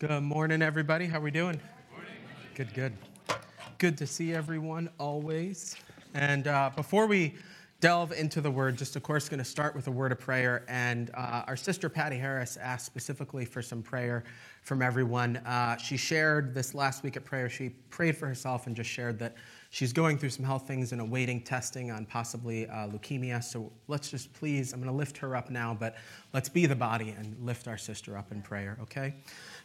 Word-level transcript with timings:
Good 0.00 0.22
morning, 0.22 0.62
everybody. 0.62 1.06
How 1.06 1.18
are 1.18 1.22
we 1.22 1.32
doing? 1.32 1.60
Good, 2.54 2.72
good. 2.72 2.92
Good 3.78 3.98
to 3.98 4.06
see 4.06 4.32
everyone 4.32 4.90
always. 4.96 5.74
And 6.14 6.46
uh, 6.46 6.70
before 6.76 7.08
we 7.08 7.34
delve 7.80 8.12
into 8.12 8.40
the 8.40 8.48
word, 8.48 8.78
just 8.78 8.94
of 8.94 9.02
course, 9.02 9.28
going 9.28 9.38
to 9.38 9.44
start 9.44 9.74
with 9.74 9.88
a 9.88 9.90
word 9.90 10.12
of 10.12 10.20
prayer. 10.20 10.64
And 10.68 11.10
uh, 11.14 11.42
our 11.48 11.56
sister 11.56 11.88
Patty 11.88 12.16
Harris 12.16 12.56
asked 12.56 12.86
specifically 12.86 13.44
for 13.44 13.60
some 13.60 13.82
prayer 13.82 14.22
from 14.62 14.82
everyone. 14.82 15.38
Uh, 15.38 15.76
she 15.78 15.96
shared 15.96 16.54
this 16.54 16.76
last 16.76 17.02
week 17.02 17.16
at 17.16 17.24
prayer. 17.24 17.48
She 17.48 17.70
prayed 17.90 18.16
for 18.16 18.28
herself 18.28 18.68
and 18.68 18.76
just 18.76 18.88
shared 18.88 19.18
that 19.18 19.34
she's 19.70 19.92
going 19.92 20.16
through 20.18 20.30
some 20.30 20.44
health 20.44 20.66
things 20.66 20.92
and 20.92 21.00
awaiting 21.00 21.42
testing 21.42 21.90
on 21.90 22.06
possibly 22.06 22.66
uh, 22.68 22.88
leukemia. 22.88 23.42
So 23.42 23.70
let's 23.86 24.10
just 24.10 24.32
please, 24.32 24.72
I'm 24.72 24.80
going 24.80 24.90
to 24.90 24.96
lift 24.96 25.18
her 25.18 25.36
up 25.36 25.50
now, 25.50 25.76
but 25.78 25.96
let's 26.32 26.48
be 26.48 26.66
the 26.66 26.76
body 26.76 27.10
and 27.10 27.36
lift 27.40 27.68
our 27.68 27.76
sister 27.76 28.16
up 28.16 28.32
in 28.32 28.40
prayer, 28.42 28.78
okay? 28.82 29.14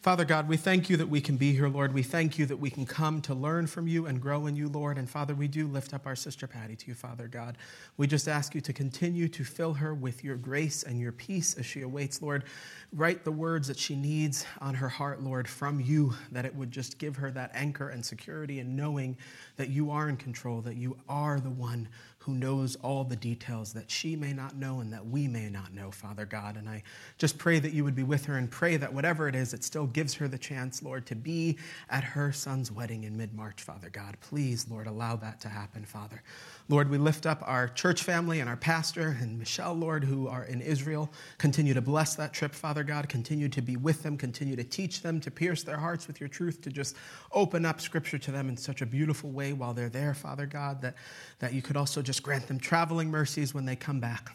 Father 0.02 0.26
God, 0.26 0.50
we 0.50 0.58
thank 0.58 0.90
you 0.90 0.98
that 0.98 1.08
we 1.08 1.22
can 1.22 1.38
be 1.38 1.54
here, 1.54 1.70
Lord. 1.70 1.94
We 1.94 2.04
thank 2.04 2.38
you 2.38 2.46
that 2.48 2.58
we 2.58 2.70
can 2.70 2.86
come 2.86 3.22
to 3.22 3.34
learn 3.34 3.68
from 3.68 3.88
you 3.88 4.08
and 4.08 4.22
grow 4.22 4.48
in 4.48 4.56
you, 4.58 4.68
Lord. 4.68 4.98
And 4.98 5.10
Father, 5.10 5.34
we 5.34 5.48
do 5.48 5.66
lift 5.68 5.94
up 5.94 6.06
our 6.06 6.16
sister 6.16 6.46
Patty 6.46 6.76
to 6.76 6.88
you, 6.88 6.94
Father 6.94 7.30
God. 7.30 7.58
We 7.96 8.06
just 8.06 8.28
ask 8.28 8.54
you 8.54 8.60
to 8.60 8.74
continue 8.74 9.30
to 9.30 9.46
fill 9.46 9.74
her 9.76 9.94
with 9.94 10.22
your 10.22 10.36
grace 10.36 10.84
and 10.84 11.00
your 11.00 11.14
peace 11.14 11.56
as 11.58 11.66
she 11.66 11.82
awaits, 11.84 12.22
Lord. 12.22 12.44
Write 12.92 13.24
the 13.24 13.32
words 13.32 13.70
that 13.70 13.80
she 13.80 13.96
needs 13.96 14.46
on 14.60 14.76
her 14.76 14.90
heart, 14.90 15.24
Lord, 15.24 15.48
from 15.48 15.80
you, 15.80 16.14
that 16.34 16.44
it 16.44 16.54
would 16.54 16.72
just 16.72 16.98
give 16.98 17.16
her 17.16 17.32
that 17.32 17.52
anchor 17.54 17.88
and 17.88 18.06
security 18.06 18.60
and 18.60 18.76
knowing 18.76 19.18
that 19.56 19.70
you 19.70 19.90
are 19.90 19.93
in 20.10 20.18
control, 20.18 20.62
that 20.62 20.76
you 20.76 20.98
are 21.08 21.40
the 21.40 21.50
one 21.50 21.88
who 22.20 22.34
knows 22.34 22.78
all 22.78 23.04
the 23.04 23.18
details 23.18 23.74
that 23.74 23.92
she 23.92 24.16
may 24.16 24.32
not 24.32 24.56
know 24.56 24.80
and 24.80 24.94
that 24.94 25.06
we 25.06 25.28
may 25.28 25.50
not 25.50 25.74
know, 25.74 25.92
Father 25.92 26.26
God. 26.26 26.56
And 26.56 26.70
I 26.70 26.82
just 27.18 27.38
pray 27.38 27.60
that 27.60 27.74
you 27.74 27.84
would 27.84 27.96
be 27.96 28.04
with 28.04 28.26
her 28.26 28.38
and 28.38 28.50
pray 28.50 28.78
that 28.78 28.94
whatever 28.94 29.28
it 29.28 29.36
is, 29.36 29.54
it 29.54 29.64
still 29.64 29.88
gives 29.88 30.14
her 30.14 30.30
the 30.30 30.38
chance, 30.38 30.82
Lord, 30.82 31.06
to 31.08 31.16
be 31.16 31.58
at 31.90 32.04
her 32.04 32.32
son's 32.32 32.72
wedding 32.72 33.04
in 33.04 33.18
mid 33.18 33.34
March, 33.34 33.62
Father 33.62 33.90
God. 33.90 34.16
Please, 34.22 34.68
Lord, 34.70 34.88
allow 34.88 35.18
that 35.18 35.42
to 35.42 35.50
happen, 35.50 35.84
Father. 35.84 36.24
Lord, 36.70 36.90
we 36.90 36.98
lift 36.98 37.26
up 37.26 37.44
our 37.46 37.68
church 37.68 38.04
family 38.04 38.40
and 38.40 38.50
our 38.50 38.56
pastor 38.56 39.18
and 39.20 39.38
Michelle, 39.38 39.74
Lord, 39.74 40.04
who 40.04 40.30
are 40.30 40.46
in 40.46 40.62
Israel. 40.62 41.12
Continue 41.38 41.74
to 41.74 41.82
bless 41.82 42.16
that 42.16 42.32
trip, 42.32 42.54
Father 42.54 42.84
God. 42.84 43.10
Continue 43.10 43.50
to 43.50 43.62
be 43.62 43.76
with 43.76 44.02
them. 44.02 44.18
Continue 44.18 44.56
to 44.56 44.64
teach 44.64 45.02
them, 45.02 45.20
to 45.20 45.30
pierce 45.30 45.64
their 45.64 45.78
hearts 45.78 46.08
with 46.08 46.22
your 46.22 46.30
truth, 46.30 46.62
to 46.62 46.70
just 46.70 46.96
open 47.34 47.66
up 47.66 47.82
scripture 47.82 48.18
to 48.18 48.32
them 48.32 48.48
in 48.48 48.56
such 48.56 48.82
a 48.82 48.86
beautiful 48.86 49.30
way 49.32 49.52
while 49.52 49.74
they're 49.74 49.90
there, 49.90 50.14
Father 50.14 50.46
God, 50.46 50.82
that, 50.82 50.96
that 51.40 51.54
you 51.54 51.62
could 51.62 51.76
also 51.76 52.02
just 52.02 52.24
grant 52.24 52.48
them 52.48 52.60
traveling 52.60 53.12
mercies 53.12 53.54
when 53.54 53.66
they 53.66 53.76
come 53.76 54.00
back 54.00 54.32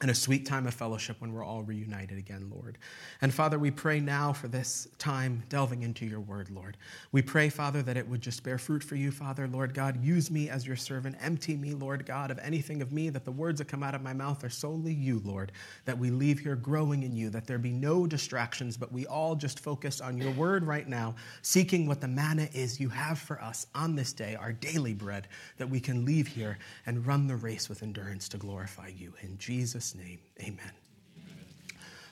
and 0.00 0.10
a 0.10 0.14
sweet 0.14 0.44
time 0.44 0.66
of 0.66 0.74
fellowship 0.74 1.20
when 1.20 1.32
we're 1.32 1.44
all 1.44 1.62
reunited 1.62 2.18
again, 2.18 2.50
Lord. 2.52 2.78
And 3.22 3.32
Father, 3.32 3.60
we 3.60 3.70
pray 3.70 4.00
now 4.00 4.32
for 4.32 4.48
this 4.48 4.88
time 4.98 5.44
delving 5.48 5.82
into 5.82 6.04
your 6.04 6.18
word, 6.18 6.50
Lord. 6.50 6.76
We 7.12 7.22
pray, 7.22 7.48
Father, 7.48 7.80
that 7.82 7.96
it 7.96 8.06
would 8.08 8.20
just 8.20 8.42
bear 8.42 8.58
fruit 8.58 8.82
for 8.82 8.96
you, 8.96 9.12
Father, 9.12 9.46
Lord 9.46 9.72
God. 9.72 10.02
Use 10.02 10.32
me 10.32 10.50
as 10.50 10.66
your 10.66 10.74
servant. 10.74 11.16
Empty 11.20 11.56
me, 11.56 11.74
Lord 11.74 12.04
God, 12.04 12.32
of 12.32 12.40
anything 12.40 12.82
of 12.82 12.92
me, 12.92 13.08
that 13.10 13.24
the 13.24 13.30
words 13.30 13.58
that 13.58 13.68
come 13.68 13.84
out 13.84 13.94
of 13.94 14.02
my 14.02 14.12
mouth 14.12 14.42
are 14.42 14.50
solely 14.50 14.92
you, 14.92 15.22
Lord. 15.24 15.52
That 15.84 15.96
we 15.96 16.10
leave 16.10 16.40
here 16.40 16.56
growing 16.56 17.04
in 17.04 17.14
you, 17.14 17.30
that 17.30 17.46
there 17.46 17.58
be 17.58 17.72
no 17.72 18.04
distractions, 18.04 18.76
but 18.76 18.92
we 18.92 19.06
all 19.06 19.36
just 19.36 19.60
focus 19.60 20.00
on 20.00 20.18
your 20.18 20.32
word 20.32 20.64
right 20.64 20.88
now, 20.88 21.14
seeking 21.42 21.86
what 21.86 22.00
the 22.00 22.08
manna 22.08 22.48
is 22.52 22.80
you 22.80 22.88
have 22.88 23.20
for 23.20 23.40
us 23.40 23.68
on 23.76 23.94
this 23.94 24.12
day, 24.12 24.34
our 24.34 24.52
daily 24.52 24.92
bread, 24.92 25.28
that 25.56 25.70
we 25.70 25.78
can 25.78 26.04
leave 26.04 26.26
here 26.26 26.58
and 26.84 27.06
run 27.06 27.28
the 27.28 27.36
race 27.36 27.68
with 27.68 27.84
endurance 27.84 28.28
to 28.30 28.38
glorify 28.38 28.88
you. 28.88 29.12
In 29.22 29.38
Jesus' 29.38 29.83
Jesus' 29.84 30.02
name, 30.02 30.18
amen. 30.40 30.72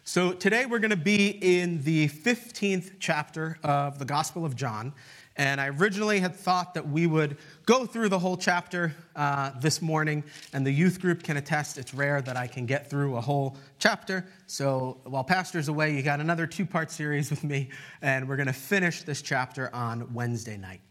So 0.05 0.33
today 0.33 0.67
we're 0.67 0.79
going 0.79 0.91
to 0.91 0.97
be 0.97 1.29
in 1.29 1.83
the 1.85 2.09
15th 2.09 2.97
chapter 3.01 3.57
of 3.63 3.99
the 3.99 4.05
Gospel 4.05 4.45
of 4.45 4.55
John. 4.55 4.93
And 5.37 5.59
I 5.59 5.69
originally 5.69 6.21
had 6.21 6.37
thought 6.37 6.75
that 6.75 6.87
we 6.87 7.07
would 7.07 7.39
go 7.65 7.87
through 7.87 8.11
the 8.11 8.19
whole 8.19 8.37
chapter 8.37 8.95
uh, 9.17 9.53
this 9.59 9.81
morning, 9.81 10.23
and 10.53 10.67
the 10.67 10.71
youth 10.71 11.01
group 11.01 11.23
can 11.23 11.39
attest 11.39 11.79
it's 11.79 11.95
rare 11.95 12.21
that 12.21 12.37
I 12.37 12.47
can 12.47 12.67
get 12.67 12.91
through 12.91 13.17
a 13.17 13.23
whole 13.23 13.57
chapter. 13.79 14.27
So 14.47 15.01
while 15.05 15.25
Pastor's 15.25 15.69
away, 15.69 15.97
you 15.97 16.03
got 16.03 16.21
another 16.21 16.47
two 16.47 16.67
part 16.67 16.91
series 16.91 17.31
with 17.31 17.43
me, 17.43 17.71
and 18.03 18.29
we're 18.29 18.37
going 18.37 18.49
to 18.49 18.53
finish 18.53 19.03
this 19.03 19.23
chapter 19.23 19.75
on 19.75 20.13
Wednesday 20.13 20.59
night. 20.59 20.83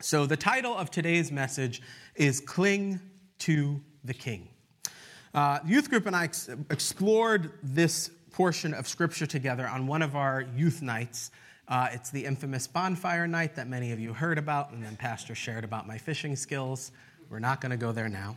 So 0.00 0.24
the 0.24 0.38
title 0.38 0.74
of 0.74 0.90
today's 0.90 1.30
message 1.30 1.82
is 2.14 2.40
Cling 2.40 3.00
to 3.40 3.82
the 4.02 4.14
King. 4.14 4.48
Uh, 5.32 5.60
youth 5.64 5.88
group 5.88 6.06
and 6.06 6.16
I 6.16 6.24
ex- 6.24 6.50
explored 6.70 7.52
this 7.62 8.10
portion 8.32 8.74
of 8.74 8.88
scripture 8.88 9.26
together 9.26 9.66
on 9.66 9.86
one 9.86 10.02
of 10.02 10.16
our 10.16 10.44
youth 10.56 10.82
nights. 10.82 11.30
Uh, 11.68 11.88
it's 11.92 12.10
the 12.10 12.24
infamous 12.24 12.66
bonfire 12.66 13.28
night 13.28 13.54
that 13.54 13.68
many 13.68 13.92
of 13.92 14.00
you 14.00 14.12
heard 14.12 14.38
about, 14.38 14.72
and 14.72 14.82
then 14.82 14.96
Pastor 14.96 15.36
shared 15.36 15.62
about 15.62 15.86
my 15.86 15.98
fishing 15.98 16.34
skills. 16.34 16.90
We're 17.28 17.38
not 17.38 17.60
going 17.60 17.70
to 17.70 17.76
go 17.76 17.92
there 17.92 18.08
now. 18.08 18.36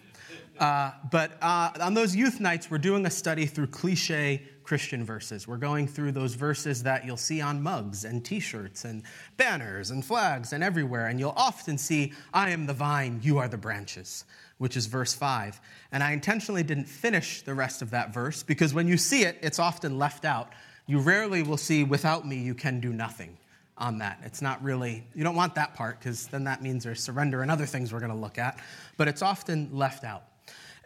Uh, 0.59 0.91
but 1.11 1.31
uh, 1.41 1.71
on 1.81 1.95
those 1.95 2.15
youth 2.15 2.39
nights, 2.39 2.69
we're 2.69 2.77
doing 2.77 3.03
a 3.07 3.09
study 3.09 3.47
through 3.47 3.67
cliche 3.67 4.43
Christian 4.63 5.03
verses. 5.03 5.47
We're 5.47 5.57
going 5.57 5.87
through 5.87 6.11
those 6.11 6.35
verses 6.35 6.83
that 6.83 7.05
you'll 7.05 7.17
see 7.17 7.41
on 7.41 7.63
mugs 7.63 8.05
and 8.05 8.23
t 8.23 8.39
shirts 8.39 8.85
and 8.85 9.01
banners 9.35 9.89
and 9.89 10.05
flags 10.05 10.53
and 10.53 10.63
everywhere. 10.63 11.07
And 11.07 11.19
you'll 11.19 11.33
often 11.35 11.79
see, 11.79 12.13
I 12.35 12.51
am 12.51 12.67
the 12.67 12.73
vine, 12.73 13.19
you 13.23 13.39
are 13.39 13.47
the 13.47 13.57
branches 13.57 14.25
which 14.63 14.77
is 14.77 14.85
verse 14.85 15.13
5. 15.13 15.59
And 15.91 16.01
I 16.01 16.13
intentionally 16.13 16.63
didn't 16.63 16.85
finish 16.85 17.41
the 17.41 17.53
rest 17.53 17.81
of 17.81 17.89
that 17.89 18.13
verse 18.13 18.43
because 18.43 18.73
when 18.73 18.87
you 18.87 18.95
see 18.95 19.23
it, 19.23 19.37
it's 19.41 19.59
often 19.59 19.97
left 19.97 20.23
out. 20.23 20.53
You 20.85 20.99
rarely 20.99 21.43
will 21.43 21.57
see, 21.57 21.83
without 21.83 22.25
me, 22.25 22.37
you 22.37 22.55
can 22.55 22.79
do 22.79 22.93
nothing 22.93 23.37
on 23.77 23.97
that. 23.97 24.21
It's 24.23 24.41
not 24.41 24.63
really, 24.63 25.05
you 25.13 25.21
don't 25.21 25.35
want 25.35 25.53
that 25.55 25.73
part 25.73 25.99
because 25.99 26.27
then 26.27 26.45
that 26.45 26.63
means 26.63 26.85
there's 26.85 27.03
surrender 27.03 27.41
and 27.41 27.51
other 27.51 27.65
things 27.65 27.91
we're 27.91 27.99
going 27.99 28.13
to 28.13 28.17
look 28.17 28.37
at, 28.37 28.57
but 28.95 29.09
it's 29.09 29.21
often 29.21 29.67
left 29.73 30.05
out. 30.05 30.23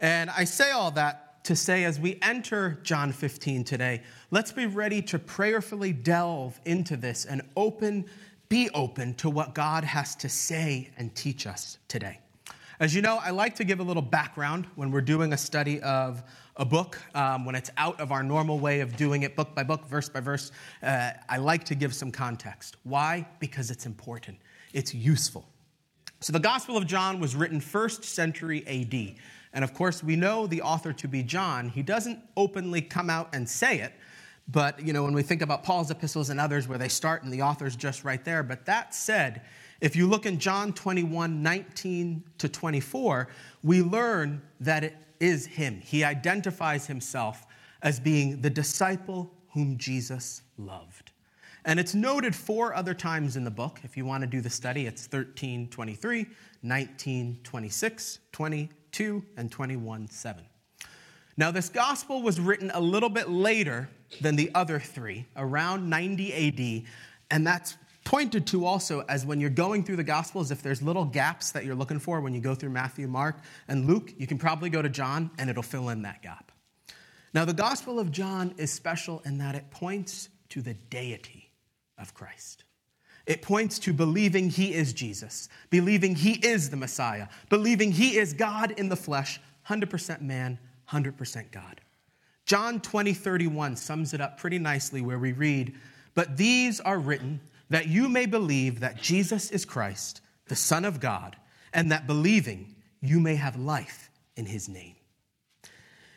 And 0.00 0.28
I 0.30 0.42
say 0.42 0.72
all 0.72 0.90
that 0.92 1.44
to 1.44 1.54
say 1.54 1.84
as 1.84 2.00
we 2.00 2.18
enter 2.20 2.80
John 2.82 3.12
15 3.12 3.62
today, 3.62 4.02
let's 4.32 4.50
be 4.50 4.66
ready 4.66 5.02
to 5.02 5.20
prayerfully 5.20 5.92
delve 5.92 6.58
into 6.64 6.96
this 6.96 7.26
and 7.26 7.42
open, 7.56 8.06
be 8.48 8.70
open 8.74 9.14
to 9.14 9.30
what 9.30 9.54
God 9.54 9.84
has 9.84 10.16
to 10.16 10.28
say 10.28 10.90
and 10.96 11.14
teach 11.14 11.46
us 11.46 11.78
today. 11.86 12.18
As 12.80 12.94
you 12.94 13.02
know, 13.02 13.18
I 13.20 13.30
like 13.30 13.56
to 13.56 13.64
give 13.64 13.80
a 13.80 13.82
little 13.82 14.02
background 14.02 14.68
when 14.76 14.92
we're 14.92 15.00
doing 15.00 15.32
a 15.32 15.36
study 15.36 15.80
of 15.80 16.22
a 16.54 16.64
book, 16.64 16.96
um, 17.12 17.44
when 17.44 17.56
it's 17.56 17.70
out 17.76 18.00
of 18.00 18.12
our 18.12 18.22
normal 18.22 18.60
way 18.60 18.78
of 18.78 18.96
doing 18.96 19.24
it, 19.24 19.34
book 19.34 19.52
by 19.52 19.64
book, 19.64 19.84
verse 19.88 20.08
by 20.08 20.20
verse. 20.20 20.52
Uh, 20.80 21.10
I 21.28 21.38
like 21.38 21.64
to 21.64 21.74
give 21.74 21.92
some 21.92 22.12
context. 22.12 22.76
Why? 22.84 23.26
Because 23.40 23.72
it's 23.72 23.84
important, 23.84 24.38
it's 24.72 24.94
useful. 24.94 25.44
So, 26.20 26.32
the 26.32 26.38
Gospel 26.38 26.76
of 26.76 26.86
John 26.86 27.18
was 27.18 27.34
written 27.34 27.60
first 27.60 28.04
century 28.04 28.64
AD. 28.68 29.16
And 29.52 29.64
of 29.64 29.74
course, 29.74 30.04
we 30.04 30.14
know 30.14 30.46
the 30.46 30.62
author 30.62 30.92
to 30.92 31.08
be 31.08 31.24
John. 31.24 31.70
He 31.70 31.82
doesn't 31.82 32.20
openly 32.36 32.80
come 32.80 33.10
out 33.10 33.34
and 33.34 33.48
say 33.48 33.80
it, 33.80 33.92
but 34.46 34.80
you 34.86 34.92
know, 34.92 35.02
when 35.02 35.14
we 35.14 35.22
think 35.22 35.42
about 35.42 35.64
Paul's 35.64 35.90
epistles 35.90 36.30
and 36.30 36.38
others 36.38 36.68
where 36.68 36.78
they 36.78 36.88
start 36.88 37.24
and 37.24 37.32
the 37.32 37.42
author's 37.42 37.74
just 37.74 38.04
right 38.04 38.24
there. 38.24 38.44
But 38.44 38.66
that 38.66 38.94
said, 38.94 39.42
if 39.80 39.94
you 39.94 40.08
look 40.08 40.26
in 40.26 40.38
John 40.38 40.72
21 40.72 41.42
19 41.42 42.24
to 42.38 42.48
24, 42.48 43.28
we 43.62 43.82
learn 43.82 44.42
that 44.60 44.84
it 44.84 44.96
is 45.20 45.46
him. 45.46 45.80
He 45.80 46.04
identifies 46.04 46.86
himself 46.86 47.46
as 47.82 48.00
being 48.00 48.40
the 48.40 48.50
disciple 48.50 49.32
whom 49.52 49.78
Jesus 49.78 50.42
loved. 50.56 51.12
And 51.64 51.78
it's 51.78 51.94
noted 51.94 52.34
four 52.34 52.74
other 52.74 52.94
times 52.94 53.36
in 53.36 53.44
the 53.44 53.50
book. 53.50 53.80
If 53.82 53.96
you 53.96 54.04
want 54.04 54.22
to 54.22 54.26
do 54.26 54.40
the 54.40 54.50
study, 54.50 54.86
it's 54.86 55.06
13 55.06 55.68
23, 55.68 56.26
19 56.62 57.40
26, 57.42 58.18
22, 58.32 59.24
and 59.36 59.50
21 59.50 60.08
7. 60.08 60.44
Now, 61.36 61.52
this 61.52 61.68
gospel 61.68 62.20
was 62.20 62.40
written 62.40 62.72
a 62.74 62.80
little 62.80 63.08
bit 63.08 63.28
later 63.28 63.88
than 64.20 64.34
the 64.34 64.50
other 64.56 64.80
three, 64.80 65.26
around 65.36 65.88
90 65.88 66.82
AD, 66.84 66.90
and 67.30 67.46
that's 67.46 67.76
pointed 68.08 68.46
to 68.46 68.64
also 68.64 69.04
as 69.10 69.26
when 69.26 69.38
you're 69.38 69.50
going 69.50 69.84
through 69.84 69.96
the 69.96 70.02
Gospels, 70.02 70.50
if 70.50 70.62
there's 70.62 70.80
little 70.80 71.04
gaps 71.04 71.50
that 71.50 71.66
you're 71.66 71.74
looking 71.74 71.98
for 71.98 72.22
when 72.22 72.32
you 72.32 72.40
go 72.40 72.54
through 72.54 72.70
Matthew, 72.70 73.06
Mark, 73.06 73.36
and 73.68 73.86
Luke, 73.86 74.14
you 74.16 74.26
can 74.26 74.38
probably 74.38 74.70
go 74.70 74.80
to 74.80 74.88
John 74.88 75.30
and 75.38 75.50
it'll 75.50 75.62
fill 75.62 75.90
in 75.90 76.00
that 76.02 76.22
gap. 76.22 76.50
Now, 77.34 77.44
the 77.44 77.52
Gospel 77.52 78.00
of 78.00 78.10
John 78.10 78.54
is 78.56 78.72
special 78.72 79.20
in 79.26 79.36
that 79.38 79.54
it 79.54 79.70
points 79.70 80.30
to 80.48 80.62
the 80.62 80.72
deity 80.72 81.50
of 81.98 82.14
Christ. 82.14 82.64
It 83.26 83.42
points 83.42 83.78
to 83.80 83.92
believing 83.92 84.48
he 84.48 84.72
is 84.72 84.94
Jesus, 84.94 85.50
believing 85.68 86.14
he 86.14 86.32
is 86.32 86.70
the 86.70 86.78
Messiah, 86.78 87.28
believing 87.50 87.92
he 87.92 88.16
is 88.16 88.32
God 88.32 88.70
in 88.78 88.88
the 88.88 88.96
flesh, 88.96 89.38
100% 89.68 90.22
man, 90.22 90.58
100% 90.90 91.50
God. 91.52 91.82
John 92.46 92.80
20, 92.80 93.12
31 93.12 93.76
sums 93.76 94.14
it 94.14 94.22
up 94.22 94.40
pretty 94.40 94.58
nicely 94.58 95.02
where 95.02 95.18
we 95.18 95.32
read, 95.32 95.74
But 96.14 96.38
these 96.38 96.80
are 96.80 96.98
written 96.98 97.38
that 97.70 97.88
you 97.88 98.08
may 98.08 98.26
believe 98.26 98.80
that 98.80 99.00
Jesus 99.00 99.50
is 99.50 99.64
Christ, 99.64 100.20
the 100.46 100.56
Son 100.56 100.84
of 100.84 101.00
God, 101.00 101.36
and 101.72 101.92
that 101.92 102.06
believing 102.06 102.74
you 103.00 103.20
may 103.20 103.36
have 103.36 103.56
life 103.56 104.10
in 104.36 104.46
his 104.46 104.68
name. 104.68 104.96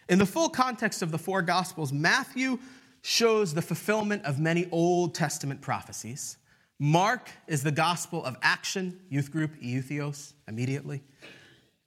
In 0.09 0.19
the 0.19 0.25
full 0.25 0.49
context 0.49 1.01
of 1.01 1.11
the 1.11 1.17
four 1.17 1.41
Gospels, 1.41 1.93
Matthew 1.93 2.59
shows 3.01 3.53
the 3.53 3.61
fulfillment 3.61 4.25
of 4.25 4.39
many 4.39 4.67
Old 4.71 5.15
Testament 5.15 5.61
prophecies. 5.61 6.37
Mark 6.79 7.29
is 7.47 7.63
the 7.63 7.71
gospel 7.71 8.23
of 8.25 8.35
action, 8.41 8.99
youth 9.09 9.31
group, 9.31 9.55
Euthios, 9.61 10.33
immediately. 10.47 11.01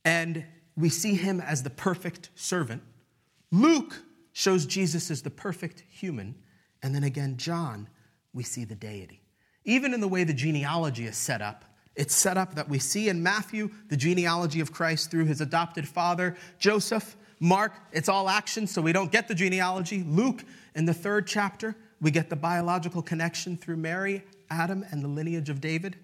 And 0.05 0.45
we 0.77 0.89
see 0.89 1.15
him 1.15 1.41
as 1.41 1.63
the 1.63 1.71
perfect 1.71 2.31
servant. 2.35 2.83
Luke 3.51 4.03
shows 4.33 4.67
Jesus 4.67 5.11
as 5.11 5.23
the 5.23 5.31
perfect 5.31 5.83
human. 5.89 6.35
And 6.83 6.95
then 6.95 7.05
again, 7.05 7.37
John, 7.37 7.89
we 8.33 8.43
see 8.43 8.65
the 8.65 8.75
deity. 8.75 9.24
Even 9.65 9.95
in 9.95 10.01
the 10.01 10.09
way 10.09 10.25
the 10.25 10.35
genealogy 10.35 11.07
is 11.07 11.17
set 11.17 11.41
up, 11.41 11.65
it's 11.97 12.15
set 12.15 12.37
up 12.37 12.55
that 12.57 12.69
we 12.69 12.79
see 12.79 13.09
in 13.09 13.23
Matthew 13.23 13.71
the 13.89 13.97
genealogy 13.97 14.61
of 14.61 14.73
Christ 14.73 15.11
through 15.11 15.27
his 15.27 15.41
adopted 15.41 15.87
father, 15.87 16.37
Joseph. 16.59 17.17
Mark, 17.41 17.73
it's 17.93 18.09
all 18.09 18.29
action, 18.29 18.67
so 18.67 18.81
we 18.81 18.93
don't 18.93 19.13
get 19.13 19.29
the 19.29 19.35
genealogy. 19.35 20.03
Luke, 20.07 20.45
in 20.75 20.87
the 20.87 20.95
third 20.95 21.27
chapter, 21.27 21.77
we 22.01 22.11
get 22.11 22.31
the 22.31 22.37
biological 22.37 23.03
connection 23.03 23.57
through 23.57 23.77
Mary, 23.77 24.23
Adam, 24.51 24.85
and 24.91 25.03
the 25.03 25.09
lineage 25.09 25.51
of 25.51 25.61
David. 25.61 25.97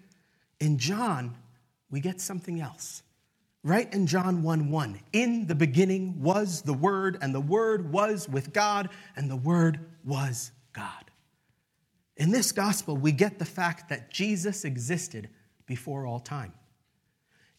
In 0.59 0.77
John, 0.79 1.35
we 1.91 2.01
get 2.01 2.21
something 2.21 2.61
else. 2.61 3.03
Right 3.63 3.93
in 3.93 4.07
John 4.07 4.43
1 4.43 4.71
1, 4.71 5.01
in 5.13 5.47
the 5.47 5.55
beginning 5.55 6.23
was 6.23 6.63
the 6.63 6.73
Word, 6.73 7.19
and 7.21 7.35
the 7.35 7.41
Word 7.41 7.93
was 7.93 8.29
with 8.29 8.53
God, 8.53 8.89
and 9.17 9.31
the 9.31 9.37
Word 9.37 9.81
was 10.05 10.53
God. 10.73 11.10
In 12.21 12.31
this 12.31 12.53
gospel, 12.53 12.99
we 12.99 13.13
get 13.13 13.39
the 13.39 13.47
fact 13.47 13.89
that 13.89 14.11
Jesus 14.11 14.67
existed 14.67 15.31
before 15.65 16.05
all 16.05 16.21
time. 16.21 16.53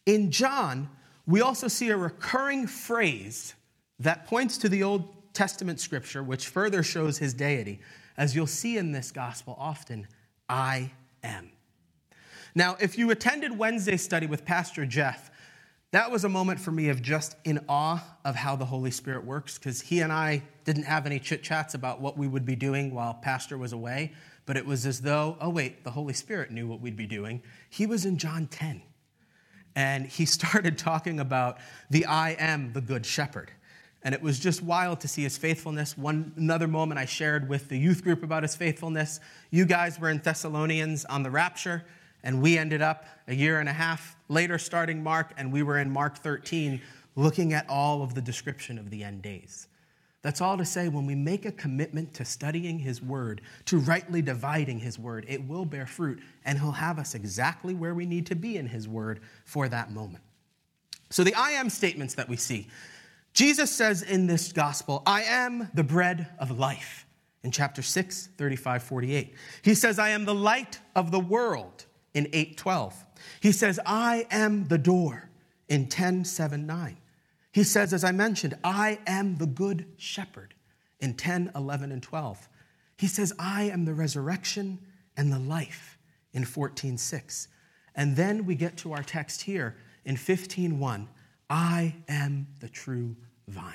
In 0.06 0.30
John, 0.30 0.88
we 1.26 1.40
also 1.40 1.66
see 1.66 1.90
a 1.90 1.96
recurring 1.96 2.68
phrase 2.68 3.54
that 3.98 4.24
points 4.26 4.56
to 4.58 4.68
the 4.68 4.84
Old 4.84 5.34
Testament 5.34 5.80
scripture, 5.80 6.22
which 6.22 6.46
further 6.46 6.84
shows 6.84 7.18
his 7.18 7.34
deity. 7.34 7.80
As 8.16 8.36
you'll 8.36 8.46
see 8.46 8.78
in 8.78 8.92
this 8.92 9.10
gospel 9.10 9.56
often, 9.58 10.06
I 10.48 10.92
am. 11.24 11.50
Now, 12.54 12.76
if 12.80 12.96
you 12.96 13.10
attended 13.10 13.58
Wednesday 13.58 13.96
study 13.96 14.28
with 14.28 14.44
Pastor 14.44 14.86
Jeff, 14.86 15.32
that 15.90 16.12
was 16.12 16.24
a 16.24 16.28
moment 16.28 16.60
for 16.60 16.70
me 16.70 16.88
of 16.88 17.02
just 17.02 17.34
in 17.44 17.64
awe 17.68 18.02
of 18.24 18.36
how 18.36 18.54
the 18.54 18.66
Holy 18.66 18.92
Spirit 18.92 19.24
works, 19.24 19.58
because 19.58 19.80
he 19.80 20.00
and 20.00 20.12
I 20.12 20.44
didn't 20.64 20.84
have 20.84 21.04
any 21.04 21.18
chit 21.18 21.42
chats 21.42 21.74
about 21.74 22.00
what 22.00 22.16
we 22.16 22.28
would 22.28 22.44
be 22.44 22.54
doing 22.54 22.94
while 22.94 23.14
Pastor 23.14 23.58
was 23.58 23.72
away, 23.72 24.12
but 24.46 24.56
it 24.56 24.66
was 24.66 24.86
as 24.86 25.00
though, 25.00 25.36
oh, 25.40 25.50
wait, 25.50 25.84
the 25.84 25.90
Holy 25.90 26.14
Spirit 26.14 26.50
knew 26.50 26.66
what 26.66 26.80
we'd 26.80 26.96
be 26.96 27.06
doing. 27.06 27.42
He 27.70 27.86
was 27.86 28.04
in 28.04 28.18
John 28.18 28.46
10, 28.46 28.82
and 29.76 30.06
he 30.06 30.24
started 30.26 30.78
talking 30.78 31.20
about 31.20 31.58
the 31.90 32.06
I 32.06 32.30
am 32.38 32.72
the 32.72 32.80
Good 32.80 33.06
Shepherd. 33.06 33.50
And 34.04 34.16
it 34.16 34.22
was 34.22 34.40
just 34.40 34.62
wild 34.62 35.00
to 35.00 35.08
see 35.08 35.22
his 35.22 35.38
faithfulness. 35.38 35.96
One 35.96 36.32
another 36.36 36.66
moment 36.66 36.98
I 36.98 37.04
shared 37.04 37.48
with 37.48 37.68
the 37.68 37.78
youth 37.78 38.02
group 38.02 38.24
about 38.24 38.42
his 38.42 38.56
faithfulness. 38.56 39.20
You 39.52 39.64
guys 39.64 40.00
were 40.00 40.10
in 40.10 40.18
Thessalonians 40.18 41.04
on 41.04 41.22
the 41.22 41.30
rapture, 41.30 41.84
and 42.24 42.42
we 42.42 42.58
ended 42.58 42.82
up 42.82 43.06
a 43.28 43.34
year 43.34 43.60
and 43.60 43.68
a 43.68 43.72
half 43.72 44.16
later 44.28 44.58
starting 44.58 45.04
Mark, 45.04 45.32
and 45.36 45.52
we 45.52 45.62
were 45.62 45.78
in 45.78 45.88
Mark 45.88 46.18
13 46.18 46.80
looking 47.14 47.52
at 47.52 47.68
all 47.68 48.02
of 48.02 48.14
the 48.14 48.22
description 48.22 48.76
of 48.76 48.90
the 48.90 49.04
end 49.04 49.22
days. 49.22 49.68
That's 50.22 50.40
all 50.40 50.56
to 50.56 50.64
say, 50.64 50.88
when 50.88 51.04
we 51.04 51.16
make 51.16 51.44
a 51.46 51.52
commitment 51.52 52.14
to 52.14 52.24
studying 52.24 52.78
His 52.78 53.02
Word, 53.02 53.40
to 53.66 53.78
rightly 53.78 54.22
dividing 54.22 54.78
His 54.78 54.98
Word, 54.98 55.26
it 55.28 55.46
will 55.46 55.64
bear 55.64 55.86
fruit, 55.86 56.20
and 56.44 56.58
He'll 56.58 56.70
have 56.70 57.00
us 57.00 57.14
exactly 57.14 57.74
where 57.74 57.94
we 57.94 58.06
need 58.06 58.26
to 58.26 58.36
be 58.36 58.56
in 58.56 58.66
His 58.66 58.88
Word 58.88 59.20
for 59.44 59.68
that 59.68 59.90
moment. 59.90 60.22
So, 61.10 61.24
the 61.24 61.34
I 61.34 61.50
am 61.50 61.68
statements 61.68 62.14
that 62.14 62.28
we 62.28 62.36
see 62.36 62.68
Jesus 63.32 63.70
says 63.70 64.02
in 64.02 64.26
this 64.26 64.52
gospel, 64.52 65.02
I 65.06 65.22
am 65.22 65.68
the 65.74 65.84
bread 65.84 66.28
of 66.38 66.58
life. 66.58 67.06
In 67.42 67.50
chapter 67.50 67.82
6, 67.82 68.28
35, 68.38 68.82
48. 68.84 69.34
He 69.62 69.74
says, 69.74 69.98
I 69.98 70.10
am 70.10 70.24
the 70.24 70.34
light 70.34 70.78
of 70.94 71.10
the 71.10 71.18
world 71.18 71.86
in 72.14 72.28
8, 72.32 72.56
12. 72.56 73.04
He 73.40 73.50
says, 73.50 73.80
I 73.84 74.26
am 74.30 74.68
the 74.68 74.78
door 74.78 75.28
in 75.68 75.88
10, 75.88 76.24
7, 76.24 76.66
9. 76.66 76.96
He 77.52 77.64
says, 77.64 77.92
as 77.92 78.02
I 78.02 78.12
mentioned, 78.12 78.56
I 78.64 78.98
am 79.06 79.36
the 79.36 79.46
good 79.46 79.86
shepherd 79.98 80.54
in 81.00 81.14
10, 81.14 81.52
11, 81.54 81.92
and 81.92 82.02
12. 82.02 82.48
He 82.96 83.06
says, 83.06 83.32
I 83.38 83.64
am 83.64 83.84
the 83.84 83.94
resurrection 83.94 84.78
and 85.16 85.30
the 85.30 85.38
life 85.38 85.98
in 86.32 86.44
14, 86.44 86.96
6. 86.96 87.48
And 87.94 88.16
then 88.16 88.46
we 88.46 88.54
get 88.54 88.76
to 88.78 88.92
our 88.92 89.02
text 89.02 89.42
here 89.42 89.76
in 90.04 90.16
15, 90.16 90.78
1. 90.78 91.08
I 91.50 91.94
am 92.08 92.46
the 92.60 92.68
true 92.68 93.14
vine. 93.48 93.74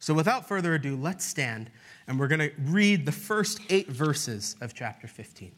So, 0.00 0.14
without 0.14 0.46
further 0.46 0.74
ado, 0.74 0.96
let's 0.96 1.24
stand 1.24 1.70
and 2.06 2.18
we're 2.18 2.28
going 2.28 2.40
to 2.40 2.52
read 2.58 3.04
the 3.04 3.12
first 3.12 3.60
eight 3.68 3.88
verses 3.88 4.56
of 4.60 4.74
chapter 4.74 5.06
15. 5.06 5.52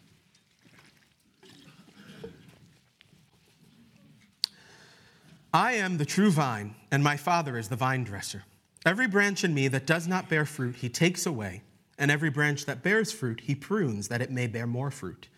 I 5.53 5.73
am 5.73 5.99
the 5.99 6.05
true 6.05 6.31
vine, 6.31 6.77
and 6.93 7.03
my 7.03 7.17
Father 7.17 7.59
is 7.59 7.69
the 7.69 7.75
vine 7.75 8.05
dresser. 8.05 8.45
Every 8.87 9.09
branch 9.09 9.43
in 9.43 9.53
me 9.53 9.67
that 9.67 9.85
does 9.85 10.07
not 10.07 10.29
bear 10.29 10.45
fruit, 10.45 10.77
he 10.77 10.89
takes 10.89 11.27
away, 11.27 11.63
and 11.99 12.09
every 12.09 12.31
branch 12.31 12.67
that 12.67 12.85
bears 12.85 13.11
fruit, 13.11 13.41
he 13.41 13.57
prunes 13.57 14.07
that 14.09 14.23
it 14.23 14.31
may 14.31 14.47
bear 14.47 14.69
more 14.69 14.93
fruit. 14.93 15.29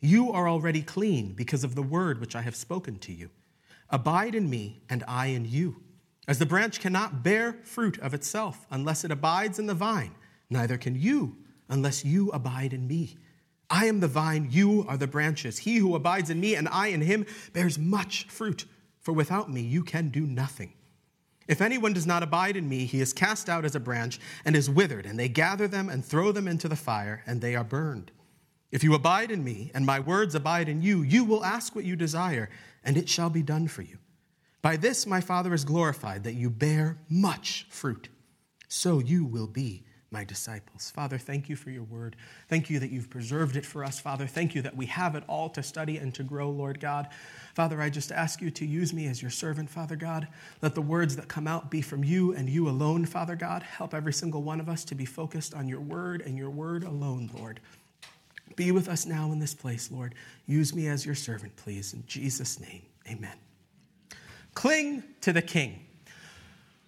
You 0.00 0.30
are 0.32 0.46
already 0.46 0.82
clean 0.82 1.32
because 1.32 1.64
of 1.64 1.74
the 1.74 1.82
word 1.82 2.20
which 2.20 2.36
I 2.36 2.42
have 2.42 2.54
spoken 2.54 2.98
to 2.98 3.12
you. 3.12 3.30
Abide 3.88 4.34
in 4.34 4.50
me, 4.50 4.82
and 4.90 5.02
I 5.08 5.26
in 5.28 5.46
you. 5.46 5.76
As 6.28 6.38
the 6.38 6.46
branch 6.46 6.78
cannot 6.78 7.22
bear 7.22 7.54
fruit 7.62 7.98
of 8.00 8.12
itself 8.12 8.66
unless 8.70 9.02
it 9.02 9.10
abides 9.10 9.58
in 9.58 9.66
the 9.66 9.74
vine, 9.74 10.14
neither 10.50 10.76
can 10.76 10.94
you 10.94 11.38
unless 11.70 12.04
you 12.04 12.30
abide 12.32 12.74
in 12.74 12.86
me. 12.86 13.16
I 13.70 13.86
am 13.86 14.00
the 14.00 14.08
vine, 14.08 14.48
you 14.50 14.84
are 14.88 14.98
the 14.98 15.06
branches. 15.06 15.58
He 15.58 15.78
who 15.78 15.94
abides 15.94 16.28
in 16.28 16.38
me 16.38 16.54
and 16.54 16.68
I 16.68 16.88
in 16.88 17.00
him 17.00 17.24
bears 17.54 17.78
much 17.78 18.26
fruit, 18.28 18.66
for 19.04 19.12
without 19.12 19.48
me 19.48 19.60
you 19.60 19.84
can 19.84 20.08
do 20.08 20.26
nothing. 20.26 20.72
If 21.46 21.60
anyone 21.60 21.92
does 21.92 22.06
not 22.06 22.22
abide 22.22 22.56
in 22.56 22.68
me, 22.68 22.86
he 22.86 23.02
is 23.02 23.12
cast 23.12 23.50
out 23.50 23.66
as 23.66 23.74
a 23.74 23.80
branch 23.80 24.18
and 24.46 24.56
is 24.56 24.70
withered, 24.70 25.04
and 25.04 25.18
they 25.18 25.28
gather 25.28 25.68
them 25.68 25.90
and 25.90 26.02
throw 26.02 26.32
them 26.32 26.48
into 26.48 26.68
the 26.68 26.74
fire, 26.74 27.22
and 27.26 27.40
they 27.40 27.54
are 27.54 27.62
burned. 27.62 28.10
If 28.72 28.82
you 28.82 28.94
abide 28.94 29.30
in 29.30 29.44
me, 29.44 29.70
and 29.74 29.84
my 29.84 30.00
words 30.00 30.34
abide 30.34 30.70
in 30.70 30.82
you, 30.82 31.02
you 31.02 31.22
will 31.24 31.44
ask 31.44 31.76
what 31.76 31.84
you 31.84 31.96
desire, 31.96 32.48
and 32.82 32.96
it 32.96 33.10
shall 33.10 33.28
be 33.28 33.42
done 33.42 33.68
for 33.68 33.82
you. 33.82 33.98
By 34.62 34.78
this 34.78 35.06
my 35.06 35.20
Father 35.20 35.52
is 35.52 35.66
glorified, 35.66 36.24
that 36.24 36.32
you 36.32 36.48
bear 36.48 36.96
much 37.10 37.66
fruit. 37.68 38.08
So 38.68 38.98
you 38.98 39.26
will 39.26 39.46
be 39.46 39.83
my 40.14 40.24
disciples. 40.24 40.92
Father, 40.92 41.18
thank 41.18 41.48
you 41.48 41.56
for 41.56 41.70
your 41.70 41.82
word. 41.82 42.14
Thank 42.48 42.70
you 42.70 42.78
that 42.78 42.90
you've 42.90 43.10
preserved 43.10 43.56
it 43.56 43.66
for 43.66 43.84
us, 43.84 43.98
Father. 43.98 44.26
Thank 44.28 44.54
you 44.54 44.62
that 44.62 44.76
we 44.76 44.86
have 44.86 45.16
it 45.16 45.24
all 45.26 45.50
to 45.50 45.62
study 45.62 45.98
and 45.98 46.14
to 46.14 46.22
grow, 46.22 46.48
Lord 46.48 46.78
God. 46.78 47.08
Father, 47.54 47.82
I 47.82 47.90
just 47.90 48.12
ask 48.12 48.40
you 48.40 48.50
to 48.52 48.64
use 48.64 48.94
me 48.94 49.08
as 49.08 49.20
your 49.20 49.32
servant, 49.32 49.68
Father 49.68 49.96
God. 49.96 50.28
Let 50.62 50.76
the 50.76 50.82
words 50.82 51.16
that 51.16 51.26
come 51.26 51.48
out 51.48 51.68
be 51.68 51.82
from 51.82 52.04
you 52.04 52.32
and 52.32 52.48
you 52.48 52.68
alone, 52.68 53.04
Father 53.04 53.34
God. 53.34 53.64
Help 53.64 53.92
every 53.92 54.12
single 54.12 54.42
one 54.42 54.60
of 54.60 54.68
us 54.68 54.84
to 54.84 54.94
be 54.94 55.04
focused 55.04 55.52
on 55.52 55.66
your 55.66 55.80
word 55.80 56.22
and 56.22 56.38
your 56.38 56.50
word 56.50 56.84
alone, 56.84 57.28
Lord. 57.36 57.58
Be 58.54 58.70
with 58.70 58.88
us 58.88 59.06
now 59.06 59.32
in 59.32 59.40
this 59.40 59.52
place, 59.52 59.90
Lord. 59.90 60.14
Use 60.46 60.72
me 60.72 60.86
as 60.86 61.04
your 61.04 61.16
servant, 61.16 61.56
please. 61.56 61.92
In 61.92 62.04
Jesus' 62.06 62.60
name, 62.60 62.82
amen. 63.10 63.36
Cling 64.54 65.02
to 65.22 65.32
the 65.32 65.42
king. 65.42 65.84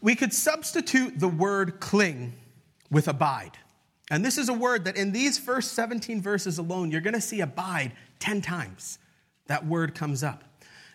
We 0.01 0.15
could 0.15 0.33
substitute 0.33 1.19
the 1.19 1.27
word 1.27 1.81
cling 1.81 2.35
with 2.91 3.09
abide. 3.09 3.59
And 4.11 4.25
this 4.25 4.39
is 4.39 4.49
a 4.49 4.53
word 4.53 4.85
that 4.85 4.97
in 4.97 5.13
these 5.13 5.39
first 5.39 5.73
17 5.73 6.23
verses 6.23 6.59
alone, 6.59 6.91
you're 6.91 7.01
going 7.01 7.15
to 7.15 7.21
see 7.21 7.41
abide 7.41 7.93
10 8.21 8.41
times. 8.41 8.99
That 9.47 9.67
word 9.67 9.95
comes 9.95 10.23
up. 10.23 10.45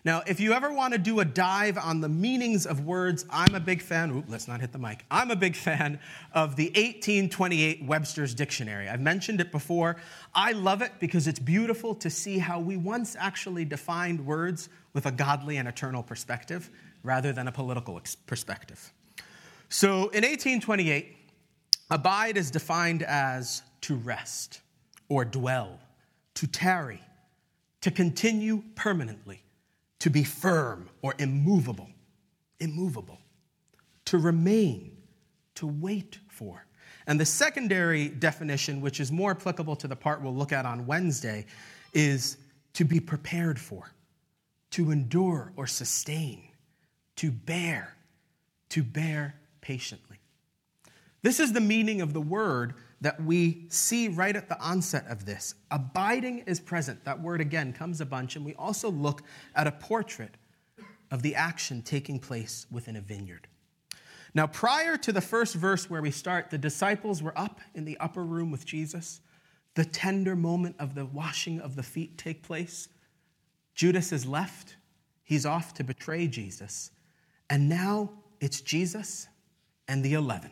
Now, 0.04 0.22
if 0.26 0.40
you 0.40 0.52
ever 0.52 0.72
want 0.72 0.94
to 0.94 0.98
do 0.98 1.20
a 1.20 1.24
dive 1.24 1.78
on 1.78 2.00
the 2.00 2.08
meanings 2.08 2.66
of 2.66 2.84
words, 2.84 3.24
I'm 3.30 3.54
a 3.54 3.60
big 3.60 3.80
fan. 3.80 4.24
Let's 4.26 4.48
not 4.48 4.60
hit 4.60 4.72
the 4.72 4.78
mic. 4.78 5.04
I'm 5.12 5.30
a 5.30 5.36
big 5.36 5.54
fan 5.54 6.00
of 6.34 6.56
the 6.56 6.66
1828 6.70 7.84
Webster's 7.84 8.34
Dictionary. 8.34 8.88
I've 8.88 9.00
mentioned 9.00 9.40
it 9.40 9.52
before. 9.52 9.96
I 10.34 10.52
love 10.52 10.82
it 10.82 10.90
because 10.98 11.28
it's 11.28 11.38
beautiful 11.38 11.94
to 11.96 12.10
see 12.10 12.38
how 12.38 12.58
we 12.58 12.76
once 12.76 13.14
actually 13.16 13.64
defined 13.64 14.26
words 14.26 14.70
with 14.92 15.06
a 15.06 15.12
godly 15.12 15.58
and 15.58 15.68
eternal 15.68 16.02
perspective 16.02 16.68
rather 17.04 17.32
than 17.32 17.46
a 17.46 17.52
political 17.52 18.00
perspective. 18.26 18.92
So 19.68 20.08
in 20.08 20.24
1828, 20.24 21.16
abide 21.92 22.38
is 22.38 22.50
defined 22.50 23.02
as 23.02 23.62
to 23.82 23.94
rest 23.96 24.62
or 25.08 25.26
dwell, 25.26 25.78
to 26.34 26.46
tarry, 26.46 27.02
to 27.82 27.90
continue 27.90 28.62
permanently 28.74 29.42
to 29.98 30.08
be 30.08 30.24
firm 30.24 30.88
or 31.02 31.14
immovable, 31.18 31.90
immovable, 32.60 33.18
to 34.06 34.16
remain, 34.16 34.96
to 35.54 35.66
wait 35.66 36.18
for. 36.28 36.64
And 37.06 37.20
the 37.20 37.26
secondary 37.26 38.08
definition, 38.08 38.80
which 38.80 38.98
is 38.98 39.12
more 39.12 39.32
applicable 39.32 39.76
to 39.76 39.86
the 39.86 39.94
part 39.94 40.22
we'll 40.22 40.34
look 40.34 40.50
at 40.50 40.64
on 40.64 40.86
Wednesday, 40.86 41.44
is 41.92 42.38
to 42.72 42.84
be 42.84 43.00
prepared 43.00 43.60
for, 43.60 43.92
to 44.70 44.92
endure 44.92 45.52
or 45.56 45.66
sustain, 45.66 46.42
to 47.16 47.30
bear, 47.30 47.94
to 48.70 48.82
bear 48.82 49.34
patiently. 49.60 50.21
This 51.22 51.38
is 51.38 51.52
the 51.52 51.60
meaning 51.60 52.00
of 52.00 52.12
the 52.12 52.20
word 52.20 52.74
that 53.00 53.22
we 53.22 53.66
see 53.68 54.08
right 54.08 54.34
at 54.34 54.48
the 54.48 54.60
onset 54.60 55.06
of 55.08 55.24
this. 55.24 55.54
Abiding 55.70 56.40
is 56.40 56.60
present. 56.60 57.04
That 57.04 57.20
word 57.20 57.40
again 57.40 57.72
comes 57.72 58.00
a 58.00 58.06
bunch. 58.06 58.36
And 58.36 58.44
we 58.44 58.54
also 58.54 58.90
look 58.90 59.22
at 59.54 59.66
a 59.66 59.72
portrait 59.72 60.36
of 61.10 61.22
the 61.22 61.34
action 61.34 61.82
taking 61.82 62.18
place 62.18 62.66
within 62.70 62.96
a 62.96 63.00
vineyard. 63.00 63.46
Now, 64.34 64.46
prior 64.46 64.96
to 64.96 65.12
the 65.12 65.20
first 65.20 65.54
verse 65.54 65.90
where 65.90 66.00
we 66.00 66.10
start, 66.10 66.50
the 66.50 66.58
disciples 66.58 67.22
were 67.22 67.38
up 67.38 67.60
in 67.74 67.84
the 67.84 67.98
upper 67.98 68.24
room 68.24 68.50
with 68.50 68.64
Jesus. 68.64 69.20
The 69.74 69.84
tender 69.84 70.34
moment 70.34 70.76
of 70.78 70.94
the 70.94 71.04
washing 71.04 71.60
of 71.60 71.76
the 71.76 71.82
feet 71.82 72.18
take 72.18 72.42
place. 72.42 72.88
Judas 73.74 74.12
is 74.12 74.26
left. 74.26 74.76
He's 75.22 75.46
off 75.46 75.74
to 75.74 75.84
betray 75.84 76.26
Jesus. 76.26 76.90
And 77.50 77.68
now 77.68 78.10
it's 78.40 78.60
Jesus 78.60 79.28
and 79.86 80.04
the 80.04 80.14
11. 80.14 80.50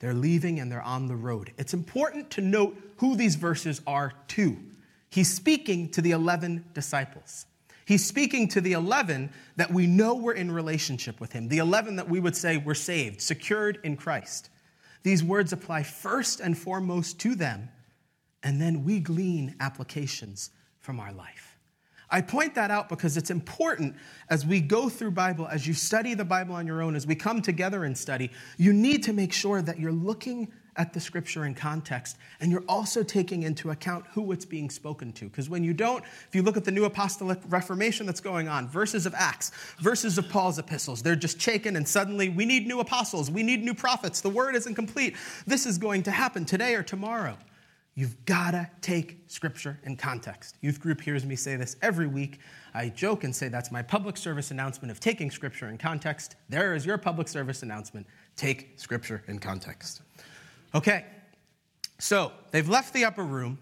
They're 0.00 0.14
leaving 0.14 0.60
and 0.60 0.70
they're 0.70 0.82
on 0.82 1.06
the 1.06 1.16
road. 1.16 1.52
It's 1.58 1.74
important 1.74 2.30
to 2.32 2.40
note 2.40 2.76
who 2.96 3.16
these 3.16 3.34
verses 3.34 3.82
are 3.86 4.12
to. 4.28 4.56
He's 5.10 5.32
speaking 5.32 5.88
to 5.90 6.02
the 6.02 6.12
11 6.12 6.66
disciples. 6.72 7.46
He's 7.84 8.04
speaking 8.04 8.48
to 8.48 8.60
the 8.60 8.72
11 8.72 9.30
that 9.56 9.72
we 9.72 9.86
know 9.86 10.14
we're 10.14 10.34
in 10.34 10.52
relationship 10.52 11.20
with 11.20 11.32
him, 11.32 11.48
the 11.48 11.58
11 11.58 11.96
that 11.96 12.08
we 12.08 12.20
would 12.20 12.36
say 12.36 12.58
we're 12.58 12.74
saved, 12.74 13.22
secured 13.22 13.80
in 13.82 13.96
Christ. 13.96 14.50
These 15.04 15.24
words 15.24 15.54
apply 15.54 15.84
first 15.84 16.40
and 16.40 16.56
foremost 16.56 17.18
to 17.20 17.34
them, 17.34 17.70
and 18.42 18.60
then 18.60 18.84
we 18.84 19.00
glean 19.00 19.54
applications 19.58 20.50
from 20.80 21.00
our 21.00 21.12
life. 21.12 21.47
I 22.10 22.20
point 22.22 22.54
that 22.54 22.70
out 22.70 22.88
because 22.88 23.16
it's 23.16 23.30
important 23.30 23.94
as 24.30 24.46
we 24.46 24.60
go 24.60 24.88
through 24.88 25.10
Bible, 25.10 25.46
as 25.46 25.66
you 25.66 25.74
study 25.74 26.14
the 26.14 26.24
Bible 26.24 26.54
on 26.54 26.66
your 26.66 26.80
own, 26.82 26.96
as 26.96 27.06
we 27.06 27.14
come 27.14 27.42
together 27.42 27.84
and 27.84 27.96
study, 27.96 28.30
you 28.56 28.72
need 28.72 29.02
to 29.04 29.12
make 29.12 29.32
sure 29.32 29.60
that 29.60 29.78
you're 29.78 29.92
looking 29.92 30.50
at 30.78 30.92
the 30.92 31.00
scripture 31.00 31.44
in 31.44 31.54
context 31.54 32.16
and 32.40 32.50
you're 32.52 32.64
also 32.68 33.02
taking 33.02 33.42
into 33.42 33.70
account 33.70 34.06
who 34.12 34.30
it's 34.32 34.44
being 34.44 34.70
spoken 34.70 35.12
to. 35.12 35.24
Because 35.26 35.50
when 35.50 35.64
you 35.64 35.74
don't, 35.74 36.04
if 36.04 36.34
you 36.34 36.42
look 36.42 36.56
at 36.56 36.64
the 36.64 36.70
new 36.70 36.84
apostolic 36.84 37.38
reformation 37.48 38.06
that's 38.06 38.20
going 38.20 38.48
on, 38.48 38.68
verses 38.68 39.04
of 39.04 39.12
Acts, 39.14 39.50
verses 39.80 40.16
of 40.16 40.28
Paul's 40.28 40.58
epistles, 40.58 41.02
they're 41.02 41.16
just 41.16 41.40
shaken 41.40 41.76
and 41.76 41.86
suddenly 41.86 42.28
we 42.28 42.46
need 42.46 42.66
new 42.66 42.80
apostles, 42.80 43.30
we 43.30 43.42
need 43.42 43.62
new 43.62 43.74
prophets, 43.74 44.20
the 44.20 44.30
word 44.30 44.54
isn't 44.54 44.74
complete. 44.74 45.16
This 45.46 45.66
is 45.66 45.76
going 45.78 46.04
to 46.04 46.12
happen 46.12 46.44
today 46.44 46.74
or 46.74 46.84
tomorrow. 46.84 47.36
You've 47.98 48.24
got 48.26 48.52
to 48.52 48.70
take 48.80 49.24
scripture 49.26 49.76
in 49.82 49.96
context. 49.96 50.54
Youth 50.60 50.78
group 50.78 51.00
hears 51.00 51.26
me 51.26 51.34
say 51.34 51.56
this 51.56 51.74
every 51.82 52.06
week. 52.06 52.38
I 52.72 52.90
joke 52.90 53.24
and 53.24 53.34
say 53.34 53.48
that's 53.48 53.72
my 53.72 53.82
public 53.82 54.16
service 54.16 54.52
announcement 54.52 54.92
of 54.92 55.00
taking 55.00 55.32
scripture 55.32 55.68
in 55.68 55.78
context. 55.78 56.36
There 56.48 56.76
is 56.76 56.86
your 56.86 56.96
public 56.96 57.26
service 57.26 57.64
announcement. 57.64 58.06
Take 58.36 58.74
scripture 58.76 59.24
in 59.26 59.40
context. 59.40 60.02
Okay, 60.76 61.06
so 61.98 62.30
they've 62.52 62.68
left 62.68 62.94
the 62.94 63.04
upper 63.04 63.24
room. 63.24 63.58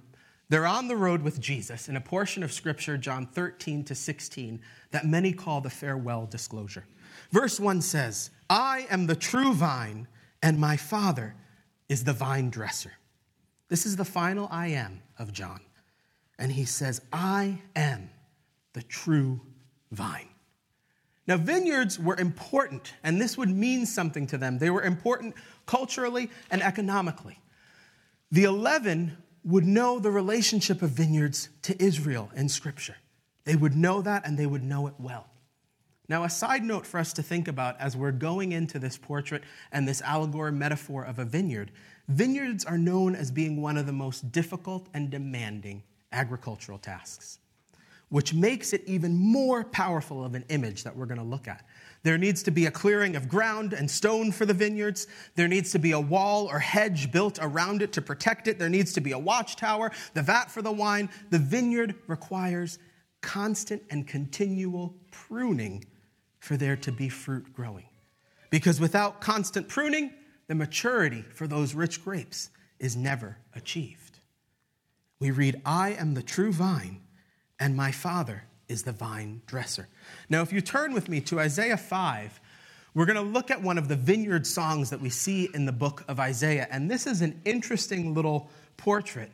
They're 0.51 0.67
on 0.67 0.87
the 0.87 0.97
road 0.97 1.23
with 1.23 1.41
Jesus 1.41 1.89
in 1.89 1.97
a 1.97 2.01
portion 2.03 2.43
of 2.43 2.53
scripture, 2.53 2.99
John 2.99 3.25
13 3.25 3.85
to 3.85 3.95
16, 3.95 4.61
that 4.91 5.07
many 5.07 5.33
call 5.33 5.63
the 5.63 5.71
farewell 5.71 6.27
disclosure. 6.27 6.85
Verse 7.31 7.59
1 7.59 7.81
says, 7.81 8.29
I 8.51 8.87
am 8.91 9.07
the 9.07 9.17
true 9.17 9.55
vine, 9.55 10.07
and 10.43 10.59
my 10.59 10.77
Father 10.77 11.37
is 11.89 12.05
the 12.05 12.13
vine 12.13 12.51
dresser. 12.51 12.93
This 13.69 13.87
is 13.87 13.97
the 13.97 14.05
final 14.05 14.49
I 14.51 14.69
am 14.69 15.03
of 15.19 15.33
John. 15.33 15.61
And 16.39 16.53
he 16.53 16.65
says, 16.65 17.01
I 17.13 17.61
am 17.75 18.11
the 18.75 18.83
true 18.83 19.41
vine. 19.91 20.29
Now, 21.27 21.37
vineyards 21.37 21.99
were 21.99 22.17
important, 22.17 22.95
and 23.03 23.21
this 23.21 23.37
would 23.37 23.49
mean 23.49 23.85
something 23.85 24.29
to 24.29 24.39
them. 24.39 24.59
They 24.59 24.71
were 24.71 24.83
important 24.83 25.35
culturally 25.65 26.31
and 26.51 26.63
economically. 26.63 27.41
The 28.31 28.45
11 28.45 29.17
would 29.43 29.65
know 29.65 29.99
the 29.99 30.11
relationship 30.11 30.83
of 30.83 30.91
vineyards 30.91 31.49
to 31.63 31.83
Israel 31.83 32.31
in 32.37 32.49
Scripture. 32.49 32.97
They 33.45 33.57
would 33.57 33.75
know 33.75 34.03
that, 34.03 34.27
and 34.27 34.39
they 34.39 34.47
would 34.47 34.63
know 34.63 34.87
it 34.87 34.95
well. 34.99 35.27
Now, 36.09 36.23
a 36.23 36.31
side 36.31 36.63
note 36.63 36.87
for 36.87 36.99
us 36.99 37.13
to 37.15 37.23
think 37.23 37.49
about 37.49 37.81
as 37.81 37.97
we're 37.97 38.13
going 38.13 38.53
into 38.53 38.79
this 38.79 38.97
portrait 38.97 39.43
and 39.73 39.89
this 39.89 40.03
allegory 40.03 40.53
metaphor 40.53 41.05
of 41.05 41.19
a 41.19 41.25
vineyard 41.25 41.73
vineyards 42.09 42.65
are 42.65 42.79
known 42.79 43.15
as 43.15 43.31
being 43.31 43.61
one 43.61 43.77
of 43.77 43.87
the 43.87 43.93
most 43.93 44.31
difficult 44.33 44.89
and 44.95 45.11
demanding 45.11 45.83
agricultural 46.13 46.79
tasks, 46.79 47.39
which 48.09 48.33
makes 48.33 48.73
it 48.73 48.83
even 48.87 49.17
more 49.17 49.65
powerful 49.65 50.25
of 50.25 50.35
an 50.35 50.45
image 50.49 50.85
that 50.85 50.97
we're 50.97 51.07
going 51.07 51.19
to 51.19 51.25
look 51.25 51.49
at. 51.49 51.65
There 52.03 52.19
needs 52.19 52.43
to 52.45 52.53
be 52.53 52.67
a 52.67 52.71
clearing 52.71 53.17
of 53.17 53.29
ground 53.29 53.73
and 53.73 53.91
stone 53.91 54.31
for 54.31 54.47
the 54.47 54.55
vineyards. 54.55 55.09
There 55.35 55.49
needs 55.49 55.73
to 55.73 55.81
be 55.81 55.91
a 55.91 56.01
wall 56.01 56.47
or 56.47 56.61
hedge 56.61 57.11
built 57.11 57.39
around 57.43 57.83
it 57.83 57.93
to 57.95 58.03
protect 58.03 58.47
it. 58.47 58.59
There 58.59 58.69
needs 58.69 58.93
to 58.93 59.01
be 59.01 59.13
a 59.13 59.19
watchtower, 59.19 59.91
the 60.15 60.23
vat 60.23 60.51
for 60.51 60.63
the 60.63 60.71
wine. 60.71 61.09
The 61.31 61.41
vineyard 61.41 61.97
requires 62.07 62.79
constant 63.23 63.83
and 63.91 64.07
continual 64.07 64.95
pruning 65.11 65.85
for 66.39 66.57
there 66.57 66.77
to 66.77 66.93
be 66.93 67.09
fruit 67.09 67.53
growing. 67.53 67.89
Because 68.51 68.81
without 68.81 69.21
constant 69.21 69.69
pruning, 69.69 70.15
the 70.49 70.55
maturity 70.55 71.23
for 71.23 71.47
those 71.47 71.75
rich 71.75 72.05
grapes 72.05 72.51
is 72.79 72.97
never 72.97 73.39
achieved. 73.55 74.19
We 75.19 75.31
read, 75.31 75.61
I 75.65 75.91
am 75.93 76.15
the 76.15 76.23
true 76.23 76.53
vine, 76.53 77.01
and 77.59 77.77
my 77.77 77.91
Father 77.91 78.45
is 78.69 78.83
the 78.83 78.93
vine 78.93 79.43
dresser. 79.47 79.89
Now, 80.29 80.43
if 80.43 80.53
you 80.53 80.61
turn 80.61 80.93
with 80.93 81.09
me 81.09 81.21
to 81.23 81.41
Isaiah 81.41 81.77
5, 81.77 82.41
we're 82.95 83.07
going 83.07 83.17
to 83.17 83.23
look 83.23 83.51
at 83.51 83.63
one 83.63 83.79
of 83.79 83.89
the 83.89 83.97
vineyard 83.97 84.47
songs 84.47 84.91
that 84.91 85.01
we 85.01 85.11
see 85.11 85.49
in 85.55 85.67
the 85.67 85.73
book 85.73 86.05
of 86.09 86.19
Isaiah. 86.19 86.67
And 86.71 86.91
this 86.91 87.07
is 87.07 87.23
an 87.23 87.41
interesting 87.45 88.15
little 88.15 88.51
portrait 88.77 89.31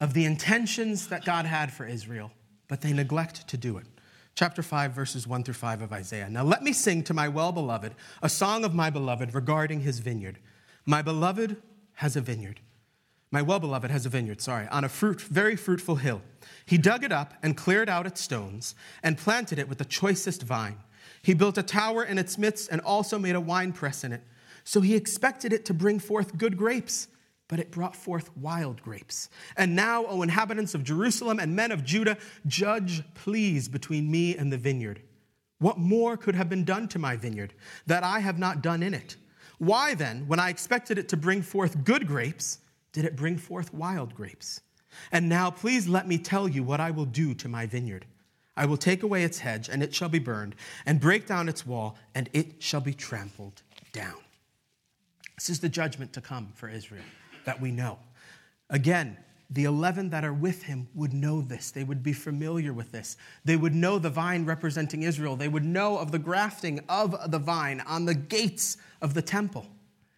of 0.00 0.14
the 0.14 0.24
intentions 0.24 1.08
that 1.08 1.24
God 1.24 1.46
had 1.46 1.72
for 1.72 1.86
Israel, 1.86 2.30
but 2.68 2.80
they 2.80 2.92
neglect 2.92 3.48
to 3.48 3.56
do 3.56 3.78
it 3.78 3.86
chapter 4.34 4.62
5, 4.62 4.92
verses 4.92 5.26
1 5.26 5.44
through 5.44 5.54
5 5.54 5.82
of 5.82 5.92
Isaiah. 5.92 6.28
Now 6.28 6.42
let 6.42 6.62
me 6.62 6.72
sing 6.72 7.02
to 7.04 7.14
my 7.14 7.28
well 7.28 7.52
beloved 7.52 7.94
a 8.22 8.28
song 8.28 8.64
of 8.64 8.74
my 8.74 8.90
beloved 8.90 9.34
regarding 9.34 9.80
his 9.80 10.00
vineyard. 10.00 10.38
My 10.84 11.02
beloved 11.02 11.56
has 11.94 12.16
a 12.16 12.20
vineyard. 12.20 12.60
My 13.30 13.42
well 13.42 13.58
beloved 13.58 13.90
has 13.90 14.06
a 14.06 14.08
vineyard, 14.08 14.40
sorry, 14.40 14.68
on 14.68 14.84
a 14.84 14.88
fruit, 14.88 15.20
very 15.20 15.56
fruitful 15.56 15.96
hill. 15.96 16.22
He 16.66 16.78
dug 16.78 17.04
it 17.04 17.12
up 17.12 17.34
and 17.42 17.56
cleared 17.56 17.88
out 17.88 18.06
its 18.06 18.20
stones 18.20 18.74
and 19.02 19.18
planted 19.18 19.58
it 19.58 19.68
with 19.68 19.78
the 19.78 19.84
choicest 19.84 20.42
vine. 20.42 20.78
He 21.22 21.34
built 21.34 21.58
a 21.58 21.62
tower 21.62 22.04
in 22.04 22.18
its 22.18 22.38
midst 22.38 22.70
and 22.70 22.80
also 22.82 23.18
made 23.18 23.34
a 23.34 23.40
winepress 23.40 24.04
in 24.04 24.12
it. 24.12 24.22
So 24.62 24.80
he 24.80 24.94
expected 24.94 25.52
it 25.52 25.64
to 25.66 25.74
bring 25.74 25.98
forth 25.98 26.38
good 26.38 26.56
grapes 26.56 27.08
but 27.48 27.58
it 27.60 27.70
brought 27.70 27.94
forth 27.94 28.34
wild 28.36 28.82
grapes. 28.82 29.28
And 29.56 29.76
now, 29.76 30.06
O 30.06 30.22
inhabitants 30.22 30.74
of 30.74 30.82
Jerusalem 30.82 31.38
and 31.38 31.54
men 31.54 31.72
of 31.72 31.84
Judah, 31.84 32.16
judge, 32.46 33.02
please, 33.14 33.68
between 33.68 34.10
me 34.10 34.36
and 34.36 34.52
the 34.52 34.58
vineyard. 34.58 35.02
What 35.58 35.78
more 35.78 36.16
could 36.16 36.34
have 36.34 36.48
been 36.48 36.64
done 36.64 36.88
to 36.88 36.98
my 36.98 37.16
vineyard 37.16 37.54
that 37.86 38.02
I 38.02 38.20
have 38.20 38.38
not 38.38 38.62
done 38.62 38.82
in 38.82 38.94
it? 38.94 39.16
Why 39.58 39.94
then, 39.94 40.26
when 40.26 40.40
I 40.40 40.50
expected 40.50 40.98
it 40.98 41.08
to 41.10 41.16
bring 41.16 41.42
forth 41.42 41.84
good 41.84 42.06
grapes, 42.06 42.58
did 42.92 43.04
it 43.04 43.16
bring 43.16 43.36
forth 43.36 43.72
wild 43.72 44.14
grapes? 44.14 44.60
And 45.12 45.28
now, 45.28 45.50
please 45.50 45.86
let 45.86 46.08
me 46.08 46.18
tell 46.18 46.48
you 46.48 46.62
what 46.62 46.80
I 46.80 46.90
will 46.90 47.04
do 47.04 47.34
to 47.34 47.48
my 47.48 47.66
vineyard. 47.66 48.06
I 48.56 48.66
will 48.66 48.76
take 48.76 49.02
away 49.02 49.24
its 49.24 49.40
hedge, 49.40 49.68
and 49.68 49.82
it 49.82 49.94
shall 49.94 50.08
be 50.08 50.20
burned, 50.20 50.54
and 50.86 51.00
break 51.00 51.26
down 51.26 51.48
its 51.48 51.66
wall, 51.66 51.96
and 52.14 52.30
it 52.32 52.62
shall 52.62 52.80
be 52.80 52.94
trampled 52.94 53.62
down. 53.92 54.20
This 55.36 55.50
is 55.50 55.60
the 55.60 55.68
judgment 55.68 56.12
to 56.12 56.20
come 56.20 56.52
for 56.54 56.68
Israel 56.68 57.02
that 57.44 57.60
we 57.60 57.70
know. 57.70 57.98
Again, 58.70 59.16
the 59.50 59.64
11 59.64 60.10
that 60.10 60.24
are 60.24 60.32
with 60.32 60.62
him 60.62 60.88
would 60.94 61.12
know 61.12 61.40
this. 61.40 61.70
They 61.70 61.84
would 61.84 62.02
be 62.02 62.12
familiar 62.12 62.72
with 62.72 62.90
this. 62.92 63.16
They 63.44 63.56
would 63.56 63.74
know 63.74 63.98
the 63.98 64.10
vine 64.10 64.44
representing 64.44 65.02
Israel. 65.02 65.36
They 65.36 65.48
would 65.48 65.64
know 65.64 65.98
of 65.98 66.10
the 66.10 66.18
grafting 66.18 66.80
of 66.88 67.30
the 67.30 67.38
vine 67.38 67.80
on 67.86 68.04
the 68.04 68.14
gates 68.14 68.78
of 69.00 69.14
the 69.14 69.22
temple. 69.22 69.66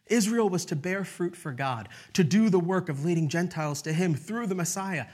Israel 0.06 0.49
was 0.49 0.64
to 0.66 0.76
bear 0.76 1.04
fruit 1.04 1.37
for 1.37 1.52
God, 1.52 1.88
to 2.12 2.23
do 2.23 2.49
the 2.49 2.61
work 2.61 2.88
of 2.88 3.04
leading 3.04 3.28
Gentiles 3.28 3.83
to 3.83 3.92
him 3.92 4.14
through 4.14 4.47
the 4.47 4.54
Messiah. 4.54 5.06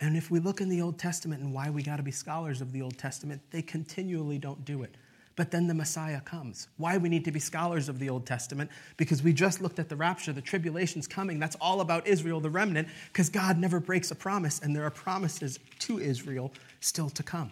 And 0.00 0.16
if 0.16 0.30
we 0.30 0.38
look 0.38 0.60
in 0.60 0.68
the 0.68 0.80
Old 0.80 0.98
Testament 0.98 1.42
and 1.42 1.52
why 1.52 1.68
we 1.68 1.82
got 1.82 1.96
to 1.96 2.02
be 2.02 2.12
scholars 2.12 2.60
of 2.60 2.70
the 2.72 2.82
Old 2.82 2.96
Testament, 2.96 3.42
they 3.50 3.62
continually 3.62 4.38
don't 4.38 4.64
do 4.64 4.82
it. 4.82 4.94
But 5.36 5.50
then 5.50 5.66
the 5.66 5.74
Messiah 5.74 6.20
comes. 6.22 6.66
Why 6.78 6.96
we 6.96 7.10
need 7.10 7.26
to 7.26 7.30
be 7.30 7.40
scholars 7.40 7.90
of 7.90 7.98
the 7.98 8.08
Old 8.08 8.26
Testament? 8.26 8.70
Because 8.96 9.22
we 9.22 9.34
just 9.34 9.60
looked 9.60 9.78
at 9.78 9.90
the 9.90 9.96
rapture, 9.96 10.32
the 10.32 10.40
tribulation's 10.40 11.06
coming. 11.06 11.38
That's 11.38 11.56
all 11.60 11.82
about 11.82 12.06
Israel, 12.06 12.40
the 12.40 12.48
remnant, 12.48 12.88
because 13.12 13.28
God 13.28 13.58
never 13.58 13.78
breaks 13.78 14.10
a 14.10 14.14
promise, 14.14 14.60
and 14.60 14.74
there 14.74 14.84
are 14.84 14.90
promises 14.90 15.58
to 15.80 15.98
Israel 15.98 16.52
still 16.80 17.10
to 17.10 17.22
come. 17.22 17.50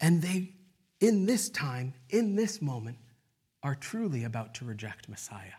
And 0.00 0.20
they, 0.20 0.50
in 1.00 1.26
this 1.26 1.48
time, 1.48 1.94
in 2.08 2.34
this 2.34 2.60
moment, 2.60 2.98
are 3.62 3.76
truly 3.76 4.24
about 4.24 4.54
to 4.54 4.64
reject 4.64 5.08
Messiah 5.08 5.58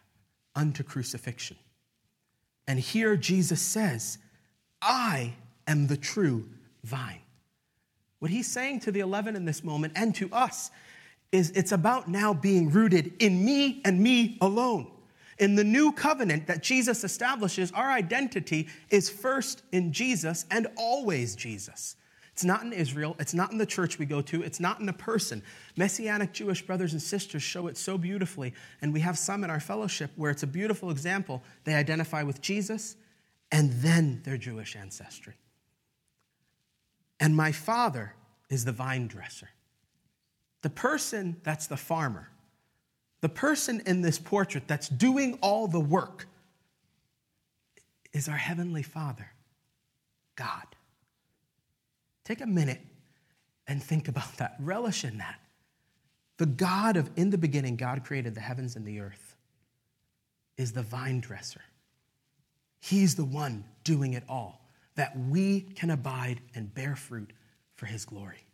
unto 0.56 0.84
crucifixion. 0.84 1.56
And 2.68 2.80
here 2.80 3.16
Jesus 3.16 3.62
says, 3.62 4.18
I 4.82 5.36
am 5.68 5.88
the 5.88 5.98
true 5.98 6.50
vine. 6.84 7.22
What 8.22 8.30
he's 8.30 8.46
saying 8.46 8.82
to 8.82 8.92
the 8.92 9.00
11 9.00 9.36
in 9.36 9.46
this 9.46 9.64
moment 9.64 9.94
and 9.96 10.14
to 10.14 10.30
us 10.32 10.70
is 11.32 11.50
it's 11.56 11.72
about 11.72 12.08
now 12.08 12.36
being 12.36 12.70
rooted 12.70 13.14
in 13.18 13.44
me 13.44 13.82
and 13.84 14.00
me 14.00 14.38
alone. 14.42 14.92
In 15.40 15.56
the 15.56 15.64
new 15.64 15.92
covenant 15.92 16.46
that 16.46 16.62
Jesus 16.62 17.04
establishes, 17.04 17.72
our 17.72 17.90
identity 17.90 18.68
is 18.92 19.10
first 19.10 19.64
in 19.72 19.92
Jesus 19.92 20.46
and 20.52 20.68
always 20.78 21.36
Jesus. 21.36 21.96
It's 22.32 22.44
not 22.44 22.62
in 22.62 22.74
Israel. 22.74 23.16
It's 23.18 23.34
not 23.34 23.52
in 23.52 23.58
the 23.58 23.66
church 23.66 23.98
we 23.98 24.06
go 24.06 24.22
to. 24.22 24.44
It's 24.44 24.60
not 24.60 24.80
in 24.80 24.88
a 24.88 24.94
person. 24.94 25.42
Messianic 25.76 26.32
Jewish 26.32 26.62
brothers 26.62 26.94
and 26.94 27.02
sisters 27.02 27.42
show 27.42 27.66
it 27.66 27.76
so 27.76 27.98
beautifully. 27.98 28.54
And 28.84 28.94
we 28.94 29.00
have 29.00 29.18
some 29.18 29.44
in 29.44 29.50
our 29.50 29.60
fellowship 29.60 30.12
where 30.16 30.30
it's 30.30 30.44
a 30.44 30.48
beautiful 30.48 30.92
example. 30.92 31.42
They 31.64 31.74
identify 31.74 32.22
with 32.22 32.40
Jesus 32.40 32.98
and 33.52 33.72
then 33.82 34.22
their 34.26 34.38
Jewish 34.38 34.76
ancestry. 34.76 35.34
And 37.22 37.38
my 37.38 37.54
father 37.54 38.14
is 38.50 38.66
the 38.66 38.74
vine 38.74 39.08
dresser. 39.08 39.50
The 40.62 40.70
person 40.70 41.38
that's 41.44 41.68
the 41.68 41.78
farmer, 41.78 42.30
the 43.22 43.30
person 43.30 43.82
in 43.86 44.02
this 44.02 44.20
portrait 44.20 44.68
that's 44.68 44.90
doing 44.90 45.38
all 45.42 45.68
the 45.68 45.80
work, 45.80 46.28
is 48.12 48.28
our 48.28 48.36
Heavenly 48.36 48.84
Father, 48.84 49.32
God. 50.36 50.66
Take 52.26 52.42
a 52.42 52.46
minute 52.48 52.82
and 53.68 53.82
think 53.82 54.08
about 54.08 54.38
that. 54.38 54.56
Relish 54.60 55.06
in 55.06 55.20
that. 55.20 55.40
The 56.38 56.46
God 56.48 56.98
of, 56.98 57.10
in 57.16 57.30
the 57.30 57.38
beginning, 57.38 57.76
God 57.76 58.04
created 58.04 58.36
the 58.36 58.42
heavens 58.42 58.76
and 58.76 58.86
the 58.86 59.00
earth, 59.00 59.36
is 60.58 60.72
the 60.72 60.82
vine 60.82 61.20
dresser. 61.20 61.62
He's 62.80 63.16
the 63.16 63.26
one 63.26 63.64
doing 63.84 64.14
it 64.14 64.24
all, 64.28 64.61
that 65.02 65.18
we 65.18 65.62
can 65.62 65.90
abide 65.90 66.40
and 66.54 66.72
bear 66.76 66.96
fruit 66.96 67.34
for 67.74 67.88
his 67.88 68.06
glory. 68.06 68.46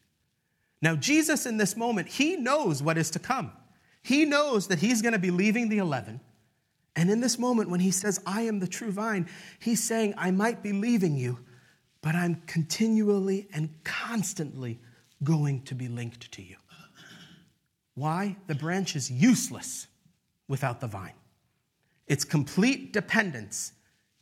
Now, 0.81 0.95
Jesus, 0.95 1.45
in 1.45 1.57
this 1.57 1.75
moment, 1.75 2.07
he 2.07 2.37
knows 2.37 2.81
what 2.81 2.97
is 2.97 3.09
to 3.11 3.19
come. 3.19 3.51
He 4.01 4.23
knows 4.23 4.67
that 4.67 4.79
he's 4.79 5.01
going 5.01 5.11
to 5.11 5.19
be 5.19 5.29
leaving 5.29 5.67
the 5.67 5.79
11. 5.79 6.21
And 6.95 7.09
in 7.09 7.19
this 7.19 7.37
moment, 7.37 7.69
when 7.69 7.81
he 7.81 7.91
says, 7.91 8.21
I 8.25 8.43
am 8.43 8.59
the 8.59 8.67
true 8.67 8.91
vine, 8.91 9.27
he's 9.59 9.83
saying, 9.83 10.13
I 10.17 10.31
might 10.31 10.63
be 10.63 10.71
leaving 10.71 11.17
you, 11.17 11.37
but 12.01 12.15
I'm 12.15 12.41
continually 12.47 13.49
and 13.51 13.67
constantly 13.83 14.79
going 15.25 15.63
to 15.63 15.75
be 15.75 15.89
linked 15.89 16.31
to 16.31 16.41
you. 16.41 16.55
Why? 17.95 18.37
The 18.47 18.55
branch 18.55 18.95
is 18.95 19.11
useless 19.11 19.87
without 20.47 20.79
the 20.79 20.87
vine. 20.87 21.15
Its 22.07 22.23
complete 22.23 22.93
dependence 22.93 23.73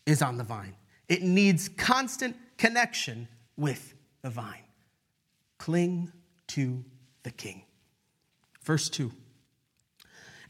is 0.07 0.23
on 0.23 0.37
the 0.39 0.43
vine. 0.43 0.73
It 1.07 1.21
needs 1.21 1.69
constant 1.69 2.35
connection 2.57 3.27
with 3.57 3.93
the 4.21 4.29
vine. 4.29 4.63
Cling 5.57 6.11
to 6.47 6.83
the 7.23 7.31
king. 7.31 7.63
Verse 8.63 8.89
2 8.89 9.11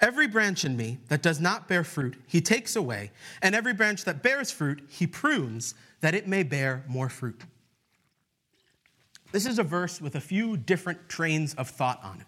Every 0.02 0.28
branch 0.28 0.66
in 0.66 0.76
me 0.76 1.00
that 1.08 1.22
does 1.22 1.40
not 1.40 1.68
bear 1.68 1.84
fruit, 1.84 2.18
he 2.28 2.42
takes 2.42 2.76
away, 2.76 3.12
and 3.42 3.56
every 3.56 3.74
branch 3.74 4.04
that 4.06 4.22
bears 4.22 4.52
fruit, 4.52 4.84
he 4.90 5.08
prunes, 5.08 5.74
that 6.02 6.14
it 6.14 6.28
may 6.28 6.44
bear 6.44 6.84
more 6.88 7.10
fruit. 7.10 7.42
This 9.32 9.46
is 9.46 9.58
a 9.58 9.64
verse 9.64 10.02
with 10.02 10.16
a 10.16 10.22
few 10.22 10.58
different 10.58 11.10
trains 11.10 11.54
of 11.56 11.70
thought 11.70 12.04
on 12.04 12.22
it. 12.22 12.28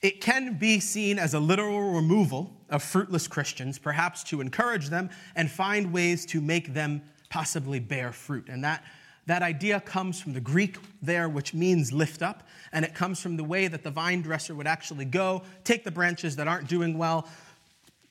It 0.00 0.20
can 0.20 0.58
be 0.58 0.80
seen 0.80 1.18
as 1.18 1.34
a 1.34 1.40
literal 1.40 1.92
removal 1.92 2.56
of 2.70 2.82
fruitless 2.82 3.28
Christians, 3.28 3.78
perhaps 3.78 4.22
to 4.24 4.40
encourage 4.40 4.88
them 4.88 5.10
and 5.36 5.50
find 5.50 5.92
ways 5.92 6.24
to 6.26 6.40
make 6.40 6.72
them 6.72 7.02
possibly 7.30 7.80
bear 7.80 8.12
fruit. 8.12 8.48
And 8.48 8.62
that 8.64 8.84
that 9.26 9.42
idea 9.42 9.80
comes 9.80 10.20
from 10.20 10.32
the 10.32 10.40
Greek 10.40 10.76
there, 11.02 11.28
which 11.28 11.54
means 11.54 11.92
lift 11.92 12.20
up, 12.20 12.48
and 12.72 12.84
it 12.84 12.94
comes 12.94 13.20
from 13.20 13.36
the 13.36 13.44
way 13.44 13.68
that 13.68 13.84
the 13.84 13.90
vine 13.90 14.22
dresser 14.22 14.56
would 14.56 14.66
actually 14.66 15.04
go, 15.04 15.42
take 15.62 15.84
the 15.84 15.90
branches 15.90 16.34
that 16.34 16.48
aren't 16.48 16.68
doing 16.68 16.98
well, 16.98 17.28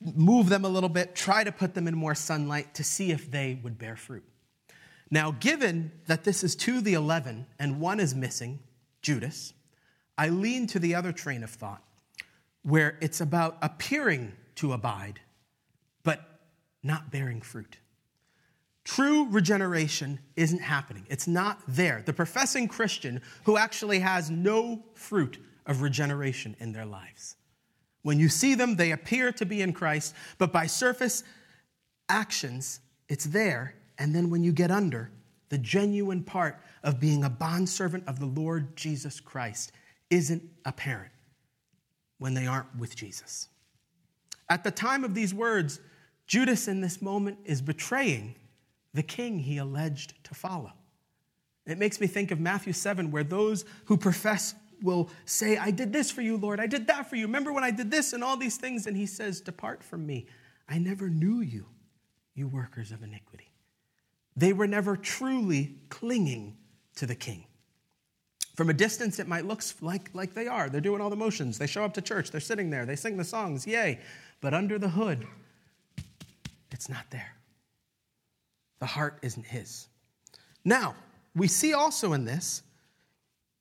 move 0.02 0.48
them 0.48 0.64
a 0.64 0.70
little 0.70 0.88
bit, 0.88 1.16
try 1.16 1.44
to 1.44 1.52
put 1.52 1.74
them 1.74 1.90
in 1.90 1.96
more 1.96 2.16
sunlight 2.16 2.74
to 2.76 2.86
see 2.86 3.12
if 3.12 3.30
they 3.30 3.60
would 3.64 3.78
bear 3.78 3.98
fruit. 3.98 4.24
Now, 5.12 5.32
given 5.32 5.92
that 6.08 6.24
this 6.24 6.44
is 6.44 6.56
to 6.56 6.80
the 6.80 6.94
11 6.94 7.48
and 7.60 7.82
one 7.82 8.00
is 8.00 8.16
missing, 8.16 8.60
Judas, 9.02 9.54
I 10.18 10.30
lean 10.30 10.68
to 10.68 10.80
the 10.80 10.96
other 10.96 11.12
train 11.12 11.44
of 11.44 11.50
thought 11.50 11.84
where 12.62 12.98
it's 13.02 13.20
about 13.20 13.58
appearing 13.62 14.34
to 14.56 14.74
abide, 14.74 15.20
but 16.04 16.40
not 16.84 17.12
bearing 17.12 17.42
fruit. 17.42 17.78
True 18.90 19.28
regeneration 19.30 20.18
isn't 20.36 20.62
happening. 20.62 21.06
It's 21.12 21.28
not 21.28 21.62
there. 21.68 22.02
The 22.04 22.12
professing 22.12 22.68
Christian 22.68 23.22
who 23.44 23.56
actually 23.56 24.00
has 24.00 24.32
no 24.32 24.84
fruit 24.96 25.38
of 25.68 25.84
regeneration 25.84 26.56
in 26.60 26.72
their 26.72 26.88
lives. 26.88 27.36
When 28.02 28.18
you 28.18 28.30
see 28.30 28.56
them, 28.56 28.78
they 28.78 28.92
appear 28.92 29.32
to 29.34 29.46
be 29.46 29.62
in 29.62 29.74
Christ, 29.74 30.16
but 30.40 30.52
by 30.52 30.66
surface 30.66 31.24
actions, 32.10 32.80
it's 33.10 33.26
there. 33.26 33.76
And 34.00 34.16
then 34.16 34.32
when 34.32 34.42
you 34.42 34.52
get 34.52 34.72
under, 34.72 35.12
the 35.50 35.60
genuine 35.60 36.24
part 36.24 36.60
of 36.82 37.00
being 37.00 37.24
a 37.24 37.30
bondservant 37.30 38.08
of 38.08 38.20
the 38.20 38.26
Lord 38.26 38.76
Jesus 38.76 39.20
Christ 39.20 39.72
isn't 40.10 40.42
apparent 40.66 41.12
when 42.18 42.34
they 42.34 42.48
aren't 42.48 42.76
with 42.76 42.96
Jesus. 42.96 43.50
At 44.50 44.64
the 44.64 44.72
time 44.72 45.04
of 45.04 45.14
these 45.14 45.32
words, 45.32 45.80
Judas 46.26 46.68
in 46.68 46.82
this 46.82 47.04
moment 47.04 47.38
is 47.46 47.62
betraying 47.62 48.34
the 48.94 49.04
king 49.04 49.40
he 49.40 49.58
alleged 49.58 50.24
to 50.26 50.34
follow. 50.34 50.72
It 51.66 51.78
makes 51.78 52.02
me 52.02 52.08
think 52.08 52.32
of 52.32 52.40
Matthew 52.40 52.74
7, 52.74 53.12
where 53.12 53.24
those 53.24 53.66
who 53.86 53.98
profess 53.98 54.56
will 54.82 55.10
say, 55.26 55.58
I 55.58 55.72
did 55.72 55.94
this 55.94 56.10
for 56.10 56.22
you, 56.22 56.38
Lord. 56.38 56.60
I 56.60 56.68
did 56.68 56.88
that 56.88 57.10
for 57.10 57.16
you. 57.16 57.26
Remember 57.26 57.54
when 57.54 57.64
I 57.64 57.72
did 57.72 57.92
this 57.92 58.14
and 58.14 58.24
all 58.24 58.38
these 58.38 58.58
things? 58.58 58.88
And 58.88 58.98
he 58.98 59.06
says, 59.06 59.42
Depart 59.42 59.84
from 59.84 60.06
me. 60.06 60.26
I 60.68 60.78
never 60.78 61.10
knew 61.10 61.42
you, 61.42 61.66
you 62.34 62.48
workers 62.48 62.92
of 62.92 63.04
iniquity. 63.04 63.52
They 64.36 64.54
were 64.54 64.68
never 64.68 64.96
truly 64.96 65.76
clinging 65.90 66.58
to 66.96 67.06
the 67.06 67.16
king. 67.16 67.46
From 68.56 68.70
a 68.70 68.74
distance, 68.74 69.20
it 69.20 69.28
might 69.28 69.46
look 69.46 69.62
like, 69.82 70.10
like 70.14 70.34
they 70.34 70.48
are. 70.48 70.70
They're 70.70 70.82
doing 70.82 71.02
all 71.02 71.10
the 71.10 71.16
motions. 71.16 71.58
They 71.58 71.68
show 71.68 71.84
up 71.84 71.94
to 71.94 72.02
church. 72.02 72.32
They're 72.32 72.42
sitting 72.42 72.70
there. 72.70 72.86
They 72.86 72.96
sing 72.96 73.18
the 73.18 73.24
songs. 73.24 73.66
Yay. 73.66 74.00
But 74.42 74.54
under 74.54 74.78
the 74.78 74.90
hood, 74.90 75.28
it's 76.72 76.90
not 76.90 77.06
there. 77.10 77.39
The 78.80 78.86
heart 78.86 79.20
isn't 79.22 79.46
his. 79.46 79.88
Now, 80.64 80.96
we 81.36 81.48
see 81.48 81.74
also 81.74 82.14
in 82.14 82.26
this, 82.26 82.64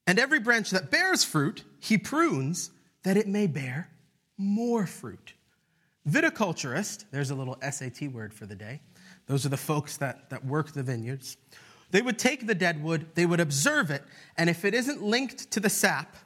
and 0.06 0.18
every 0.18 0.40
branch 0.40 0.70
that 0.70 0.90
bears 0.90 1.24
fruit, 1.24 1.64
he 1.80 1.98
prunes 1.98 2.70
that 3.02 3.16
it 3.16 3.28
may 3.28 3.46
bear 3.46 3.90
more 4.36 4.86
fruit. 4.86 5.34
Viticulturist, 6.08 7.04
there's 7.10 7.30
a 7.30 7.34
little 7.34 7.58
SAT 7.60 8.08
word 8.12 8.32
for 8.32 8.46
the 8.46 8.54
day. 8.54 8.80
Those 9.26 9.44
are 9.44 9.50
the 9.50 9.56
folks 9.56 9.96
that, 9.98 10.30
that 10.30 10.44
work 10.44 10.72
the 10.72 10.82
vineyards. 10.82 11.36
They 11.90 12.02
would 12.02 12.18
take 12.18 12.46
the 12.46 12.54
dead 12.54 12.82
wood, 12.82 13.06
they 13.14 13.26
would 13.26 13.40
observe 13.40 13.90
it, 13.90 14.02
and 14.36 14.48
if 14.48 14.64
it 14.64 14.74
isn't 14.74 15.02
linked 15.02 15.50
to 15.50 15.60
the 15.60 15.70
sap, 15.70 16.16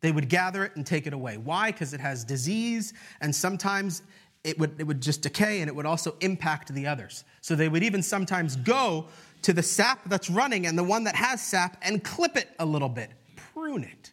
they 0.00 0.12
would 0.12 0.28
gather 0.28 0.64
it 0.64 0.76
and 0.76 0.86
take 0.86 1.06
it 1.06 1.12
away. 1.12 1.36
Why? 1.36 1.72
Because 1.72 1.94
it 1.94 2.00
has 2.00 2.24
disease, 2.24 2.92
and 3.20 3.34
sometimes 3.34 4.02
it 4.46 4.58
would, 4.58 4.76
it 4.78 4.84
would 4.84 5.00
just 5.00 5.22
decay 5.22 5.60
and 5.60 5.68
it 5.68 5.74
would 5.74 5.86
also 5.86 6.16
impact 6.20 6.72
the 6.72 6.86
others. 6.86 7.24
So 7.40 7.54
they 7.54 7.68
would 7.68 7.82
even 7.82 8.02
sometimes 8.02 8.56
go 8.56 9.06
to 9.42 9.52
the 9.52 9.62
sap 9.62 10.08
that's 10.08 10.30
running 10.30 10.66
and 10.66 10.78
the 10.78 10.84
one 10.84 11.04
that 11.04 11.16
has 11.16 11.42
sap 11.42 11.76
and 11.82 12.02
clip 12.02 12.36
it 12.36 12.48
a 12.58 12.64
little 12.64 12.88
bit, 12.88 13.10
prune 13.34 13.84
it, 13.84 14.12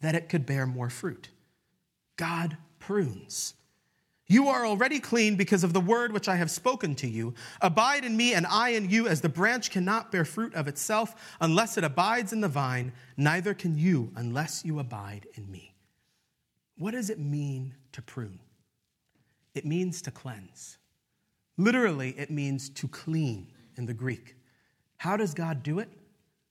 that 0.00 0.14
it 0.14 0.28
could 0.28 0.46
bear 0.46 0.66
more 0.66 0.88
fruit. 0.88 1.28
God 2.16 2.56
prunes. 2.78 3.54
You 4.28 4.48
are 4.48 4.64
already 4.64 5.00
clean 5.00 5.36
because 5.36 5.64
of 5.64 5.72
the 5.72 5.80
word 5.80 6.12
which 6.12 6.28
I 6.28 6.36
have 6.36 6.50
spoken 6.50 6.94
to 6.96 7.08
you. 7.08 7.34
Abide 7.60 8.04
in 8.04 8.16
me, 8.16 8.32
and 8.32 8.46
I 8.46 8.70
in 8.70 8.88
you, 8.88 9.06
as 9.06 9.20
the 9.20 9.28
branch 9.28 9.70
cannot 9.70 10.10
bear 10.10 10.24
fruit 10.24 10.54
of 10.54 10.68
itself 10.68 11.36
unless 11.40 11.76
it 11.76 11.84
abides 11.84 12.32
in 12.32 12.40
the 12.40 12.48
vine, 12.48 12.92
neither 13.16 13.52
can 13.52 13.76
you 13.76 14.12
unless 14.16 14.64
you 14.64 14.78
abide 14.78 15.26
in 15.34 15.50
me. 15.50 15.74
What 16.78 16.92
does 16.92 17.10
it 17.10 17.18
mean 17.18 17.74
to 17.92 18.00
prune? 18.00 18.38
It 19.54 19.64
means 19.64 20.02
to 20.02 20.10
cleanse. 20.10 20.78
Literally, 21.56 22.10
it 22.18 22.30
means 22.30 22.68
to 22.70 22.88
clean 22.88 23.48
in 23.76 23.86
the 23.86 23.94
Greek. 23.94 24.36
How 24.98 25.16
does 25.16 25.34
God 25.34 25.62
do 25.62 25.78
it? 25.78 25.88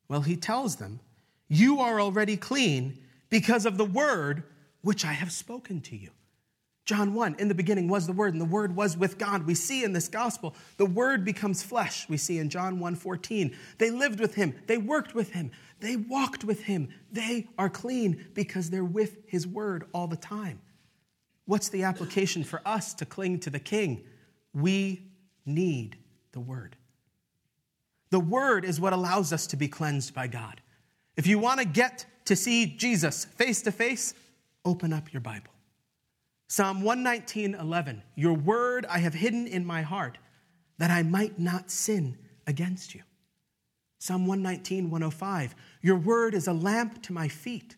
Well, 0.07 0.21
he 0.21 0.35
tells 0.35 0.75
them, 0.75 0.99
You 1.47 1.79
are 1.79 1.99
already 1.99 2.37
clean 2.37 2.99
because 3.29 3.65
of 3.65 3.77
the 3.77 3.85
word 3.85 4.43
which 4.81 5.05
I 5.05 5.13
have 5.13 5.31
spoken 5.31 5.81
to 5.81 5.95
you. 5.95 6.09
John 6.85 7.13
1, 7.13 7.35
in 7.39 7.47
the 7.47 7.55
beginning 7.55 7.87
was 7.87 8.07
the 8.07 8.13
Word, 8.13 8.33
and 8.33 8.41
the 8.41 8.45
Word 8.45 8.75
was 8.75 8.97
with 8.97 9.17
God. 9.17 9.45
We 9.45 9.53
see 9.53 9.83
in 9.83 9.93
this 9.93 10.07
gospel, 10.07 10.55
the 10.77 10.85
Word 10.85 11.23
becomes 11.23 11.61
flesh. 11.61 12.09
We 12.09 12.17
see 12.17 12.39
in 12.39 12.49
John 12.49 12.79
1 12.79 12.95
14. 12.95 13.55
They 13.77 13.91
lived 13.91 14.19
with 14.19 14.35
Him, 14.35 14.55
they 14.67 14.77
worked 14.77 15.13
with 15.13 15.31
Him, 15.31 15.51
they 15.79 15.95
walked 15.95 16.43
with 16.43 16.63
Him. 16.63 16.89
They 17.11 17.47
are 17.57 17.69
clean 17.69 18.25
because 18.33 18.69
they're 18.69 18.83
with 18.83 19.17
His 19.27 19.45
Word 19.47 19.85
all 19.93 20.07
the 20.07 20.17
time. 20.17 20.59
What's 21.51 21.67
the 21.67 21.83
application 21.83 22.45
for 22.45 22.61
us 22.65 22.93
to 22.93 23.05
cling 23.05 23.41
to 23.41 23.49
the 23.49 23.59
King? 23.59 24.05
We 24.53 25.01
need 25.45 25.97
the 26.31 26.39
Word. 26.39 26.77
The 28.09 28.21
Word 28.21 28.63
is 28.63 28.79
what 28.79 28.93
allows 28.93 29.33
us 29.33 29.47
to 29.47 29.57
be 29.57 29.67
cleansed 29.67 30.13
by 30.13 30.27
God. 30.27 30.61
If 31.17 31.27
you 31.27 31.39
want 31.39 31.59
to 31.59 31.65
get 31.65 32.05
to 32.23 32.37
see 32.37 32.67
Jesus 32.67 33.25
face 33.25 33.61
to 33.63 33.71
face, 33.73 34.13
open 34.63 34.93
up 34.93 35.11
your 35.11 35.19
Bible. 35.19 35.51
Psalm 36.47 36.83
119, 36.83 37.55
11. 37.55 38.01
Your 38.15 38.33
word 38.33 38.85
I 38.85 38.99
have 38.99 39.13
hidden 39.13 39.45
in 39.45 39.65
my 39.65 39.81
heart 39.81 40.19
that 40.77 40.89
I 40.89 41.03
might 41.03 41.37
not 41.37 41.69
sin 41.69 42.17
against 42.47 42.95
you. 42.95 43.01
Psalm 43.99 44.25
119, 44.25 44.89
105. 44.89 45.53
Your 45.81 45.97
word 45.97 46.33
is 46.33 46.47
a 46.47 46.53
lamp 46.53 47.03
to 47.03 47.11
my 47.11 47.27
feet 47.27 47.75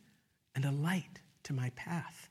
and 0.53 0.63
a 0.63 0.71
light 0.71 1.21
to 1.41 1.53
my 1.53 1.71
path. 1.71 2.29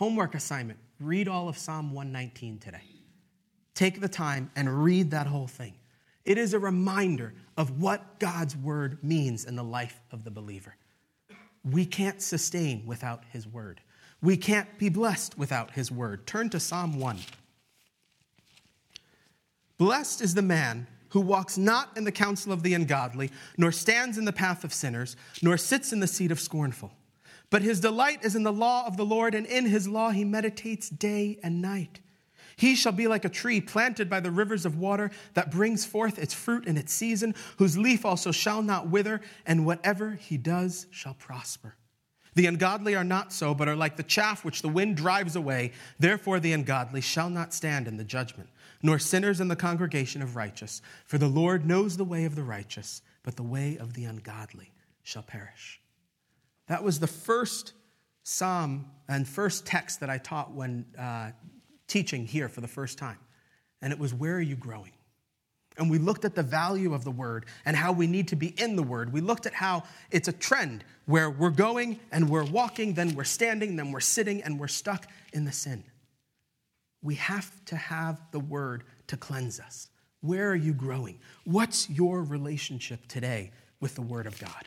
Homework 0.00 0.34
assignment 0.34 0.78
read 0.98 1.28
all 1.28 1.46
of 1.46 1.58
Psalm 1.58 1.92
119 1.92 2.56
today. 2.56 2.80
Take 3.74 4.00
the 4.00 4.08
time 4.08 4.50
and 4.56 4.82
read 4.82 5.10
that 5.10 5.26
whole 5.26 5.46
thing. 5.46 5.74
It 6.24 6.38
is 6.38 6.54
a 6.54 6.58
reminder 6.58 7.34
of 7.58 7.82
what 7.82 8.18
God's 8.18 8.56
word 8.56 9.04
means 9.04 9.44
in 9.44 9.56
the 9.56 9.62
life 9.62 10.00
of 10.10 10.24
the 10.24 10.30
believer. 10.30 10.74
We 11.70 11.84
can't 11.84 12.22
sustain 12.22 12.86
without 12.86 13.24
his 13.30 13.46
word. 13.46 13.82
We 14.22 14.38
can't 14.38 14.78
be 14.78 14.88
blessed 14.88 15.36
without 15.36 15.72
his 15.72 15.92
word. 15.92 16.26
Turn 16.26 16.48
to 16.48 16.60
Psalm 16.60 16.98
1. 16.98 17.18
Blessed 19.76 20.22
is 20.22 20.32
the 20.32 20.40
man 20.40 20.86
who 21.10 21.20
walks 21.20 21.58
not 21.58 21.90
in 21.94 22.04
the 22.04 22.12
counsel 22.12 22.54
of 22.54 22.62
the 22.62 22.72
ungodly, 22.72 23.30
nor 23.58 23.70
stands 23.70 24.16
in 24.16 24.24
the 24.24 24.32
path 24.32 24.64
of 24.64 24.72
sinners, 24.72 25.14
nor 25.42 25.58
sits 25.58 25.92
in 25.92 26.00
the 26.00 26.06
seat 26.06 26.32
of 26.32 26.40
scornful. 26.40 26.90
But 27.50 27.62
his 27.62 27.80
delight 27.80 28.24
is 28.24 28.36
in 28.36 28.44
the 28.44 28.52
law 28.52 28.86
of 28.86 28.96
the 28.96 29.04
Lord, 29.04 29.34
and 29.34 29.44
in 29.44 29.66
his 29.66 29.88
law 29.88 30.10
he 30.10 30.24
meditates 30.24 30.88
day 30.88 31.38
and 31.42 31.60
night. 31.60 32.00
He 32.56 32.76
shall 32.76 32.92
be 32.92 33.08
like 33.08 33.24
a 33.24 33.30
tree 33.30 33.60
planted 33.60 34.08
by 34.08 34.20
the 34.20 34.30
rivers 34.30 34.64
of 34.64 34.78
water 34.78 35.10
that 35.34 35.50
brings 35.50 35.84
forth 35.84 36.18
its 36.18 36.34
fruit 36.34 36.66
in 36.66 36.76
its 36.76 36.92
season, 36.92 37.34
whose 37.58 37.78
leaf 37.78 38.04
also 38.04 38.32
shall 38.32 38.62
not 38.62 38.88
wither, 38.88 39.20
and 39.46 39.66
whatever 39.66 40.12
he 40.12 40.36
does 40.36 40.86
shall 40.90 41.14
prosper. 41.14 41.76
The 42.34 42.46
ungodly 42.46 42.94
are 42.94 43.02
not 43.02 43.32
so, 43.32 43.54
but 43.54 43.68
are 43.68 43.74
like 43.74 43.96
the 43.96 44.02
chaff 44.02 44.44
which 44.44 44.62
the 44.62 44.68
wind 44.68 44.96
drives 44.96 45.34
away. 45.34 45.72
Therefore, 45.98 46.38
the 46.38 46.52
ungodly 46.52 47.00
shall 47.00 47.30
not 47.30 47.52
stand 47.52 47.88
in 47.88 47.96
the 47.96 48.04
judgment, 48.04 48.50
nor 48.82 48.98
sinners 48.98 49.40
in 49.40 49.48
the 49.48 49.56
congregation 49.56 50.22
of 50.22 50.36
righteous. 50.36 50.80
For 51.06 51.18
the 51.18 51.28
Lord 51.28 51.66
knows 51.66 51.96
the 51.96 52.04
way 52.04 52.24
of 52.24 52.36
the 52.36 52.44
righteous, 52.44 53.02
but 53.22 53.36
the 53.36 53.42
way 53.42 53.76
of 53.76 53.94
the 53.94 54.04
ungodly 54.04 54.70
shall 55.02 55.22
perish. 55.22 55.79
That 56.70 56.84
was 56.84 57.00
the 57.00 57.08
first 57.08 57.72
psalm 58.22 58.86
and 59.08 59.26
first 59.26 59.66
text 59.66 59.98
that 59.98 60.08
I 60.08 60.18
taught 60.18 60.52
when 60.52 60.86
uh, 60.96 61.32
teaching 61.88 62.24
here 62.24 62.48
for 62.48 62.60
the 62.60 62.68
first 62.68 62.96
time. 62.96 63.18
And 63.82 63.92
it 63.92 63.98
was, 63.98 64.14
Where 64.14 64.36
are 64.36 64.40
you 64.40 64.54
growing? 64.54 64.92
And 65.78 65.90
we 65.90 65.98
looked 65.98 66.24
at 66.24 66.36
the 66.36 66.44
value 66.44 66.94
of 66.94 67.02
the 67.02 67.10
word 67.10 67.46
and 67.64 67.76
how 67.76 67.90
we 67.90 68.06
need 68.06 68.28
to 68.28 68.36
be 68.36 68.54
in 68.56 68.76
the 68.76 68.84
word. 68.84 69.12
We 69.12 69.20
looked 69.20 69.46
at 69.46 69.52
how 69.52 69.82
it's 70.12 70.28
a 70.28 70.32
trend 70.32 70.84
where 71.06 71.28
we're 71.28 71.50
going 71.50 71.98
and 72.12 72.30
we're 72.30 72.44
walking, 72.44 72.94
then 72.94 73.16
we're 73.16 73.24
standing, 73.24 73.74
then 73.74 73.90
we're 73.90 73.98
sitting, 73.98 74.40
and 74.44 74.60
we're 74.60 74.68
stuck 74.68 75.08
in 75.32 75.44
the 75.44 75.52
sin. 75.52 75.82
We 77.02 77.16
have 77.16 77.50
to 77.64 77.74
have 77.74 78.20
the 78.30 78.38
word 78.38 78.84
to 79.08 79.16
cleanse 79.16 79.58
us. 79.58 79.88
Where 80.20 80.48
are 80.48 80.56
you 80.56 80.72
growing? 80.72 81.18
What's 81.42 81.90
your 81.90 82.22
relationship 82.22 83.08
today 83.08 83.50
with 83.80 83.96
the 83.96 84.02
word 84.02 84.28
of 84.28 84.38
God? 84.38 84.66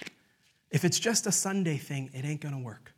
If 0.73 0.83
it's 0.83 0.99
just 0.99 1.27
a 1.27 1.31
Sunday 1.31 1.77
thing, 1.77 2.09
it 2.13 2.25
ain't 2.25 2.41
going 2.41 2.55
to 2.55 2.61
work. 2.61 2.93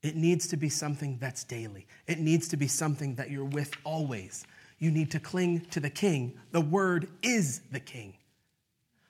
It 0.00 0.14
needs 0.14 0.46
to 0.48 0.56
be 0.56 0.68
something 0.68 1.18
that's 1.20 1.44
daily. 1.44 1.86
It 2.06 2.20
needs 2.20 2.48
to 2.48 2.56
be 2.56 2.68
something 2.68 3.16
that 3.16 3.30
you're 3.30 3.44
with 3.44 3.74
always. 3.84 4.46
You 4.78 4.92
need 4.92 5.10
to 5.10 5.20
cling 5.20 5.66
to 5.72 5.80
the 5.80 5.90
king. 5.90 6.38
The 6.52 6.60
word 6.60 7.08
is 7.22 7.60
the 7.72 7.80
king. 7.80 8.14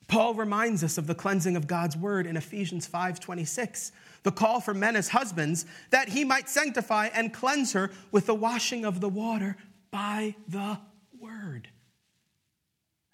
Paul 0.09 0.35
reminds 0.35 0.83
us 0.83 0.99
of 0.99 1.07
the 1.07 1.15
cleansing 1.15 1.57
of 1.57 1.69
God's 1.69 1.97
word 1.97 2.27
in 2.27 2.37
Ephesians 2.37 2.89
5:26, 2.89 3.93
the 4.25 4.33
call 4.33 4.61
for 4.61 4.75
men 4.75 4.97
as 4.97 5.11
husbands 5.11 5.67
that 5.91 6.09
he 6.09 6.25
might 6.25 6.49
sanctify 6.49 7.11
and 7.15 7.33
cleanse 7.33 7.75
her 7.75 7.93
with 8.11 8.27
the 8.27 8.35
washing 8.35 8.85
of 8.85 9.01
the 9.01 9.09
water 9.09 9.57
by 9.93 10.35
the 10.49 10.81
word. 11.21 11.69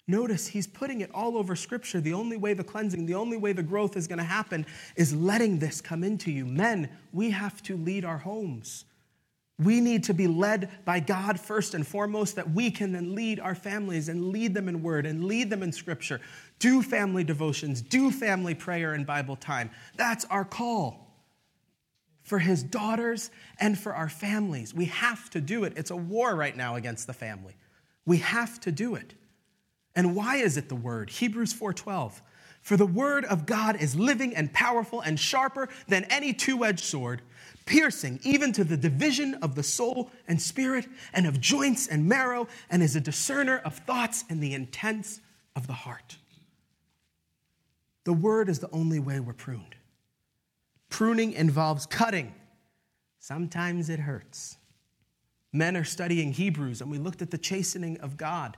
Notice 0.07 0.47
he's 0.47 0.67
putting 0.67 1.01
it 1.01 1.11
all 1.13 1.37
over 1.37 1.55
Scripture. 1.55 1.99
The 1.99 2.13
only 2.13 2.37
way 2.37 2.53
the 2.53 2.63
cleansing, 2.63 3.05
the 3.05 3.15
only 3.15 3.35
way 3.35 3.51
the 3.51 3.63
growth 3.63 3.97
is 3.97 4.07
going 4.07 4.19
to 4.19 4.23
happen 4.23 4.65
is 4.95 5.13
letting 5.13 5.59
this 5.59 5.81
come 5.81 6.03
into 6.03 6.31
you. 6.31 6.45
Men, 6.45 6.89
we 7.11 7.31
have 7.31 7.61
to 7.63 7.75
lead 7.75 8.05
our 8.05 8.17
homes. 8.17 8.85
We 9.59 9.81
need 9.81 10.03
to 10.05 10.13
be 10.13 10.27
led 10.27 10.69
by 10.85 10.99
God 10.99 11.39
first 11.39 11.73
and 11.73 11.85
foremost, 11.85 12.35
that 12.35 12.51
we 12.51 12.69
can 12.71 12.93
then 12.93 13.15
lead 13.15 13.39
our 13.39 13.55
families 13.55 14.07
and 14.07 14.29
lead 14.29 14.53
them 14.53 14.69
in 14.69 14.83
word 14.83 15.05
and 15.05 15.25
lead 15.25 15.49
them 15.49 15.63
in 15.63 15.71
Scripture. 15.71 16.21
Do 16.59 16.81
family 16.81 17.23
devotions, 17.23 17.81
do 17.81 18.11
family 18.11 18.53
prayer 18.53 18.93
and 18.93 19.05
Bible 19.05 19.35
time. 19.35 19.71
That's 19.95 20.25
our 20.25 20.45
call 20.45 21.07
for 22.23 22.39
his 22.39 22.61
daughters 22.61 23.31
and 23.59 23.77
for 23.77 23.95
our 23.95 24.09
families. 24.09 24.73
We 24.73 24.85
have 24.85 25.29
to 25.31 25.41
do 25.41 25.63
it. 25.63 25.73
It's 25.75 25.91
a 25.91 25.95
war 25.95 26.35
right 26.35 26.55
now 26.55 26.75
against 26.75 27.07
the 27.07 27.13
family. 27.13 27.55
We 28.05 28.17
have 28.17 28.59
to 28.61 28.71
do 28.71 28.95
it. 28.95 29.15
And 29.97 30.15
why 30.15 30.35
is 30.35 30.57
it 30.57 30.69
the 30.69 30.75
word? 30.75 31.09
Hebrews 31.09 31.53
4:12. 31.53 32.21
For 32.61 32.77
the 32.77 32.85
word 32.85 33.25
of 33.25 33.47
God 33.47 33.81
is 33.81 33.95
living 33.95 34.35
and 34.35 34.53
powerful 34.53 35.01
and 35.01 35.19
sharper 35.19 35.69
than 35.87 36.03
any 36.05 36.33
two-edged 36.33 36.83
sword, 36.83 37.23
piercing 37.65 38.19
even 38.23 38.53
to 38.53 38.63
the 38.63 38.77
division 38.77 39.33
of 39.35 39.55
the 39.55 39.63
soul 39.63 40.11
and 40.27 40.39
spirit 40.39 40.87
and 41.13 41.25
of 41.25 41.41
joints 41.41 41.87
and 41.87 42.07
marrow, 42.07 42.47
and 42.69 42.83
is 42.83 42.95
a 42.95 43.01
discerner 43.01 43.57
of 43.57 43.79
thoughts 43.79 44.23
and 44.29 44.41
the 44.41 44.53
intents 44.53 45.19
of 45.55 45.65
the 45.65 45.73
heart. 45.73 46.17
The 48.03 48.13
word 48.13 48.49
is 48.49 48.59
the 48.59 48.69
only 48.69 48.99
way 48.99 49.19
we're 49.19 49.33
pruned. 49.33 49.77
Pruning 50.89 51.33
involves 51.33 51.87
cutting. 51.87 52.35
Sometimes 53.17 53.89
it 53.89 54.01
hurts. 54.01 54.57
Men 55.51 55.75
are 55.75 55.83
studying 55.83 56.33
Hebrews, 56.33 56.81
and 56.81 56.91
we 56.91 56.99
looked 56.99 57.23
at 57.23 57.31
the 57.31 57.37
chastening 57.37 57.99
of 57.99 58.15
God 58.15 58.57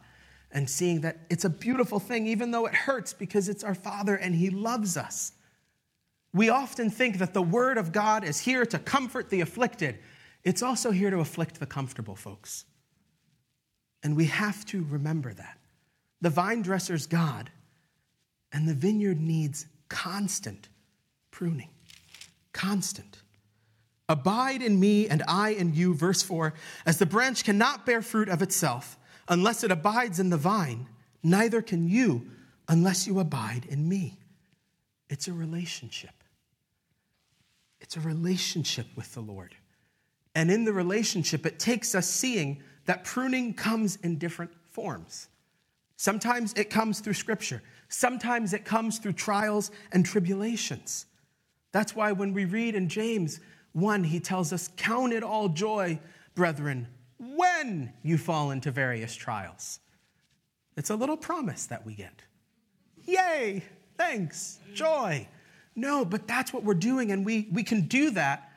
and 0.51 0.69
seeing 0.69 1.01
that 1.01 1.19
it's 1.29 1.45
a 1.45 1.49
beautiful 1.49 1.99
thing, 1.99 2.27
even 2.27 2.51
though 2.51 2.65
it 2.65 2.73
hurts 2.73 3.13
because 3.13 3.49
it's 3.49 3.63
our 3.63 3.75
Father 3.75 4.15
and 4.15 4.35
He 4.35 4.49
loves 4.49 4.97
us. 4.97 5.33
We 6.33 6.49
often 6.49 6.89
think 6.89 7.17
that 7.17 7.33
the 7.33 7.41
Word 7.41 7.77
of 7.77 7.91
God 7.91 8.23
is 8.23 8.39
here 8.39 8.65
to 8.65 8.79
comfort 8.79 9.29
the 9.29 9.41
afflicted. 9.41 9.99
It's 10.43 10.63
also 10.63 10.91
here 10.91 11.09
to 11.09 11.19
afflict 11.19 11.59
the 11.59 11.65
comfortable, 11.65 12.15
folks. 12.15 12.65
And 14.03 14.15
we 14.15 14.25
have 14.25 14.65
to 14.67 14.85
remember 14.89 15.33
that. 15.33 15.57
The 16.21 16.29
vine 16.29 16.61
dresser's 16.61 17.07
God, 17.07 17.49
and 18.51 18.67
the 18.67 18.73
vineyard 18.73 19.19
needs 19.19 19.65
constant 19.87 20.69
pruning. 21.31 21.69
Constant. 22.51 23.21
Abide 24.07 24.61
in 24.61 24.79
me 24.79 25.07
and 25.07 25.23
I 25.27 25.49
in 25.51 25.73
you, 25.73 25.93
verse 25.93 26.21
4, 26.23 26.53
as 26.85 26.97
the 26.97 27.05
branch 27.05 27.43
cannot 27.43 27.85
bear 27.85 28.01
fruit 28.01 28.27
of 28.27 28.41
itself 28.41 28.97
Unless 29.29 29.63
it 29.63 29.71
abides 29.71 30.19
in 30.19 30.31
the 30.31 30.37
vine, 30.37 30.87
neither 31.23 31.61
can 31.61 31.87
you 31.87 32.25
unless 32.67 33.07
you 33.07 33.19
abide 33.19 33.65
in 33.69 33.87
me. 33.87 34.17
It's 35.09 35.27
a 35.27 35.33
relationship. 35.33 36.23
It's 37.79 37.95
a 37.95 38.01
relationship 38.01 38.87
with 38.95 39.13
the 39.13 39.21
Lord. 39.21 39.55
And 40.35 40.51
in 40.51 40.65
the 40.65 40.73
relationship, 40.73 41.45
it 41.45 41.59
takes 41.59 41.95
us 41.95 42.07
seeing 42.07 42.61
that 42.85 43.03
pruning 43.03 43.53
comes 43.53 43.97
in 43.97 44.17
different 44.17 44.51
forms. 44.71 45.27
Sometimes 45.95 46.53
it 46.53 46.69
comes 46.69 46.99
through 46.99 47.13
scripture, 47.13 47.61
sometimes 47.87 48.53
it 48.53 48.65
comes 48.65 48.99
through 48.99 49.13
trials 49.13 49.71
and 49.91 50.05
tribulations. 50.05 51.05
That's 51.71 51.95
why 51.95 52.13
when 52.13 52.33
we 52.33 52.45
read 52.45 52.73
in 52.73 52.89
James 52.89 53.39
1, 53.73 54.05
he 54.05 54.19
tells 54.19 54.53
us, 54.53 54.69
Count 54.77 55.13
it 55.13 55.23
all 55.23 55.49
joy, 55.49 55.99
brethren, 56.35 56.87
when 57.19 57.93
you 58.01 58.17
fall 58.17 58.51
into 58.51 58.71
various 58.71 59.13
trials. 59.13 59.79
It's 60.77 60.89
a 60.89 60.95
little 60.95 61.17
promise 61.17 61.65
that 61.67 61.85
we 61.85 61.93
get. 61.93 62.23
Yay, 63.05 63.63
thanks, 63.97 64.59
joy. 64.73 65.27
No, 65.75 66.05
but 66.05 66.27
that's 66.27 66.53
what 66.53 66.63
we're 66.63 66.73
doing, 66.73 67.11
and 67.11 67.25
we, 67.25 67.47
we 67.51 67.63
can 67.63 67.81
do 67.81 68.11
that 68.11 68.51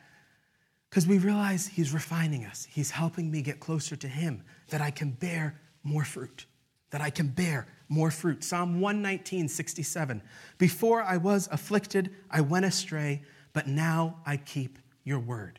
because 0.89 1.07
we 1.07 1.19
realize 1.19 1.67
He's 1.67 1.93
refining 1.93 2.45
us. 2.45 2.67
He's 2.71 2.91
helping 2.91 3.31
me 3.31 3.43
get 3.43 3.61
closer 3.61 3.97
to 3.97 4.09
Him, 4.09 4.45
that 4.69 4.81
I 4.81 4.91
can 4.91 5.11
bear 5.11 5.61
more 5.83 6.05
fruit, 6.05 6.47
that 6.91 7.01
I 7.01 7.11
can 7.11 7.29
bear 7.29 7.67
more 7.89 8.11
fruit. 8.11 8.45
Psalm 8.45 8.81
119, 8.81 9.49
67. 9.49 10.23
Before 10.59 11.03
I 11.03 11.17
was 11.17 11.49
afflicted, 11.51 12.15
I 12.31 12.41
went 12.41 12.65
astray, 12.65 13.23
but 13.53 13.67
now 13.67 14.19
I 14.27 14.37
keep 14.37 14.79
your 15.03 15.19
word. 15.19 15.59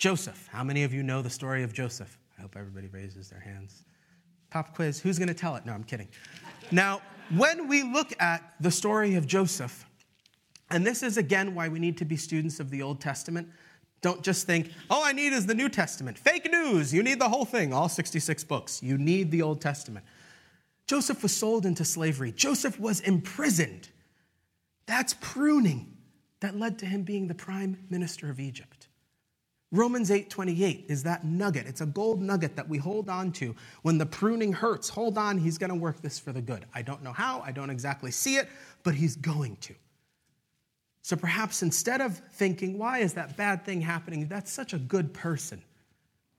Joseph. 0.00 0.48
How 0.50 0.64
many 0.64 0.82
of 0.82 0.94
you 0.94 1.02
know 1.02 1.20
the 1.20 1.28
story 1.28 1.62
of 1.62 1.74
Joseph? 1.74 2.18
I 2.38 2.40
hope 2.40 2.56
everybody 2.56 2.88
raises 2.88 3.28
their 3.28 3.38
hands. 3.38 3.84
Pop 4.48 4.74
quiz. 4.74 4.98
Who's 4.98 5.18
going 5.18 5.28
to 5.28 5.34
tell 5.34 5.56
it? 5.56 5.66
No, 5.66 5.74
I'm 5.74 5.84
kidding. 5.84 6.08
Now, 6.72 7.02
when 7.36 7.68
we 7.68 7.82
look 7.82 8.14
at 8.18 8.54
the 8.60 8.70
story 8.70 9.14
of 9.16 9.26
Joseph, 9.26 9.84
and 10.70 10.86
this 10.86 11.02
is 11.02 11.18
again 11.18 11.54
why 11.54 11.68
we 11.68 11.78
need 11.78 11.98
to 11.98 12.06
be 12.06 12.16
students 12.16 12.60
of 12.60 12.70
the 12.70 12.80
Old 12.80 13.00
Testament. 13.00 13.48
Don't 14.00 14.22
just 14.22 14.46
think, 14.46 14.70
all 14.88 15.04
I 15.04 15.12
need 15.12 15.34
is 15.34 15.44
the 15.44 15.54
New 15.54 15.68
Testament. 15.68 16.18
Fake 16.18 16.50
news. 16.50 16.94
You 16.94 17.02
need 17.02 17.20
the 17.20 17.28
whole 17.28 17.44
thing, 17.44 17.74
all 17.74 17.90
66 17.90 18.42
books. 18.44 18.82
You 18.82 18.96
need 18.96 19.30
the 19.30 19.42
Old 19.42 19.60
Testament. 19.60 20.06
Joseph 20.86 21.22
was 21.22 21.36
sold 21.36 21.66
into 21.66 21.84
slavery, 21.84 22.32
Joseph 22.32 22.80
was 22.80 23.00
imprisoned. 23.00 23.90
That's 24.86 25.14
pruning 25.20 25.98
that 26.40 26.56
led 26.56 26.78
to 26.78 26.86
him 26.86 27.02
being 27.02 27.28
the 27.28 27.34
prime 27.34 27.76
minister 27.90 28.30
of 28.30 28.40
Egypt. 28.40 28.79
Romans 29.72 30.10
8:28 30.10 30.86
is 30.88 31.04
that 31.04 31.24
nugget. 31.24 31.66
It's 31.66 31.80
a 31.80 31.86
gold 31.86 32.20
nugget 32.20 32.56
that 32.56 32.68
we 32.68 32.78
hold 32.78 33.08
on 33.08 33.30
to 33.32 33.54
when 33.82 33.98
the 33.98 34.06
pruning 34.06 34.52
hurts. 34.52 34.88
Hold 34.88 35.16
on, 35.16 35.38
he's 35.38 35.58
going 35.58 35.70
to 35.70 35.76
work 35.76 36.02
this 36.02 36.18
for 36.18 36.32
the 36.32 36.42
good. 36.42 36.66
I 36.74 36.82
don't 36.82 37.02
know 37.02 37.12
how, 37.12 37.40
I 37.40 37.52
don't 37.52 37.70
exactly 37.70 38.10
see 38.10 38.36
it, 38.36 38.48
but 38.82 38.94
he's 38.94 39.14
going 39.14 39.56
to. 39.56 39.74
So 41.02 41.16
perhaps 41.16 41.62
instead 41.62 42.00
of 42.00 42.18
thinking, 42.32 42.78
why 42.78 42.98
is 42.98 43.14
that 43.14 43.36
bad 43.36 43.64
thing 43.64 43.80
happening? 43.80 44.26
That's 44.26 44.50
such 44.50 44.72
a 44.72 44.78
good 44.78 45.14
person. 45.14 45.62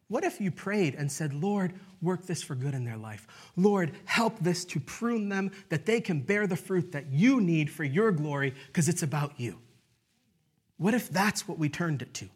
What 0.07 0.25
if 0.25 0.41
you 0.41 0.51
prayed 0.51 0.95
and 0.95 1.09
said, 1.09 1.33
Lord, 1.33 1.73
work 2.01 2.25
this 2.25 2.43
for 2.43 2.53
good 2.53 2.73
in 2.73 2.83
their 2.83 2.97
life? 2.97 3.27
Lord, 3.55 3.93
help 4.03 4.37
this 4.39 4.65
to 4.65 4.79
prune 4.81 5.29
them 5.29 5.51
that 5.69 5.85
they 5.85 6.01
can 6.01 6.19
bear 6.19 6.47
the 6.47 6.57
fruit 6.57 6.91
that 6.91 7.07
you 7.07 7.39
need 7.39 7.71
for 7.71 7.85
your 7.85 8.11
glory 8.11 8.53
because 8.67 8.89
it's 8.89 9.03
about 9.03 9.39
you? 9.39 9.57
What 10.75 10.93
if 10.93 11.09
that's 11.09 11.47
what 11.47 11.57
we 11.57 11.69
turned 11.69 12.01
it 12.01 12.13
to? 12.15 12.29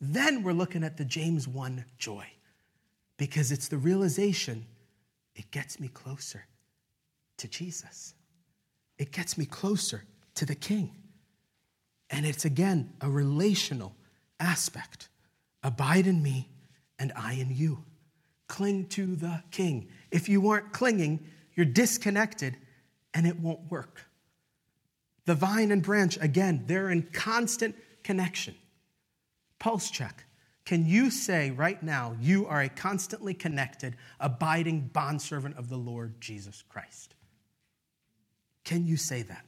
Then 0.00 0.42
we're 0.42 0.52
looking 0.52 0.84
at 0.84 0.96
the 0.96 1.04
James 1.04 1.48
1 1.48 1.84
joy 1.98 2.26
because 3.16 3.50
it's 3.50 3.68
the 3.68 3.78
realization 3.78 4.66
it 5.34 5.50
gets 5.50 5.80
me 5.80 5.88
closer 5.88 6.44
to 7.38 7.48
Jesus. 7.48 8.14
It 8.98 9.12
gets 9.12 9.36
me 9.36 9.46
closer 9.46 10.04
to 10.34 10.46
the 10.46 10.54
King. 10.54 10.94
And 12.10 12.24
it's 12.24 12.44
again 12.44 12.92
a 13.00 13.10
relational 13.10 13.94
aspect. 14.38 15.08
Abide 15.62 16.06
in 16.06 16.22
me 16.22 16.48
and 16.98 17.12
I 17.16 17.34
in 17.34 17.54
you. 17.54 17.84
Cling 18.48 18.86
to 18.88 19.16
the 19.16 19.42
King. 19.50 19.88
If 20.10 20.28
you 20.28 20.48
aren't 20.48 20.72
clinging, 20.72 21.26
you're 21.54 21.66
disconnected 21.66 22.56
and 23.12 23.26
it 23.26 23.40
won't 23.40 23.70
work. 23.70 24.04
The 25.24 25.34
vine 25.34 25.72
and 25.72 25.82
branch, 25.82 26.16
again, 26.20 26.64
they're 26.66 26.90
in 26.90 27.02
constant 27.02 27.74
connection. 28.04 28.54
Pulse 29.58 29.90
check. 29.90 30.24
Can 30.64 30.84
you 30.84 31.10
say 31.10 31.50
right 31.52 31.80
now 31.82 32.16
you 32.20 32.46
are 32.46 32.62
a 32.62 32.68
constantly 32.68 33.34
connected, 33.34 33.96
abiding 34.18 34.90
bondservant 34.92 35.56
of 35.56 35.68
the 35.68 35.76
Lord 35.76 36.20
Jesus 36.20 36.64
Christ? 36.68 37.14
Can 38.64 38.84
you 38.84 38.96
say 38.96 39.22
that? 39.22 39.44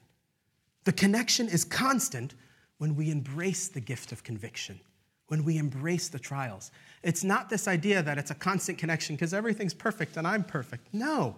The 0.85 0.93
connection 0.93 1.49
is 1.49 1.65
constant 1.65 2.35
when 2.79 2.95
we 2.95 3.11
embrace 3.11 3.67
the 3.67 3.81
gift 3.81 4.13
of 4.13 4.23
conviction, 4.23 4.79
when 5.27 5.45
we 5.45 5.59
embrace 5.59 6.09
the 6.09 6.21
trials. 6.21 6.71
It's 7.03 7.25
not 7.25 7.51
this 7.51 7.67
idea 7.67 8.01
that 8.03 8.17
it's 8.17 8.31
a 8.31 8.37
constant 8.37 8.79
connection 8.79 9.17
because 9.17 9.35
everything's 9.35 9.75
perfect 9.75 10.17
and 10.17 10.27
I'm 10.27 10.45
perfect. 10.45 10.87
No 10.95 11.37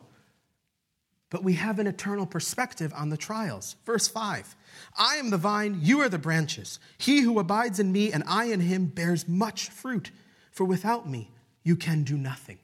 but 1.30 1.44
we 1.44 1.54
have 1.54 1.78
an 1.78 1.86
eternal 1.86 2.26
perspective 2.26 2.92
on 2.94 3.08
the 3.08 3.16
trials. 3.16 3.76
Verse 3.86 4.08
5 4.08 4.56
I 4.98 5.16
am 5.16 5.30
the 5.30 5.38
vine, 5.38 5.78
you 5.80 6.00
are 6.00 6.08
the 6.08 6.18
branches. 6.18 6.78
He 6.98 7.20
who 7.20 7.38
abides 7.38 7.78
in 7.78 7.92
me 7.92 8.12
and 8.12 8.24
I 8.26 8.46
in 8.46 8.60
him 8.60 8.86
bears 8.86 9.26
much 9.28 9.70
fruit, 9.70 10.10
for 10.50 10.64
without 10.64 11.08
me 11.08 11.30
you 11.62 11.76
can 11.76 12.02
do 12.02 12.16
nothing. 12.16 12.58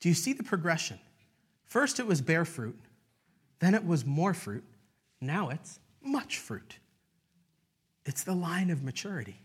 Do 0.00 0.08
you 0.08 0.14
see 0.14 0.32
the 0.32 0.44
progression? 0.44 1.00
First 1.66 1.98
it 1.98 2.06
was 2.06 2.22
bear 2.22 2.44
fruit, 2.44 2.78
then 3.58 3.74
it 3.74 3.84
was 3.84 4.06
more 4.06 4.32
fruit, 4.32 4.64
now 5.20 5.50
it's 5.50 5.80
much 6.00 6.38
fruit. 6.38 6.78
It's 8.06 8.24
the 8.24 8.34
line 8.34 8.70
of 8.70 8.82
maturity. 8.82 9.42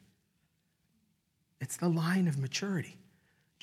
It's 1.60 1.76
the 1.76 1.90
line 1.90 2.28
of 2.28 2.38
maturity. 2.38 2.98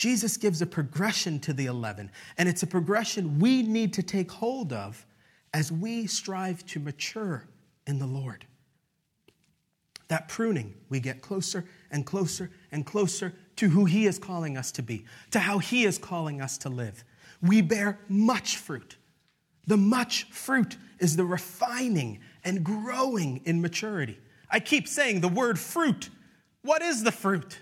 Jesus 0.01 0.39
gives 0.39 0.63
a 0.63 0.67
progression 0.67 1.39
to 1.41 1.53
the 1.53 1.67
11, 1.67 2.11
and 2.39 2.49
it's 2.49 2.63
a 2.63 2.67
progression 2.67 3.39
we 3.39 3.63
need 3.63 3.93
to 3.93 4.03
take 4.03 4.31
hold 4.31 4.73
of 4.73 5.05
as 5.53 5.71
we 5.71 6.07
strive 6.07 6.65
to 6.69 6.81
mature 6.81 7.45
in 7.87 7.99
the 7.99 8.07
Lord. 8.07 8.47
That 10.09 10.27
pruning, 10.27 10.73
we 10.89 11.01
get 11.01 11.21
closer 11.21 11.67
and 11.91 12.07
closer 12.07 12.51
and 12.73 12.87
closer 12.87 13.35
to 13.57 13.69
who 13.69 13.85
He 13.85 14.07
is 14.07 14.19
calling 14.19 14.57
us 14.57 14.73
to 14.73 14.83
be, 14.83 15.05
to 15.33 15.39
how 15.39 15.59
He 15.59 15.85
is 15.85 15.99
calling 15.99 16.41
us 16.41 16.57
to 16.59 16.71
live. 16.71 17.05
We 17.43 17.61
bear 17.61 17.99
much 18.09 18.57
fruit. 18.57 18.97
The 19.67 19.77
much 19.77 20.31
fruit 20.31 20.79
is 20.99 21.17
the 21.17 21.27
refining 21.27 22.21
and 22.43 22.65
growing 22.65 23.43
in 23.45 23.61
maturity. 23.61 24.19
I 24.51 24.61
keep 24.61 24.89
saying 24.89 25.21
the 25.21 25.29
word 25.29 25.59
fruit. 25.59 26.09
What 26.63 26.81
is 26.81 27.03
the 27.03 27.13
fruit? 27.13 27.59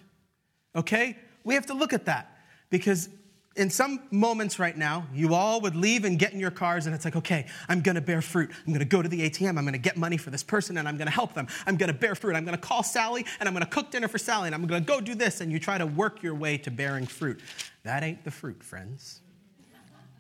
Okay? 0.77 1.17
We 1.49 1.55
have 1.55 1.65
to 1.67 1.75
look 1.75 1.95
at 1.95 2.05
that 2.05 2.37
because 2.69 3.09
in 3.57 3.71
some 3.71 4.03
moments 4.11 4.59
right 4.59 4.77
now, 4.77 5.07
you 5.15 5.33
all 5.33 5.63
would 5.63 5.75
leave 5.75 6.05
and 6.05 6.19
get 6.19 6.35
in 6.35 6.39
your 6.39 6.51
cars, 6.51 6.85
and 6.85 6.95
it's 6.95 7.07
like, 7.07 7.17
okay, 7.17 7.47
I'm 7.71 7.81
gonna 7.81 8.03
bear 8.03 8.21
fruit. 8.21 8.51
I'm 8.67 8.75
gonna 8.75 8.85
go 8.85 9.01
to 9.01 9.09
the 9.09 9.23
ATM, 9.23 9.57
I'm 9.57 9.65
gonna 9.65 9.79
get 9.79 9.97
money 9.97 10.19
for 10.19 10.29
this 10.29 10.43
person, 10.43 10.77
and 10.77 10.87
I'm 10.87 10.99
gonna 10.99 11.11
help 11.11 11.33
them. 11.33 11.47
I'm 11.67 11.77
gonna 11.77 11.95
bear 11.95 12.15
fruit. 12.15 12.37
I'm 12.37 12.45
gonna 12.45 12.59
call 12.59 12.83
Sally, 12.83 13.25
and 13.41 13.49
I'm 13.49 13.55
gonna 13.55 13.65
cook 13.65 13.91
dinner 13.91 14.09
for 14.09 14.19
Sally, 14.19 14.49
and 14.49 14.55
I'm 14.55 14.67
gonna 14.67 14.85
go 14.85 15.01
do 15.01 15.15
this, 15.15 15.41
and 15.41 15.51
you 15.51 15.59
try 15.59 15.79
to 15.79 15.87
work 15.87 16.23
your 16.23 16.35
way 16.35 16.59
to 16.59 16.71
bearing 16.71 17.07
fruit. 17.07 17.41
That 17.83 18.03
ain't 18.03 18.25
the 18.25 18.31
fruit, 18.31 18.63
friends. 18.63 19.23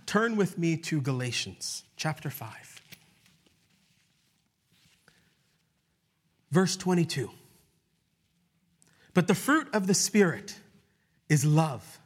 Turn 0.07 0.35
with 0.35 0.57
me 0.57 0.79
to 0.79 1.03
Galatians 1.03 1.85
chapter 1.99 2.31
5, 2.31 2.81
verse 6.51 6.75
22. 6.75 7.29
But 9.12 9.27
the 9.27 9.35
fruit 9.35 9.69
of 9.75 9.87
the 9.87 9.95
Spirit, 9.95 10.59
is 11.29 11.45
love, 11.45 11.99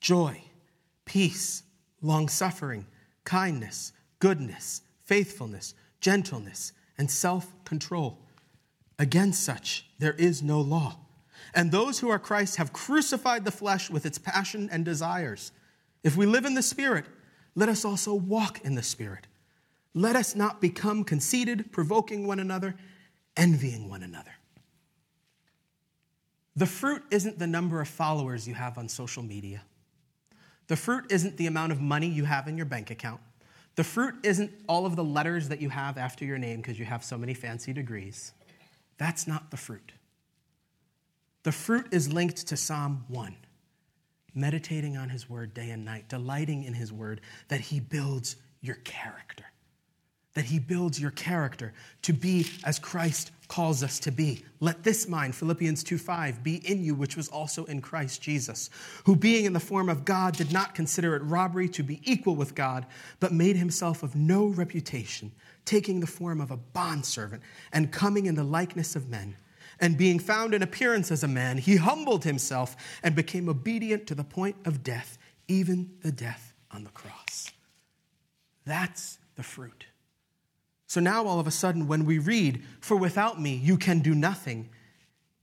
joy, 0.00 0.42
peace, 1.04 1.62
long 2.02 2.28
suffering, 2.28 2.86
kindness, 3.24 3.92
goodness, 4.18 4.82
faithfulness, 5.04 5.74
gentleness, 6.00 6.72
and 6.96 7.10
self 7.10 7.52
control. 7.64 8.18
Against 8.98 9.42
such 9.42 9.86
there 9.98 10.14
is 10.14 10.42
no 10.42 10.60
law. 10.60 10.98
And 11.54 11.70
those 11.70 12.00
who 12.00 12.08
are 12.10 12.18
Christ 12.18 12.56
have 12.56 12.72
crucified 12.72 13.44
the 13.44 13.50
flesh 13.50 13.88
with 13.90 14.04
its 14.04 14.18
passion 14.18 14.68
and 14.70 14.84
desires. 14.84 15.52
If 16.02 16.16
we 16.16 16.26
live 16.26 16.44
in 16.44 16.54
the 16.54 16.62
Spirit, 16.62 17.06
let 17.54 17.68
us 17.68 17.84
also 17.84 18.14
walk 18.14 18.60
in 18.64 18.74
the 18.74 18.82
Spirit. 18.82 19.26
Let 19.94 20.14
us 20.14 20.36
not 20.36 20.60
become 20.60 21.04
conceited, 21.04 21.72
provoking 21.72 22.26
one 22.26 22.38
another, 22.38 22.76
envying 23.36 23.88
one 23.88 24.02
another. 24.02 24.30
The 26.58 26.66
fruit 26.66 27.04
isn't 27.12 27.38
the 27.38 27.46
number 27.46 27.80
of 27.80 27.86
followers 27.86 28.48
you 28.48 28.54
have 28.54 28.78
on 28.78 28.88
social 28.88 29.22
media. 29.22 29.62
The 30.66 30.74
fruit 30.74 31.04
isn't 31.08 31.36
the 31.36 31.46
amount 31.46 31.70
of 31.70 31.80
money 31.80 32.08
you 32.08 32.24
have 32.24 32.48
in 32.48 32.56
your 32.56 32.66
bank 32.66 32.90
account. 32.90 33.20
The 33.76 33.84
fruit 33.84 34.16
isn't 34.24 34.50
all 34.68 34.84
of 34.84 34.96
the 34.96 35.04
letters 35.04 35.50
that 35.50 35.60
you 35.60 35.68
have 35.68 35.96
after 35.96 36.24
your 36.24 36.36
name 36.36 36.56
because 36.56 36.76
you 36.76 36.84
have 36.84 37.04
so 37.04 37.16
many 37.16 37.32
fancy 37.32 37.72
degrees. 37.72 38.32
That's 38.96 39.28
not 39.28 39.52
the 39.52 39.56
fruit. 39.56 39.92
The 41.44 41.52
fruit 41.52 41.86
is 41.92 42.12
linked 42.12 42.48
to 42.48 42.56
Psalm 42.56 43.04
1, 43.06 43.36
meditating 44.34 44.96
on 44.96 45.10
his 45.10 45.30
word 45.30 45.54
day 45.54 45.70
and 45.70 45.84
night, 45.84 46.08
delighting 46.08 46.64
in 46.64 46.74
his 46.74 46.92
word, 46.92 47.20
that 47.46 47.60
he 47.60 47.78
builds 47.78 48.34
your 48.62 48.78
character 48.82 49.44
that 50.34 50.46
he 50.46 50.58
builds 50.58 51.00
your 51.00 51.10
character 51.10 51.72
to 52.02 52.12
be 52.12 52.46
as 52.64 52.78
Christ 52.78 53.32
calls 53.48 53.82
us 53.82 53.98
to 54.00 54.12
be. 54.12 54.44
Let 54.60 54.84
this 54.84 55.08
mind, 55.08 55.34
Philippians 55.34 55.82
2:5, 55.82 56.42
be 56.42 56.56
in 56.56 56.84
you, 56.84 56.94
which 56.94 57.16
was 57.16 57.28
also 57.28 57.64
in 57.64 57.80
Christ 57.80 58.20
Jesus, 58.20 58.68
who 59.04 59.16
being 59.16 59.46
in 59.46 59.54
the 59.54 59.60
form 59.60 59.88
of 59.88 60.04
God 60.04 60.36
did 60.36 60.52
not 60.52 60.74
consider 60.74 61.16
it 61.16 61.22
robbery 61.22 61.68
to 61.70 61.82
be 61.82 62.00
equal 62.04 62.36
with 62.36 62.54
God, 62.54 62.86
but 63.18 63.32
made 63.32 63.56
himself 63.56 64.02
of 64.02 64.14
no 64.14 64.46
reputation, 64.46 65.32
taking 65.64 66.00
the 66.00 66.06
form 66.06 66.40
of 66.40 66.50
a 66.50 66.56
bondservant 66.56 67.42
and 67.72 67.90
coming 67.90 68.26
in 68.26 68.34
the 68.34 68.44
likeness 68.44 68.94
of 68.94 69.08
men. 69.08 69.36
And 69.80 69.96
being 69.96 70.18
found 70.18 70.54
in 70.54 70.62
appearance 70.62 71.10
as 71.10 71.22
a 71.22 71.28
man, 71.28 71.58
he 71.58 71.76
humbled 71.76 72.24
himself 72.24 72.76
and 73.02 73.14
became 73.14 73.48
obedient 73.48 74.06
to 74.08 74.14
the 74.14 74.24
point 74.24 74.56
of 74.64 74.82
death, 74.82 75.18
even 75.46 75.96
the 76.02 76.12
death 76.12 76.52
on 76.70 76.84
the 76.84 76.90
cross. 76.90 77.50
That's 78.64 79.18
the 79.36 79.42
fruit. 79.42 79.87
So 80.88 81.00
now 81.00 81.26
all 81.26 81.38
of 81.38 81.46
a 81.46 81.50
sudden, 81.50 81.86
when 81.86 82.06
we 82.06 82.18
read, 82.18 82.64
For 82.80 82.96
without 82.96 83.40
me 83.40 83.54
you 83.54 83.76
can 83.76 84.00
do 84.00 84.14
nothing, 84.14 84.70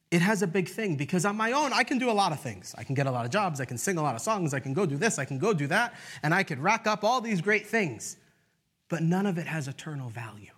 it 0.10 0.22
has 0.22 0.42
a 0.42 0.48
big 0.48 0.68
thing 0.68 0.96
because 0.96 1.24
on 1.24 1.36
my 1.36 1.52
own, 1.52 1.72
I 1.72 1.84
can 1.84 2.00
do 2.00 2.10
a 2.10 2.14
lot 2.14 2.32
of 2.32 2.40
things. 2.40 2.74
I 2.78 2.84
can 2.84 2.96
get 2.96 3.06
a 3.06 3.12
lot 3.12 3.26
of 3.26 3.32
jobs, 3.32 3.62
I 3.62 3.66
can 3.66 3.78
sing 3.78 3.98
a 3.98 4.02
lot 4.02 4.16
of 4.16 4.22
songs, 4.22 4.54
I 4.54 4.60
can 4.60 4.74
go 4.74 4.86
do 4.86 4.98
this, 4.98 5.20
I 5.20 5.26
can 5.26 5.38
go 5.38 5.54
do 5.54 5.68
that, 5.68 5.94
and 6.24 6.34
I 6.34 6.44
could 6.44 6.60
rack 6.60 6.88
up 6.88 7.04
all 7.04 7.22
these 7.22 7.42
great 7.42 7.68
things. 7.68 8.18
But 8.90 9.04
none 9.04 9.26
of 9.28 9.38
it 9.38 9.46
has 9.46 9.68
eternal 9.68 10.10
value. 10.10 10.52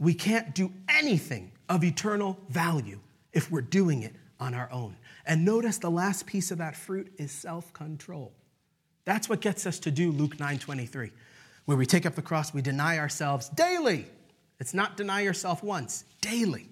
We 0.00 0.14
can't 0.14 0.52
do 0.54 0.72
anything 0.88 1.52
of 1.68 1.84
eternal 1.84 2.38
value 2.48 2.98
if 3.32 3.50
we're 3.50 3.62
doing 3.62 4.02
it 4.02 4.14
on 4.40 4.52
our 4.54 4.70
own. 4.72 4.96
And 5.26 5.44
notice 5.44 5.78
the 5.78 5.90
last 5.90 6.26
piece 6.26 6.50
of 6.50 6.58
that 6.58 6.74
fruit 6.74 7.12
is 7.18 7.30
self 7.30 7.72
control. 7.72 8.32
That's 9.04 9.28
what 9.28 9.40
gets 9.40 9.64
us 9.64 9.78
to 9.80 9.92
do 9.92 10.10
Luke 10.10 10.40
9 10.40 10.58
23 10.58 11.12
where 11.64 11.76
we 11.76 11.86
take 11.86 12.06
up 12.06 12.14
the 12.14 12.22
cross, 12.22 12.52
we 12.52 12.62
deny 12.62 12.98
ourselves 12.98 13.48
daily. 13.50 14.06
It's 14.60 14.74
not 14.74 14.96
deny 14.96 15.22
yourself 15.22 15.62
once, 15.62 16.04
daily. 16.20 16.68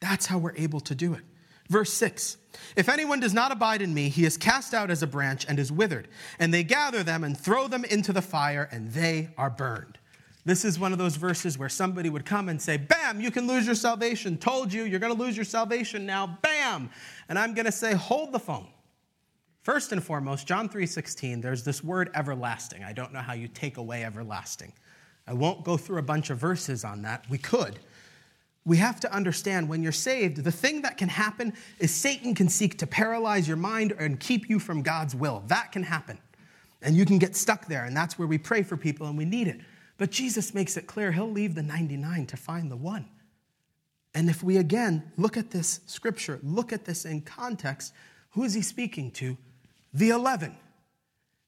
That's 0.00 0.26
how 0.26 0.38
we're 0.38 0.56
able 0.56 0.80
to 0.80 0.94
do 0.94 1.14
it. 1.14 1.22
Verse 1.68 1.92
6 1.92 2.36
If 2.76 2.88
anyone 2.88 3.20
does 3.20 3.32
not 3.32 3.52
abide 3.52 3.82
in 3.82 3.94
me, 3.94 4.08
he 4.08 4.24
is 4.24 4.36
cast 4.36 4.74
out 4.74 4.90
as 4.90 5.02
a 5.02 5.06
branch 5.06 5.46
and 5.48 5.58
is 5.58 5.72
withered, 5.72 6.08
and 6.38 6.52
they 6.52 6.64
gather 6.64 7.02
them 7.02 7.24
and 7.24 7.38
throw 7.38 7.68
them 7.68 7.84
into 7.84 8.12
the 8.12 8.22
fire, 8.22 8.68
and 8.70 8.90
they 8.92 9.30
are 9.38 9.50
burned. 9.50 9.98
This 10.44 10.64
is 10.64 10.78
one 10.78 10.92
of 10.92 10.98
those 10.98 11.14
verses 11.16 11.56
where 11.56 11.68
somebody 11.68 12.10
would 12.10 12.26
come 12.26 12.48
and 12.48 12.60
say, 12.60 12.76
Bam, 12.76 13.20
you 13.20 13.30
can 13.30 13.46
lose 13.46 13.64
your 13.64 13.76
salvation. 13.76 14.36
Told 14.36 14.72
you, 14.72 14.84
you're 14.84 14.98
going 14.98 15.16
to 15.16 15.18
lose 15.18 15.36
your 15.36 15.44
salvation 15.44 16.04
now. 16.04 16.38
Bam! 16.42 16.90
And 17.28 17.38
I'm 17.38 17.54
going 17.54 17.66
to 17.66 17.72
say, 17.72 17.94
hold 17.94 18.32
the 18.32 18.40
phone. 18.40 18.66
First 19.62 19.92
and 19.92 20.02
foremost, 20.02 20.46
John 20.46 20.68
3:16, 20.68 21.40
there's 21.40 21.62
this 21.62 21.84
word 21.84 22.10
everlasting. 22.14 22.82
I 22.82 22.92
don't 22.92 23.12
know 23.12 23.20
how 23.20 23.32
you 23.32 23.46
take 23.46 23.76
away 23.76 24.04
everlasting. 24.04 24.72
I 25.26 25.34
won't 25.34 25.64
go 25.64 25.76
through 25.76 25.98
a 25.98 26.02
bunch 26.02 26.30
of 26.30 26.38
verses 26.38 26.84
on 26.84 27.02
that. 27.02 27.28
We 27.30 27.38
could. 27.38 27.78
We 28.64 28.76
have 28.78 28.98
to 29.00 29.12
understand 29.12 29.68
when 29.68 29.82
you're 29.82 29.92
saved, 29.92 30.38
the 30.38 30.52
thing 30.52 30.82
that 30.82 30.96
can 30.96 31.08
happen 31.08 31.52
is 31.78 31.92
Satan 31.92 32.34
can 32.34 32.48
seek 32.48 32.78
to 32.78 32.86
paralyze 32.86 33.46
your 33.46 33.56
mind 33.56 33.92
and 33.98 34.18
keep 34.18 34.48
you 34.48 34.58
from 34.58 34.82
God's 34.82 35.14
will. 35.14 35.42
That 35.46 35.72
can 35.72 35.84
happen. 35.84 36.18
And 36.80 36.96
you 36.96 37.04
can 37.04 37.18
get 37.18 37.36
stuck 37.36 37.66
there, 37.66 37.84
and 37.84 37.96
that's 37.96 38.18
where 38.18 38.28
we 38.28 38.38
pray 38.38 38.62
for 38.62 38.76
people 38.76 39.06
and 39.06 39.16
we 39.16 39.24
need 39.24 39.46
it. 39.46 39.60
But 39.96 40.10
Jesus 40.10 40.54
makes 40.54 40.76
it 40.76 40.88
clear 40.88 41.12
he'll 41.12 41.30
leave 41.30 41.54
the 41.54 41.62
99 41.62 42.26
to 42.26 42.36
find 42.36 42.70
the 42.70 42.76
one. 42.76 43.08
And 44.14 44.28
if 44.28 44.42
we 44.42 44.56
again 44.56 45.12
look 45.16 45.36
at 45.36 45.52
this 45.52 45.80
scripture, 45.86 46.40
look 46.42 46.72
at 46.72 46.84
this 46.84 47.04
in 47.04 47.20
context, 47.22 47.92
who 48.30 48.42
is 48.42 48.54
he 48.54 48.62
speaking 48.62 49.10
to? 49.12 49.36
The 49.92 50.10
11. 50.10 50.56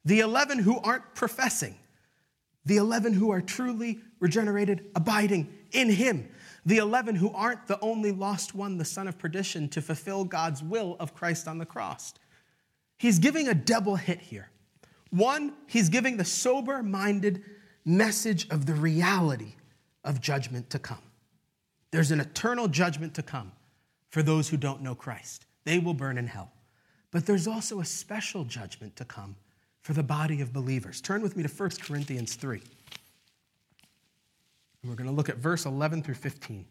The 0.05 0.21
11 0.21 0.59
who 0.59 0.79
aren't 0.81 1.15
professing. 1.15 1.77
The 2.67 2.77
11 2.77 3.13
who 3.15 3.31
are 3.31 3.41
truly 3.41 4.01
regenerated, 4.21 4.87
abiding 4.95 5.53
in 5.73 5.91
him. 5.91 6.29
The 6.67 6.79
11 6.79 7.17
who 7.17 7.31
aren't 7.31 7.67
the 7.67 7.79
only 7.81 8.11
lost 8.13 8.55
one, 8.55 8.79
the 8.79 8.85
son 8.85 9.07
of 9.07 9.19
perdition, 9.19 9.69
to 9.71 9.83
fulfill 9.83 10.25
God's 10.25 10.63
will 10.63 10.97
of 10.99 11.15
Christ 11.15 11.47
on 11.47 11.59
the 11.59 11.67
cross. 11.67 12.15
He's 12.99 13.19
giving 13.19 13.49
a 13.49 13.55
double 13.55 13.97
hit 13.97 14.21
here. 14.21 14.51
One, 15.11 15.55
he's 15.67 15.91
giving 15.91 16.17
the 16.17 16.25
sober 16.25 16.83
minded 16.83 17.45
message 17.85 18.49
of 18.49 18.67
the 18.67 18.73
reality 18.73 19.55
of 20.05 20.21
judgment 20.21 20.71
to 20.71 20.79
come. 20.79 21.03
There's 21.91 22.11
an 22.11 22.21
eternal 22.21 22.67
judgment 22.67 23.15
to 23.15 23.23
come 23.23 23.53
for 24.09 24.23
those 24.23 24.49
who 24.49 24.57
don't 24.57 24.81
know 24.81 24.95
Christ. 24.95 25.47
They 25.65 25.79
will 25.79 25.95
burn 25.95 26.19
in 26.19 26.27
hell. 26.27 26.51
But 27.15 27.27
there's 27.27 27.47
also 27.47 27.79
a 27.79 27.85
special 27.85 28.43
judgment 28.43 28.97
to 28.97 29.05
come 29.05 29.37
for 29.83 29.93
the 29.93 30.03
body 30.03 30.41
of 30.41 30.53
believers. 30.53 31.01
Turn 31.01 31.23
with 31.23 31.37
me 31.37 31.45
to 31.45 31.49
1 31.49 31.71
Corinthians 31.81 32.35
3. 32.35 32.61
And 34.83 34.91
we're 34.91 34.97
going 34.97 35.09
to 35.09 35.15
look 35.15 35.29
at 35.29 35.37
verse 35.37 35.65
11 35.65 36.03
through 36.03 36.17
15. 36.17 36.67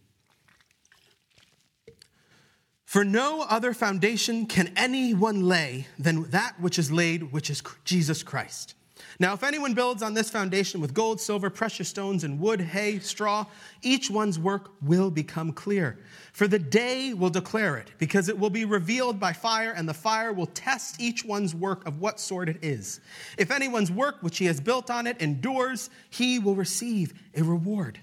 For 2.83 3.05
no 3.05 3.45
other 3.49 3.73
foundation 3.73 4.45
can 4.45 4.73
anyone 4.75 5.47
lay 5.47 5.87
than 5.97 6.29
that 6.31 6.59
which 6.59 6.77
is 6.77 6.91
laid, 6.91 7.31
which 7.31 7.49
is 7.49 7.63
Jesus 7.85 8.21
Christ. 8.21 8.75
Now, 9.19 9.33
if 9.33 9.43
anyone 9.43 9.73
builds 9.73 10.01
on 10.01 10.13
this 10.13 10.29
foundation 10.29 10.81
with 10.81 10.93
gold, 10.93 11.21
silver, 11.21 11.49
precious 11.49 11.87
stones, 11.87 12.23
and 12.23 12.39
wood, 12.39 12.61
hay, 12.61 12.99
straw, 12.99 13.45
each 13.81 14.09
one's 14.09 14.39
work 14.39 14.71
will 14.81 15.11
become 15.11 15.51
clear. 15.51 15.99
For 16.31 16.47
the 16.47 16.59
day 16.59 17.13
will 17.13 17.29
declare 17.29 17.77
it, 17.77 17.91
because 17.99 18.29
it 18.29 18.37
will 18.37 18.49
be 18.49 18.65
revealed 18.65 19.19
by 19.19 19.33
fire, 19.33 19.71
and 19.71 19.87
the 19.87 19.93
fire 19.93 20.33
will 20.33 20.47
test 20.47 20.99
each 20.99 21.23
one's 21.23 21.53
work 21.53 21.85
of 21.85 21.99
what 22.01 22.19
sort 22.19 22.49
it 22.49 22.63
is. 22.63 23.01
If 23.37 23.51
anyone's 23.51 23.91
work 23.91 24.17
which 24.21 24.37
he 24.39 24.45
has 24.45 24.59
built 24.59 24.89
on 24.89 25.07
it 25.07 25.21
endures, 25.21 25.89
he 26.09 26.39
will 26.39 26.55
receive 26.55 27.13
a 27.35 27.43
reward. 27.43 27.99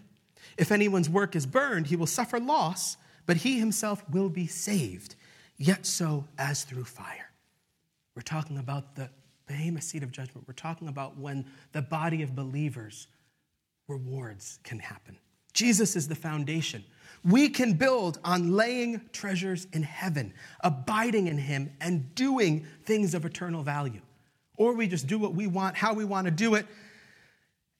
If 0.56 0.70
anyone's 0.70 1.08
work 1.08 1.34
is 1.34 1.46
burned, 1.46 1.86
he 1.86 1.96
will 1.96 2.06
suffer 2.06 2.38
loss, 2.38 2.96
but 3.26 3.38
he 3.38 3.58
himself 3.58 4.04
will 4.10 4.28
be 4.28 4.46
saved, 4.46 5.16
yet 5.56 5.86
so 5.86 6.26
as 6.38 6.64
through 6.64 6.84
fire. 6.84 7.30
We're 8.14 8.22
talking 8.22 8.58
about 8.58 8.96
the 8.96 9.08
bema 9.50 9.80
seat 9.80 10.02
of 10.02 10.12
judgment. 10.12 10.46
We're 10.46 10.54
talking 10.54 10.88
about 10.88 11.18
when 11.18 11.44
the 11.72 11.82
body 11.82 12.22
of 12.22 12.34
believers' 12.34 13.08
rewards 13.88 14.60
can 14.62 14.78
happen. 14.78 15.18
Jesus 15.52 15.96
is 15.96 16.06
the 16.06 16.14
foundation. 16.14 16.84
We 17.24 17.48
can 17.48 17.74
build 17.74 18.20
on 18.24 18.52
laying 18.52 19.00
treasures 19.12 19.66
in 19.72 19.82
heaven, 19.82 20.32
abiding 20.60 21.26
in 21.26 21.36
Him, 21.36 21.72
and 21.80 22.14
doing 22.14 22.64
things 22.84 23.14
of 23.14 23.24
eternal 23.24 23.62
value. 23.62 24.00
Or 24.56 24.74
we 24.74 24.86
just 24.86 25.06
do 25.06 25.18
what 25.18 25.34
we 25.34 25.46
want, 25.46 25.76
how 25.76 25.94
we 25.94 26.04
want 26.04 26.26
to 26.26 26.30
do 26.30 26.54
it. 26.54 26.66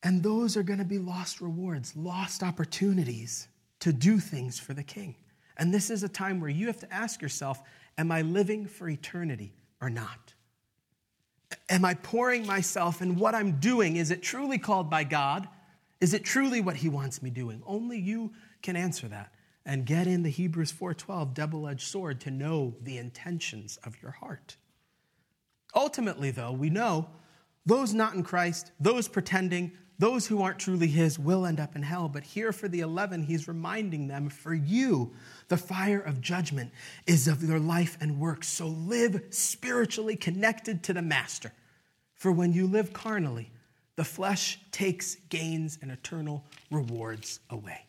And 0.02 0.22
those 0.22 0.56
are 0.56 0.62
going 0.62 0.78
to 0.78 0.84
be 0.84 0.98
lost 0.98 1.40
rewards, 1.40 1.94
lost 1.94 2.42
opportunities 2.42 3.46
to 3.80 3.92
do 3.92 4.18
things 4.18 4.58
for 4.58 4.74
the 4.74 4.82
King. 4.82 5.14
And 5.56 5.72
this 5.72 5.90
is 5.90 6.02
a 6.02 6.08
time 6.08 6.40
where 6.40 6.50
you 6.50 6.66
have 6.66 6.80
to 6.80 6.92
ask 6.92 7.22
yourself 7.22 7.62
Am 7.98 8.10
I 8.10 8.22
living 8.22 8.66
for 8.66 8.88
eternity 8.88 9.52
or 9.80 9.90
not? 9.90 10.32
Am 11.68 11.84
I 11.84 11.94
pouring 11.94 12.46
myself 12.46 13.02
in 13.02 13.16
what 13.16 13.34
I'm 13.34 13.58
doing? 13.58 13.96
Is 13.96 14.10
it 14.10 14.22
truly 14.22 14.58
called 14.58 14.90
by 14.90 15.04
God? 15.04 15.48
Is 16.00 16.14
it 16.14 16.24
truly 16.24 16.60
what 16.60 16.76
he 16.76 16.88
wants 16.88 17.22
me 17.22 17.30
doing? 17.30 17.62
Only 17.66 17.98
you 17.98 18.32
can 18.62 18.76
answer 18.76 19.08
that 19.08 19.32
and 19.66 19.84
get 19.84 20.06
in 20.06 20.22
the 20.22 20.30
Hebrews 20.30 20.72
4:12 20.72 21.34
double-edged 21.34 21.86
sword 21.86 22.20
to 22.22 22.30
know 22.30 22.74
the 22.80 22.98
intentions 22.98 23.78
of 23.84 24.00
your 24.02 24.12
heart. 24.12 24.56
Ultimately 25.74 26.30
though, 26.30 26.52
we 26.52 26.70
know 26.70 27.10
those 27.66 27.92
not 27.92 28.14
in 28.14 28.22
Christ, 28.22 28.72
those 28.80 29.06
pretending, 29.06 29.72
those 30.00 30.26
who 30.26 30.42
aren't 30.42 30.58
truly 30.58 30.86
his 30.86 31.18
will 31.18 31.44
end 31.44 31.60
up 31.60 31.76
in 31.76 31.82
hell. 31.82 32.08
But 32.08 32.24
here 32.24 32.52
for 32.52 32.68
the 32.68 32.80
11, 32.80 33.24
he's 33.24 33.46
reminding 33.46 34.08
them 34.08 34.30
for 34.30 34.54
you, 34.54 35.12
the 35.48 35.58
fire 35.58 36.00
of 36.00 36.22
judgment 36.22 36.72
is 37.06 37.28
of 37.28 37.42
your 37.42 37.58
life 37.60 37.98
and 38.00 38.18
work. 38.18 38.42
So 38.42 38.66
live 38.66 39.22
spiritually 39.28 40.16
connected 40.16 40.82
to 40.84 40.94
the 40.94 41.02
master. 41.02 41.52
For 42.14 42.32
when 42.32 42.54
you 42.54 42.66
live 42.66 42.94
carnally, 42.94 43.50
the 43.96 44.04
flesh 44.04 44.58
takes 44.72 45.16
gains 45.28 45.78
and 45.82 45.90
eternal 45.90 46.44
rewards 46.70 47.40
away. 47.50 47.84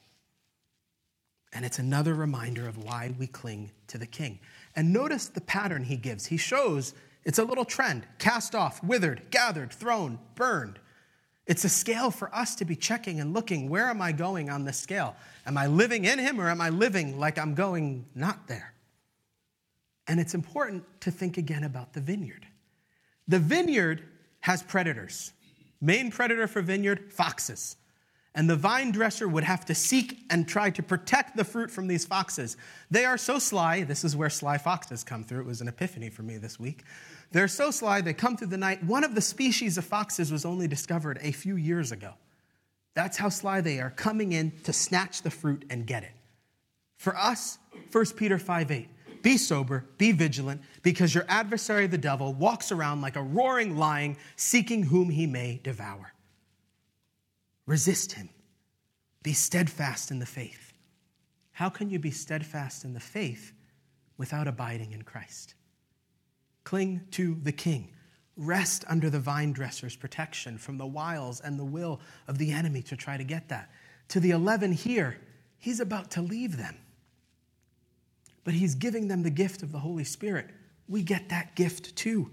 And 1.54 1.64
it's 1.64 1.80
another 1.80 2.14
reminder 2.14 2.68
of 2.68 2.78
why 2.84 3.16
we 3.18 3.28
cling 3.28 3.72
to 3.88 3.98
the 3.98 4.06
king. 4.06 4.40
And 4.76 4.92
notice 4.92 5.28
the 5.28 5.40
pattern 5.40 5.86
he 5.86 5.96
gives. 5.96 6.26
He 6.26 6.38
shows 6.38 6.94
it's 7.24 7.40
a 7.40 7.46
little 7.46 7.66
trend 7.66 8.06
cast 8.20 8.54
off, 8.54 8.84
withered, 8.84 9.32
gathered, 9.32 9.72
thrown, 9.72 10.20
burned. 10.36 10.78
It's 11.52 11.66
a 11.66 11.70
scale 11.70 12.12
for 12.12 12.34
us 12.34 12.56
to 12.56 12.66
be 12.66 12.78
checking 12.78 13.20
and 13.20 13.34
looking 13.34 13.68
where 13.68 13.90
am 13.90 14.02
I 14.02 14.14
going 14.14 14.50
on 14.50 14.64
this 14.64 14.78
scale? 14.78 15.18
Am 15.46 15.58
I 15.58 15.68
living 15.68 16.06
in 16.06 16.18
Him 16.18 16.40
or 16.40 16.50
am 16.50 16.62
I 16.62 16.70
living 16.70 17.20
like 17.20 17.38
I'm 17.38 17.56
going 17.56 18.06
not 18.16 18.48
there? 18.48 18.74
And 20.08 20.18
it's 20.18 20.34
important 20.34 20.86
to 21.02 21.12
think 21.12 21.36
again 21.36 21.66
about 21.66 21.92
the 21.92 22.00
vineyard. 22.00 22.48
The 23.28 23.40
vineyard 23.40 24.02
has 24.40 24.64
predators. 24.64 25.34
Main 25.82 26.10
predator 26.10 26.48
for 26.48 26.62
vineyard, 26.62 27.12
foxes. 27.12 27.76
And 28.34 28.50
the 28.50 28.56
vine 28.56 28.92
dresser 28.92 29.28
would 29.28 29.44
have 29.44 29.66
to 29.66 29.76
seek 29.76 30.20
and 30.30 30.48
try 30.48 30.70
to 30.70 30.82
protect 30.82 31.36
the 31.36 31.44
fruit 31.44 31.70
from 31.70 31.88
these 31.88 32.06
foxes. 32.06 32.56
They 32.90 33.04
are 33.04 33.18
so 33.18 33.40
sly. 33.40 33.84
This 33.84 34.06
is 34.06 34.16
where 34.16 34.30
sly 34.30 34.58
foxes 34.58 35.04
come 35.04 35.24
through. 35.24 35.42
It 35.42 35.48
was 35.48 35.60
an 35.60 35.68
epiphany 35.68 36.10
for 36.10 36.24
me 36.24 36.38
this 36.38 36.58
week. 36.58 36.84
They're 37.32 37.48
so 37.48 37.72
sly, 37.72 38.02
they 38.02 38.14
come 38.14 38.38
through 38.38 38.48
the 38.48 38.58
night. 38.58 38.84
One 38.84 39.04
of 39.04 39.16
the 39.16 39.22
species 39.22 39.78
of 39.78 39.86
foxes 39.86 40.32
was 40.32 40.46
only 40.46 40.68
discovered 40.68 41.20
a 41.22 41.32
few 41.32 41.56
years 41.56 41.92
ago. 41.92 42.14
That's 42.94 43.18
how 43.18 43.30
sly 43.30 43.62
they 43.62 43.80
are, 43.80 43.90
coming 43.90 44.34
in 44.34 44.52
to 44.64 44.74
snatch 44.74 45.22
the 45.22 45.30
fruit 45.30 45.66
and 45.70 45.88
get 45.88 46.04
it. 46.04 46.12
For 46.98 47.16
us, 47.18 47.58
1 47.92 48.06
Peter 48.18 48.38
5 48.38 48.72
8, 48.72 48.90
be 49.22 49.38
sober, 49.38 49.86
be 49.98 50.12
vigilant, 50.12 50.62
because 50.84 51.16
your 51.16 51.26
adversary, 51.30 51.88
the 51.88 51.98
devil, 51.98 52.34
walks 52.34 52.72
around 52.72 53.02
like 53.02 53.16
a 53.16 53.22
roaring 53.22 53.78
lion, 53.78 54.18
seeking 54.36 54.84
whom 54.84 55.10
he 55.10 55.26
may 55.26 55.62
devour. 55.64 56.14
Resist 57.66 58.14
him. 58.14 58.30
Be 59.24 59.34
steadfast 59.34 60.12
in 60.12 60.20
the 60.20 60.26
faith. 60.26 60.74
How 61.52 61.70
can 61.70 61.90
you 61.90 62.00
be 62.00 62.12
steadfast 62.12 62.84
in 62.84 62.94
the 62.94 63.00
faith 63.00 63.54
without 64.18 64.48
abiding 64.48 64.94
in 64.94 65.04
Christ? 65.04 65.54
Cling 66.64 67.02
to 67.12 67.36
the 67.44 67.52
king. 67.52 67.94
Rest 68.38 68.84
under 68.88 69.10
the 69.10 69.20
vine 69.20 69.52
dresser's 69.52 69.96
protection 69.96 70.58
from 70.58 70.78
the 70.78 70.86
wiles 70.86 71.42
and 71.42 71.60
the 71.60 71.66
will 71.66 72.00
of 72.28 72.38
the 72.38 72.52
enemy 72.52 72.82
to 72.84 72.96
try 72.96 73.18
to 73.18 73.24
get 73.24 73.50
that. 73.50 73.70
To 74.10 74.20
the 74.20 74.32
11 74.32 74.72
here, 74.72 75.18
he's 75.60 75.80
about 75.80 76.12
to 76.12 76.22
leave 76.22 76.58
them. 76.58 76.78
But 78.44 78.56
he's 78.56 78.74
giving 78.74 79.08
them 79.08 79.22
the 79.22 79.30
gift 79.30 79.62
of 79.62 79.72
the 79.72 79.80
Holy 79.80 80.04
Spirit. 80.04 80.48
We 80.88 81.04
get 81.04 81.30
that 81.30 81.56
gift 81.56 81.96
too. 81.96 82.32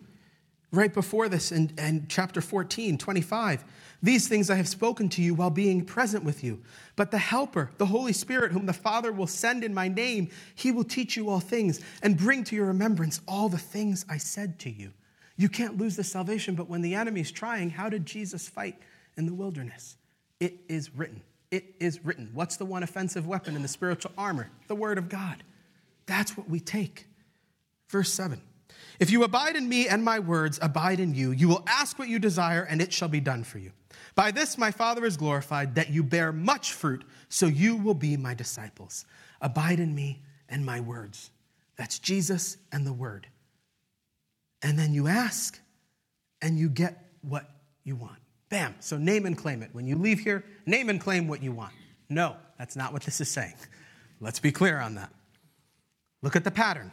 Right 0.70 0.92
before 0.92 1.30
this 1.30 1.50
in, 1.50 1.72
in 1.78 2.06
chapter 2.08 2.42
14, 2.42 2.98
25, 2.98 3.64
these 4.02 4.28
things 4.28 4.50
I 4.50 4.56
have 4.56 4.68
spoken 4.68 5.08
to 5.10 5.22
you 5.22 5.34
while 5.34 5.50
being 5.50 5.84
present 5.84 6.24
with 6.24 6.44
you. 6.44 6.60
But 6.94 7.10
the 7.10 7.18
Helper, 7.18 7.70
the 7.78 7.86
Holy 7.86 8.12
Spirit, 8.12 8.52
whom 8.52 8.66
the 8.66 8.74
Father 8.74 9.10
will 9.10 9.26
send 9.26 9.64
in 9.64 9.72
my 9.72 9.88
name, 9.88 10.28
he 10.54 10.70
will 10.70 10.84
teach 10.84 11.16
you 11.16 11.30
all 11.30 11.40
things 11.40 11.80
and 12.02 12.18
bring 12.18 12.44
to 12.44 12.56
your 12.56 12.66
remembrance 12.66 13.22
all 13.26 13.48
the 13.48 13.58
things 13.58 14.04
I 14.10 14.18
said 14.18 14.58
to 14.60 14.70
you. 14.70 14.92
You 15.38 15.48
can't 15.48 15.78
lose 15.78 15.96
the 15.96 16.04
salvation, 16.04 16.54
but 16.54 16.68
when 16.68 16.82
the 16.82 16.94
enemy's 16.94 17.30
trying, 17.30 17.70
how 17.70 17.88
did 17.88 18.04
Jesus 18.04 18.48
fight 18.48 18.76
in 19.16 19.24
the 19.24 19.34
wilderness? 19.34 19.96
It 20.38 20.60
is 20.68 20.94
written. 20.94 21.22
It 21.50 21.76
is 21.80 22.04
written. 22.04 22.30
What's 22.34 22.56
the 22.56 22.66
one 22.66 22.82
offensive 22.82 23.26
weapon 23.26 23.56
in 23.56 23.62
the 23.62 23.68
spiritual 23.68 24.12
armor? 24.18 24.50
The 24.66 24.74
Word 24.74 24.98
of 24.98 25.08
God. 25.08 25.42
That's 26.06 26.36
what 26.36 26.50
we 26.50 26.60
take. 26.60 27.06
Verse 27.88 28.12
7. 28.12 28.42
If 28.98 29.10
you 29.10 29.22
abide 29.22 29.56
in 29.56 29.68
me 29.68 29.88
and 29.88 30.04
my 30.04 30.18
words 30.18 30.58
abide 30.60 31.00
in 31.00 31.14
you, 31.14 31.30
you 31.30 31.48
will 31.48 31.64
ask 31.66 31.98
what 31.98 32.08
you 32.08 32.18
desire, 32.18 32.62
and 32.62 32.80
it 32.82 32.92
shall 32.92 33.08
be 33.08 33.20
done 33.20 33.44
for 33.44 33.58
you. 33.58 33.72
By 34.14 34.30
this 34.30 34.58
my 34.58 34.70
Father 34.70 35.04
is 35.04 35.16
glorified, 35.16 35.74
that 35.76 35.90
you 35.90 36.02
bear 36.02 36.32
much 36.32 36.72
fruit, 36.72 37.04
so 37.28 37.46
you 37.46 37.76
will 37.76 37.94
be 37.94 38.16
my 38.16 38.34
disciples. 38.34 39.04
Abide 39.40 39.78
in 39.78 39.94
me 39.94 40.22
and 40.48 40.66
my 40.66 40.80
words. 40.80 41.30
That's 41.76 41.98
Jesus 41.98 42.56
and 42.72 42.86
the 42.86 42.92
Word. 42.92 43.28
And 44.62 44.78
then 44.78 44.92
you 44.92 45.06
ask, 45.06 45.60
and 46.42 46.58
you 46.58 46.68
get 46.68 47.10
what 47.22 47.48
you 47.84 47.94
want. 47.94 48.18
Bam. 48.48 48.74
So 48.80 48.96
name 48.96 49.26
and 49.26 49.36
claim 49.36 49.62
it. 49.62 49.70
When 49.72 49.86
you 49.86 49.96
leave 49.96 50.20
here, 50.20 50.44
name 50.66 50.88
and 50.88 51.00
claim 51.00 51.28
what 51.28 51.42
you 51.42 51.52
want. 51.52 51.72
No, 52.08 52.36
that's 52.58 52.74
not 52.74 52.92
what 52.92 53.02
this 53.02 53.20
is 53.20 53.30
saying. 53.30 53.54
Let's 54.20 54.40
be 54.40 54.50
clear 54.50 54.80
on 54.80 54.96
that. 54.96 55.12
Look 56.22 56.34
at 56.34 56.44
the 56.44 56.50
pattern. 56.50 56.90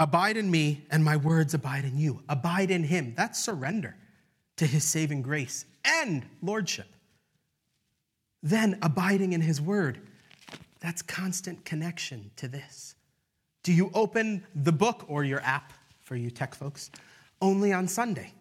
Abide 0.00 0.38
in 0.38 0.50
me, 0.50 0.86
and 0.90 1.04
my 1.04 1.16
words 1.16 1.52
abide 1.52 1.84
in 1.84 1.98
you. 1.98 2.22
Abide 2.28 2.70
in 2.70 2.82
him. 2.82 3.12
That's 3.16 3.38
surrender 3.38 3.94
to 4.56 4.66
his 4.66 4.82
saving 4.82 5.20
grace 5.20 5.66
and 5.84 6.24
lordship. 6.42 6.86
Then 8.42 8.78
abiding 8.80 9.34
in 9.34 9.42
his 9.42 9.60
word. 9.60 10.00
That's 10.80 11.02
constant 11.02 11.66
connection 11.66 12.30
to 12.36 12.48
this. 12.48 12.94
Do 13.62 13.74
you 13.74 13.90
open 13.92 14.46
the 14.54 14.72
book 14.72 15.04
or 15.06 15.22
your 15.22 15.42
app 15.42 15.74
for 16.00 16.16
you 16.16 16.30
tech 16.30 16.54
folks 16.54 16.90
only 17.42 17.72
on 17.72 17.86
Sunday? 17.86 18.32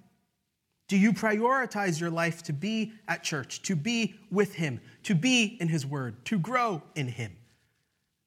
Do 0.88 0.98
you 0.98 1.14
prioritize 1.14 2.00
your 2.00 2.10
life 2.10 2.42
to 2.44 2.54
be 2.54 2.94
at 3.08 3.24
church, 3.24 3.62
to 3.64 3.76
be 3.76 4.16
with 4.32 4.56
Him, 4.56 4.80
to 5.04 5.14
be 5.14 5.58
in 5.60 5.68
His 5.68 5.86
Word, 5.86 6.24
to 6.26 6.40
grow 6.40 6.82
in 6.96 7.08
Him? 7.08 7.36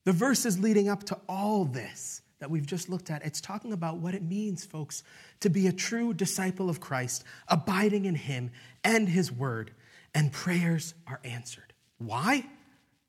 The 0.05 0.13
verses 0.13 0.59
leading 0.59 0.89
up 0.89 1.05
to 1.05 1.19
all 1.29 1.65
this 1.65 2.22
that 2.43 2.51
we've 2.51 2.67
just 2.67 2.89
looked 2.89 3.09
at, 3.09 3.25
it's 3.25 3.41
talking 3.41 3.73
about 3.73 3.99
what 3.99 4.15
it 4.15 4.23
means, 4.23 4.65
folks, 4.65 5.05
to 5.39 5.49
be 5.49 5.69
a 5.69 5.73
true 5.73 6.13
disciple 6.13 6.69
of 6.69 6.81
Christ, 6.81 7.23
abiding 7.47 8.05
in 8.05 8.17
Him 8.17 8.51
and 8.83 9.09
His 9.09 9.31
Word, 9.31 9.71
and 10.13 10.33
prayers 10.33 10.95
are 11.07 11.21
answered. 11.23 11.73
Why? 11.99 12.45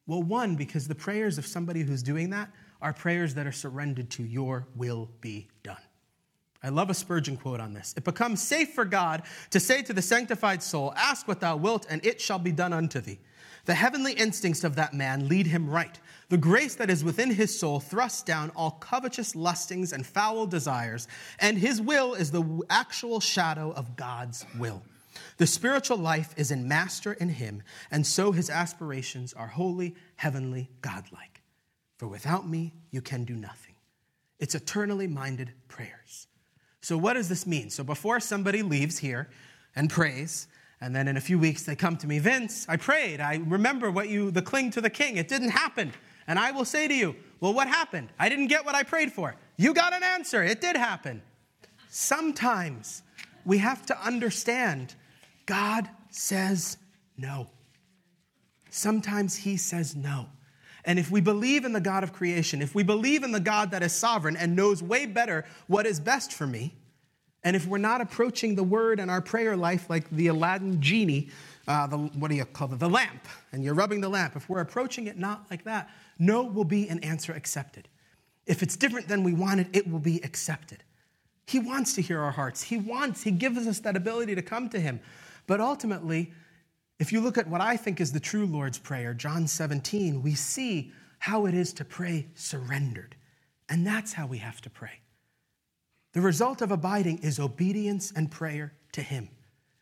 Well, 0.06 0.22
one, 0.22 0.56
because 0.56 0.88
the 0.88 0.94
prayers 0.94 1.40
of 1.40 1.48
somebody 1.48 1.82
who's 1.82 2.04
doing 2.04 2.30
that 2.30 2.52
are 2.80 2.94
prayers 2.94 3.34
that 3.34 3.48
are 3.48 3.52
surrendered 3.52 4.12
to 4.12 4.24
your 4.24 4.68
will 4.76 5.10
be 5.20 5.48
done. 5.64 5.78
I 6.62 6.70
love 6.70 6.92
a 6.92 6.94
Spurgeon 6.94 7.36
quote 7.36 7.60
on 7.60 7.74
this. 7.74 7.96
It 7.98 8.04
becomes 8.04 8.40
safe 8.40 8.76
for 8.76 8.86
God 8.86 9.24
to 9.50 9.60
say 9.60 9.82
to 9.82 9.94
the 9.94 10.02
sanctified 10.04 10.62
soul, 10.62 10.94
Ask 10.96 11.28
what 11.28 11.40
thou 11.40 11.58
wilt, 11.58 11.88
and 11.90 12.06
it 12.06 12.22
shall 12.22 12.40
be 12.40 12.52
done 12.52 12.72
unto 12.72 13.02
thee. 13.02 13.18
The 13.66 13.74
heavenly 13.74 14.14
instincts 14.14 14.64
of 14.64 14.76
that 14.76 14.94
man 14.94 15.30
lead 15.30 15.48
him 15.48 15.70
right. 15.70 15.98
The 16.30 16.38
grace 16.38 16.76
that 16.76 16.90
is 16.90 17.04
within 17.04 17.32
his 17.32 17.58
soul 17.58 17.80
thrusts 17.80 18.22
down 18.24 18.52
all 18.56 18.72
covetous 18.72 19.36
lustings 19.36 19.94
and 19.94 20.06
foul 20.06 20.46
desires, 20.46 21.08
and 21.40 21.58
his 21.58 21.82
will 21.82 22.14
is 22.14 22.32
the 22.32 22.62
actual 22.70 23.22
shadow 23.22 23.72
of 23.72 23.96
God's 23.96 24.46
will. 24.58 24.84
The 25.38 25.48
spiritual 25.48 25.98
life 25.98 26.34
is 26.36 26.52
in 26.52 26.68
master 26.68 27.14
in 27.14 27.30
him, 27.30 27.64
and 27.90 28.06
so 28.06 28.32
his 28.32 28.50
aspirations 28.50 29.34
are 29.34 29.48
holy, 29.48 29.96
heavenly, 30.16 30.70
godlike. 30.82 31.42
For 31.98 32.08
without 32.08 32.50
me, 32.50 32.74
you 32.92 33.02
can 33.02 33.24
do 33.24 33.36
nothing. 33.36 33.76
It's 34.40 34.56
eternally 34.56 35.08
minded 35.08 35.54
prayers. 35.70 36.28
So, 36.82 36.98
what 36.98 37.14
does 37.14 37.30
this 37.30 37.48
mean? 37.48 37.70
So, 37.70 37.84
before 37.84 38.20
somebody 38.20 38.62
leaves 38.62 38.98
here 38.98 39.30
and 39.76 39.90
prays, 39.90 40.48
and 40.84 40.94
then 40.94 41.08
in 41.08 41.16
a 41.16 41.22
few 41.22 41.40
weeks 41.40 41.64
they 41.64 41.78
come 41.78 41.96
to 41.96 42.08
me, 42.08 42.20
Vince, 42.20 42.66
I 42.68 42.76
prayed. 42.76 43.22
I 43.22 43.42
remember 43.48 43.90
what 43.90 44.10
you, 44.10 44.32
the 44.32 44.42
cling 44.42 44.70
to 44.72 44.82
the 44.82 44.90
king. 44.90 45.16
It 45.16 45.30
didn't 45.30 45.52
happen. 45.52 45.94
And 46.28 46.38
I 46.38 46.52
will 46.52 46.66
say 46.66 46.90
to 46.90 46.94
you, 46.94 47.16
well, 47.40 47.54
what 47.54 47.70
happened? 47.70 48.10
I 48.20 48.28
didn't 48.28 48.48
get 48.48 48.66
what 48.66 48.76
I 48.76 48.84
prayed 48.84 49.10
for. 49.10 49.34
You 49.56 49.74
got 49.74 49.94
an 49.94 50.04
answer. 50.04 50.44
It 50.44 50.60
did 50.60 50.76
happen. 50.76 51.22
Sometimes 51.88 53.02
we 53.46 53.60
have 53.60 53.86
to 53.86 53.98
understand 54.06 54.96
God 55.46 55.90
says 56.10 56.78
no. 57.18 57.48
Sometimes 58.70 59.38
He 59.38 59.56
says 59.56 59.96
no. 59.96 60.26
And 60.84 61.00
if 61.00 61.10
we 61.10 61.22
believe 61.22 61.64
in 61.64 61.72
the 61.72 61.80
God 61.80 62.04
of 62.04 62.12
creation, 62.12 62.62
if 62.62 62.76
we 62.76 62.84
believe 62.84 63.24
in 63.24 63.32
the 63.32 63.40
God 63.40 63.72
that 63.72 63.84
is 63.84 63.94
sovereign 63.94 64.36
and 64.36 64.54
knows 64.54 64.84
way 64.84 65.06
better 65.06 65.46
what 65.68 65.86
is 65.86 66.02
best 66.02 66.34
for 66.34 66.46
me, 66.46 66.76
and 67.44 67.56
if 67.56 67.68
we're 67.68 67.78
not 67.78 68.02
approaching 68.02 68.56
the 68.56 68.64
word 68.64 69.00
and 69.00 69.12
our 69.12 69.22
prayer 69.22 69.58
life 69.58 69.90
like 69.90 70.10
the 70.10 70.28
Aladdin 70.28 70.82
genie, 70.82 71.30
uh, 71.68 71.88
the, 71.88 71.98
what 71.98 72.30
do 72.30 72.36
you 72.36 72.46
call 72.46 72.72
it? 72.72 72.80
The 72.80 72.90
lamp, 72.90 73.28
and 73.52 73.64
you're 73.64 73.74
rubbing 73.74 74.02
the 74.02 74.10
lamp, 74.10 74.36
if 74.36 74.50
we're 74.50 74.62
approaching 74.62 75.08
it 75.08 75.18
not 75.18 75.46
like 75.50 75.64
that, 75.64 75.90
no 76.20 76.44
will 76.44 76.64
be 76.64 76.88
an 76.88 77.00
answer 77.00 77.34
accepted. 77.34 77.88
If 78.46 78.64
it's 78.64 78.76
different 78.76 79.08
than 79.08 79.24
we 79.24 79.34
wanted, 79.34 79.76
it 79.76 79.90
will 79.90 80.00
be 80.00 80.22
accepted. 80.24 80.84
He 81.46 81.60
wants 81.60 81.94
to 81.96 82.02
hear 82.02 82.20
our 82.20 82.32
hearts. 82.32 82.64
He 82.64 82.78
wants, 82.78 83.24
He 83.24 83.32
gives 83.32 83.68
us 83.68 83.80
that 83.80 83.96
ability 83.96 84.36
to 84.36 84.42
come 84.42 84.70
to 84.70 84.80
Him. 84.80 85.00
But 85.48 85.60
ultimately, 85.60 86.32
if 87.00 87.12
you 87.12 87.20
look 87.20 87.38
at 87.38 87.48
what 87.48 87.62
I 87.62 87.76
think 87.76 88.00
is 88.00 88.12
the 88.14 88.20
true 88.20 88.46
Lord's 88.46 88.80
Prayer, 88.80 89.14
John 89.14 89.48
17, 89.48 90.22
we 90.22 90.36
see 90.36 90.92
how 91.20 91.46
it 91.46 91.54
is 91.54 91.74
to 91.74 91.86
pray 91.86 92.28
surrendered. 92.36 93.16
And 93.70 93.86
that's 93.86 94.14
how 94.14 94.28
we 94.28 94.38
have 94.38 94.62
to 94.62 94.70
pray. 94.70 95.03
The 96.14 96.22
result 96.22 96.62
of 96.62 96.72
abiding 96.72 97.20
is 97.20 97.40
obedience 97.40 98.12
and 98.16 98.32
prayer 98.32 98.74
to 98.94 99.02
Him. 99.02 99.30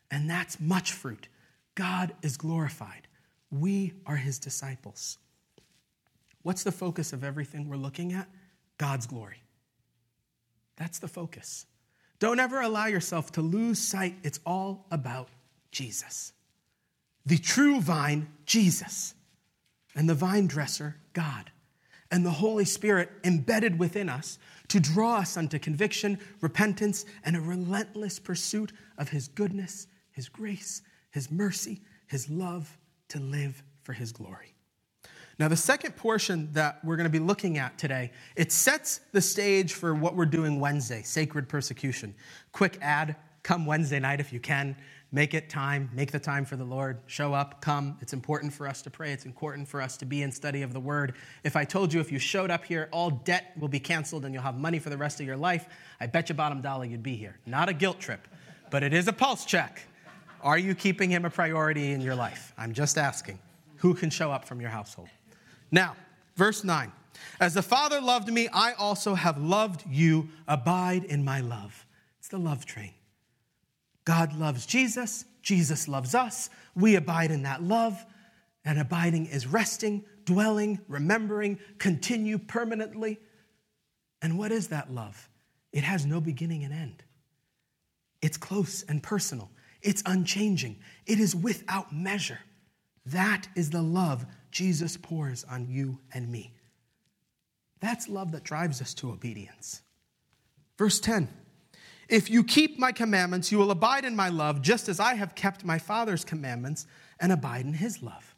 And 0.09 0.29
that's 0.29 0.59
much 0.59 0.91
fruit. 0.91 1.27
God 1.75 2.13
is 2.21 2.37
glorified. 2.37 3.07
We 3.49 3.93
are 4.05 4.15
His 4.15 4.39
disciples. 4.39 5.17
What's 6.41 6.63
the 6.63 6.71
focus 6.71 7.13
of 7.13 7.23
everything 7.23 7.69
we're 7.69 7.75
looking 7.77 8.13
at? 8.13 8.27
God's 8.77 9.05
glory. 9.05 9.43
That's 10.77 10.99
the 10.99 11.07
focus. 11.07 11.65
Don't 12.19 12.39
ever 12.39 12.61
allow 12.61 12.87
yourself 12.87 13.31
to 13.33 13.41
lose 13.41 13.79
sight. 13.79 14.15
It's 14.23 14.39
all 14.45 14.85
about 14.91 15.29
Jesus 15.71 16.33
the 17.25 17.37
true 17.37 17.79
vine, 17.79 18.27
Jesus, 18.45 19.13
and 19.95 20.09
the 20.09 20.15
vine 20.15 20.47
dresser, 20.47 20.95
God, 21.13 21.51
and 22.11 22.25
the 22.25 22.29
Holy 22.31 22.65
Spirit 22.65 23.09
embedded 23.23 23.79
within 23.79 24.09
us 24.09 24.37
to 24.67 24.79
draw 24.79 25.17
us 25.17 25.37
unto 25.37 25.57
conviction, 25.57 26.19
repentance, 26.41 27.05
and 27.23 27.35
a 27.35 27.41
relentless 27.41 28.19
pursuit 28.19 28.71
of 28.97 29.09
His 29.09 29.27
goodness, 29.29 29.87
His 30.11 30.29
grace, 30.29 30.81
His 31.11 31.31
mercy, 31.31 31.81
His 32.07 32.29
love 32.29 32.77
to 33.09 33.19
live 33.19 33.63
for 33.81 33.93
His 33.93 34.11
glory. 34.11 34.53
Now, 35.39 35.47
the 35.47 35.57
second 35.57 35.95
portion 35.95 36.51
that 36.53 36.83
we're 36.83 36.97
going 36.97 37.05
to 37.05 37.09
be 37.09 37.17
looking 37.17 37.57
at 37.57 37.77
today, 37.77 38.11
it 38.35 38.51
sets 38.51 39.01
the 39.11 39.21
stage 39.21 39.73
for 39.73 39.95
what 39.95 40.15
we're 40.15 40.25
doing 40.25 40.59
Wednesday, 40.59 41.01
sacred 41.01 41.49
persecution. 41.49 42.13
Quick 42.51 42.77
ad, 42.81 43.15
come 43.41 43.65
Wednesday 43.65 43.99
night 43.99 44.19
if 44.19 44.31
you 44.31 44.39
can. 44.39 44.75
Make 45.13 45.33
it 45.33 45.49
time, 45.49 45.89
make 45.93 46.11
the 46.11 46.19
time 46.19 46.45
for 46.45 46.55
the 46.55 46.63
Lord. 46.63 46.99
Show 47.05 47.33
up, 47.33 47.59
come. 47.59 47.97
It's 47.99 48.13
important 48.13 48.53
for 48.53 48.65
us 48.65 48.81
to 48.83 48.89
pray. 48.89 49.11
It's 49.11 49.25
important 49.25 49.67
for 49.67 49.81
us 49.81 49.97
to 49.97 50.05
be 50.05 50.21
in 50.21 50.31
study 50.31 50.61
of 50.61 50.71
the 50.71 50.79
Word. 50.79 51.15
If 51.43 51.57
I 51.57 51.65
told 51.65 51.91
you 51.91 51.99
if 51.99 52.13
you 52.13 52.19
showed 52.19 52.49
up 52.49 52.63
here, 52.63 52.87
all 52.93 53.09
debt 53.09 53.51
will 53.59 53.67
be 53.67 53.79
canceled 53.79 54.23
and 54.23 54.33
you'll 54.33 54.43
have 54.43 54.57
money 54.57 54.79
for 54.79 54.89
the 54.89 54.97
rest 54.97 55.19
of 55.19 55.25
your 55.25 55.35
life, 55.35 55.65
I 55.99 56.07
bet 56.07 56.29
you 56.29 56.35
bottom 56.35 56.61
dollar 56.61 56.85
you'd 56.85 57.03
be 57.03 57.17
here. 57.17 57.37
Not 57.45 57.67
a 57.67 57.73
guilt 57.73 57.99
trip, 57.99 58.25
but 58.69 58.83
it 58.83 58.93
is 58.93 59.09
a 59.09 59.13
pulse 59.13 59.43
check. 59.43 59.81
Are 60.41 60.57
you 60.57 60.73
keeping 60.73 61.09
Him 61.09 61.25
a 61.25 61.29
priority 61.29 61.91
in 61.91 61.99
your 61.99 62.15
life? 62.15 62.53
I'm 62.57 62.71
just 62.71 62.97
asking. 62.97 63.37
Who 63.77 63.93
can 63.93 64.09
show 64.11 64.31
up 64.31 64.45
from 64.45 64.61
your 64.61 64.69
household? 64.69 65.09
Now, 65.71 65.97
verse 66.37 66.63
9. 66.63 66.89
As 67.41 67.53
the 67.53 67.61
Father 67.61 67.99
loved 67.99 68.31
me, 68.31 68.47
I 68.53 68.73
also 68.73 69.15
have 69.15 69.37
loved 69.37 69.83
you. 69.89 70.29
Abide 70.47 71.03
in 71.03 71.25
my 71.25 71.41
love. 71.41 71.85
It's 72.19 72.29
the 72.29 72.37
love 72.37 72.65
train. 72.65 72.93
God 74.05 74.33
loves 74.33 74.65
Jesus, 74.65 75.25
Jesus 75.41 75.87
loves 75.87 76.15
us. 76.15 76.49
We 76.75 76.95
abide 76.95 77.31
in 77.31 77.43
that 77.43 77.63
love. 77.63 78.05
And 78.63 78.79
abiding 78.79 79.25
is 79.25 79.47
resting, 79.47 80.05
dwelling, 80.25 80.79
remembering, 80.87 81.59
continue 81.79 82.37
permanently. 82.37 83.19
And 84.21 84.37
what 84.37 84.51
is 84.51 84.67
that 84.67 84.93
love? 84.93 85.29
It 85.73 85.83
has 85.83 86.05
no 86.05 86.21
beginning 86.21 86.63
and 86.63 86.73
end. 86.73 87.03
It's 88.21 88.37
close 88.37 88.83
and 88.83 89.01
personal. 89.01 89.49
It's 89.81 90.03
unchanging. 90.05 90.77
It 91.07 91.19
is 91.19 91.35
without 91.35 91.91
measure. 91.93 92.39
That 93.07 93.47
is 93.55 93.71
the 93.71 93.81
love 93.81 94.25
Jesus 94.51 94.95
pours 94.95 95.43
on 95.45 95.67
you 95.67 95.97
and 96.13 96.29
me. 96.29 96.53
That's 97.79 98.07
love 98.07 98.31
that 98.33 98.43
drives 98.43 98.79
us 98.79 98.93
to 98.95 99.09
obedience. 99.09 99.81
Verse 100.77 100.99
10 100.99 101.27
if 102.11 102.29
you 102.29 102.43
keep 102.43 102.77
my 102.77 102.91
commandments, 102.91 103.51
you 103.51 103.57
will 103.57 103.71
abide 103.71 104.03
in 104.03 104.15
my 104.15 104.27
love, 104.27 104.61
just 104.61 104.89
as 104.89 104.99
I 104.99 105.13
have 105.13 105.33
kept 105.33 105.63
my 105.63 105.79
Father's 105.79 106.25
commandments 106.25 106.85
and 107.19 107.31
abide 107.31 107.65
in 107.65 107.73
his 107.73 108.03
love. 108.03 108.35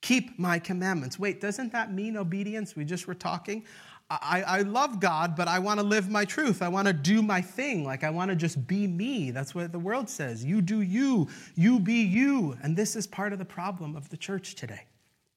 Keep 0.00 0.38
my 0.38 0.60
commandments. 0.60 1.18
Wait, 1.18 1.40
doesn't 1.40 1.72
that 1.72 1.92
mean 1.92 2.16
obedience? 2.16 2.76
We 2.76 2.84
just 2.84 3.08
were 3.08 3.14
talking. 3.14 3.64
I, 4.08 4.42
I 4.46 4.62
love 4.62 5.00
God, 5.00 5.36
but 5.36 5.48
I 5.48 5.58
want 5.58 5.80
to 5.80 5.86
live 5.86 6.08
my 6.08 6.24
truth. 6.24 6.62
I 6.62 6.68
want 6.68 6.86
to 6.86 6.92
do 6.92 7.20
my 7.20 7.40
thing. 7.40 7.84
Like 7.84 8.04
I 8.04 8.10
want 8.10 8.30
to 8.30 8.36
just 8.36 8.66
be 8.66 8.86
me. 8.86 9.32
That's 9.32 9.54
what 9.54 9.70
the 9.72 9.78
world 9.78 10.08
says. 10.08 10.44
You 10.44 10.62
do 10.62 10.80
you, 10.80 11.28
you 11.54 11.80
be 11.80 12.02
you. 12.02 12.56
And 12.62 12.76
this 12.76 12.96
is 12.96 13.06
part 13.06 13.32
of 13.32 13.38
the 13.38 13.44
problem 13.44 13.96
of 13.96 14.08
the 14.08 14.16
church 14.16 14.54
today 14.54 14.86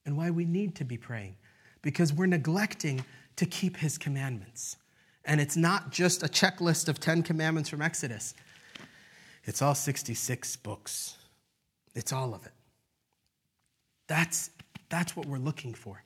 and 0.05 0.15
why 0.15 0.29
we 0.29 0.45
need 0.45 0.75
to 0.75 0.85
be 0.85 0.97
praying 0.97 1.35
because 1.81 2.13
we're 2.13 2.27
neglecting 2.27 3.03
to 3.35 3.45
keep 3.45 3.77
his 3.77 3.97
commandments. 3.97 4.77
And 5.25 5.39
it's 5.39 5.55
not 5.55 5.91
just 5.91 6.23
a 6.23 6.27
checklist 6.27 6.89
of 6.89 6.99
10 6.99 7.23
commandments 7.23 7.69
from 7.69 7.81
Exodus, 7.81 8.33
it's 9.45 9.61
all 9.61 9.75
66 9.75 10.55
books. 10.57 11.17
It's 11.95 12.11
all 12.11 12.33
of 12.33 12.45
it. 12.45 12.53
That's, 14.07 14.49
that's 14.89 15.15
what 15.15 15.25
we're 15.25 15.37
looking 15.37 15.73
for. 15.73 16.03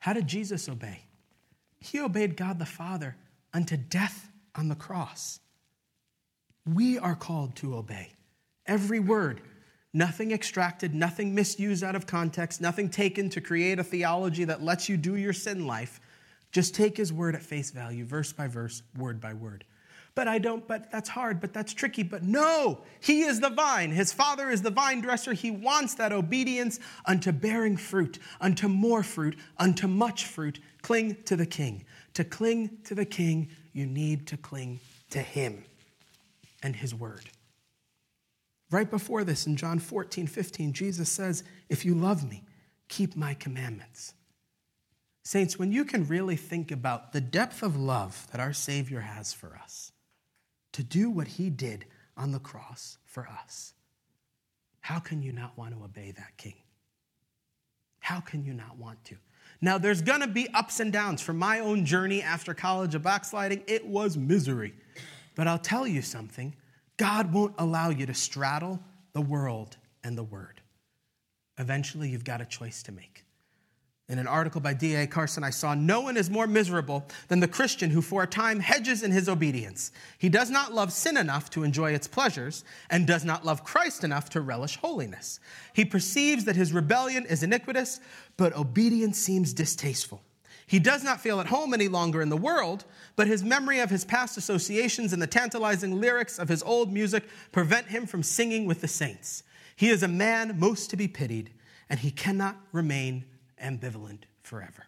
How 0.00 0.12
did 0.12 0.26
Jesus 0.26 0.68
obey? 0.68 1.02
He 1.78 2.00
obeyed 2.00 2.36
God 2.36 2.58
the 2.58 2.66
Father 2.66 3.16
unto 3.52 3.76
death 3.76 4.30
on 4.54 4.68
the 4.68 4.74
cross. 4.74 5.40
We 6.66 6.98
are 6.98 7.14
called 7.14 7.56
to 7.56 7.76
obey 7.76 8.12
every 8.66 9.00
word, 9.00 9.40
nothing 9.92 10.30
extracted, 10.30 10.94
nothing 10.94 11.34
misused 11.34 11.82
out 11.82 11.96
of 11.96 12.06
context, 12.06 12.60
nothing 12.60 12.88
taken 12.88 13.28
to 13.30 13.40
create 13.40 13.78
a 13.78 13.84
theology 13.84 14.44
that 14.44 14.62
lets 14.62 14.88
you 14.88 14.96
do 14.96 15.16
your 15.16 15.32
sin 15.32 15.66
life. 15.66 16.00
Just 16.52 16.74
take 16.74 16.96
his 16.96 17.12
word 17.12 17.34
at 17.34 17.42
face 17.42 17.70
value, 17.70 18.04
verse 18.04 18.32
by 18.32 18.48
verse, 18.48 18.82
word 18.96 19.20
by 19.20 19.34
word. 19.34 19.64
But 20.14 20.26
I 20.26 20.38
don't, 20.38 20.66
but 20.66 20.90
that's 20.90 21.08
hard, 21.08 21.40
but 21.40 21.52
that's 21.52 21.72
tricky. 21.72 22.02
But 22.02 22.24
no, 22.24 22.80
he 23.00 23.22
is 23.22 23.40
the 23.40 23.50
vine. 23.50 23.92
His 23.92 24.12
father 24.12 24.50
is 24.50 24.60
the 24.60 24.70
vine 24.70 25.00
dresser. 25.00 25.32
He 25.32 25.50
wants 25.50 25.94
that 25.94 26.12
obedience 26.12 26.80
unto 27.06 27.30
bearing 27.30 27.76
fruit, 27.76 28.18
unto 28.40 28.68
more 28.68 29.02
fruit, 29.02 29.36
unto 29.58 29.86
much 29.86 30.26
fruit. 30.26 30.58
Cling 30.82 31.16
to 31.26 31.36
the 31.36 31.46
king. 31.46 31.84
To 32.14 32.24
cling 32.24 32.78
to 32.84 32.94
the 32.94 33.04
king, 33.04 33.50
you 33.72 33.86
need 33.86 34.26
to 34.28 34.36
cling 34.36 34.80
to 35.10 35.20
him 35.20 35.64
and 36.62 36.74
his 36.74 36.94
word. 36.94 37.30
Right 38.70 38.90
before 38.90 39.24
this, 39.24 39.46
in 39.46 39.56
John 39.56 39.78
14, 39.78 40.26
15, 40.26 40.72
Jesus 40.72 41.08
says, 41.08 41.44
If 41.68 41.84
you 41.84 41.94
love 41.94 42.28
me, 42.28 42.44
keep 42.88 43.16
my 43.16 43.34
commandments. 43.34 44.14
Saints, 45.30 45.60
when 45.60 45.70
you 45.70 45.84
can 45.84 46.08
really 46.08 46.34
think 46.34 46.72
about 46.72 47.12
the 47.12 47.20
depth 47.20 47.62
of 47.62 47.76
love 47.76 48.26
that 48.32 48.40
our 48.40 48.52
Savior 48.52 48.98
has 48.98 49.32
for 49.32 49.56
us, 49.62 49.92
to 50.72 50.82
do 50.82 51.08
what 51.08 51.28
he 51.28 51.50
did 51.50 51.84
on 52.16 52.32
the 52.32 52.40
cross 52.40 52.98
for 53.04 53.28
us, 53.28 53.72
how 54.80 54.98
can 54.98 55.22
you 55.22 55.30
not 55.30 55.56
want 55.56 55.72
to 55.72 55.84
obey 55.84 56.10
that 56.10 56.36
King? 56.36 56.56
How 58.00 58.18
can 58.18 58.44
you 58.44 58.52
not 58.52 58.76
want 58.76 59.04
to? 59.04 59.14
Now, 59.60 59.78
there's 59.78 60.02
gonna 60.02 60.26
be 60.26 60.48
ups 60.48 60.80
and 60.80 60.92
downs. 60.92 61.22
For 61.22 61.32
my 61.32 61.60
own 61.60 61.84
journey 61.84 62.22
after 62.22 62.52
college 62.52 62.96
of 62.96 63.04
backsliding, 63.04 63.62
it 63.68 63.86
was 63.86 64.16
misery. 64.16 64.74
But 65.36 65.46
I'll 65.46 65.60
tell 65.60 65.86
you 65.86 66.02
something 66.02 66.56
God 66.96 67.32
won't 67.32 67.54
allow 67.56 67.90
you 67.90 68.04
to 68.04 68.14
straddle 68.14 68.80
the 69.12 69.20
world 69.20 69.76
and 70.02 70.18
the 70.18 70.24
word. 70.24 70.60
Eventually, 71.56 72.08
you've 72.08 72.24
got 72.24 72.40
a 72.40 72.46
choice 72.46 72.82
to 72.82 72.90
make. 72.90 73.24
In 74.10 74.18
an 74.18 74.26
article 74.26 74.60
by 74.60 74.74
D.A. 74.74 75.06
Carson, 75.06 75.44
I 75.44 75.50
saw 75.50 75.72
no 75.72 76.00
one 76.00 76.16
is 76.16 76.28
more 76.28 76.48
miserable 76.48 77.06
than 77.28 77.38
the 77.38 77.46
Christian 77.46 77.90
who 77.90 78.02
for 78.02 78.24
a 78.24 78.26
time 78.26 78.58
hedges 78.58 79.04
in 79.04 79.12
his 79.12 79.28
obedience. 79.28 79.92
He 80.18 80.28
does 80.28 80.50
not 80.50 80.74
love 80.74 80.92
sin 80.92 81.16
enough 81.16 81.48
to 81.50 81.62
enjoy 81.62 81.92
its 81.92 82.08
pleasures 82.08 82.64
and 82.90 83.06
does 83.06 83.24
not 83.24 83.46
love 83.46 83.62
Christ 83.62 84.02
enough 84.02 84.28
to 84.30 84.40
relish 84.40 84.78
holiness. 84.78 85.38
He 85.74 85.84
perceives 85.84 86.44
that 86.46 86.56
his 86.56 86.72
rebellion 86.72 87.24
is 87.24 87.44
iniquitous, 87.44 88.00
but 88.36 88.52
obedience 88.56 89.16
seems 89.16 89.52
distasteful. 89.52 90.20
He 90.66 90.80
does 90.80 91.04
not 91.04 91.20
feel 91.20 91.38
at 91.38 91.46
home 91.46 91.72
any 91.72 91.86
longer 91.86 92.20
in 92.20 92.30
the 92.30 92.36
world, 92.36 92.86
but 93.14 93.28
his 93.28 93.44
memory 93.44 93.78
of 93.78 93.90
his 93.90 94.04
past 94.04 94.36
associations 94.36 95.12
and 95.12 95.22
the 95.22 95.28
tantalizing 95.28 96.00
lyrics 96.00 96.36
of 96.36 96.48
his 96.48 96.64
old 96.64 96.92
music 96.92 97.28
prevent 97.52 97.86
him 97.86 98.06
from 98.06 98.24
singing 98.24 98.66
with 98.66 98.80
the 98.80 98.88
saints. 98.88 99.44
He 99.76 99.88
is 99.88 100.02
a 100.02 100.08
man 100.08 100.58
most 100.58 100.90
to 100.90 100.96
be 100.96 101.06
pitied, 101.06 101.50
and 101.88 102.00
he 102.00 102.10
cannot 102.10 102.56
remain 102.72 103.24
ambivalent 103.60 104.22
forever. 104.42 104.86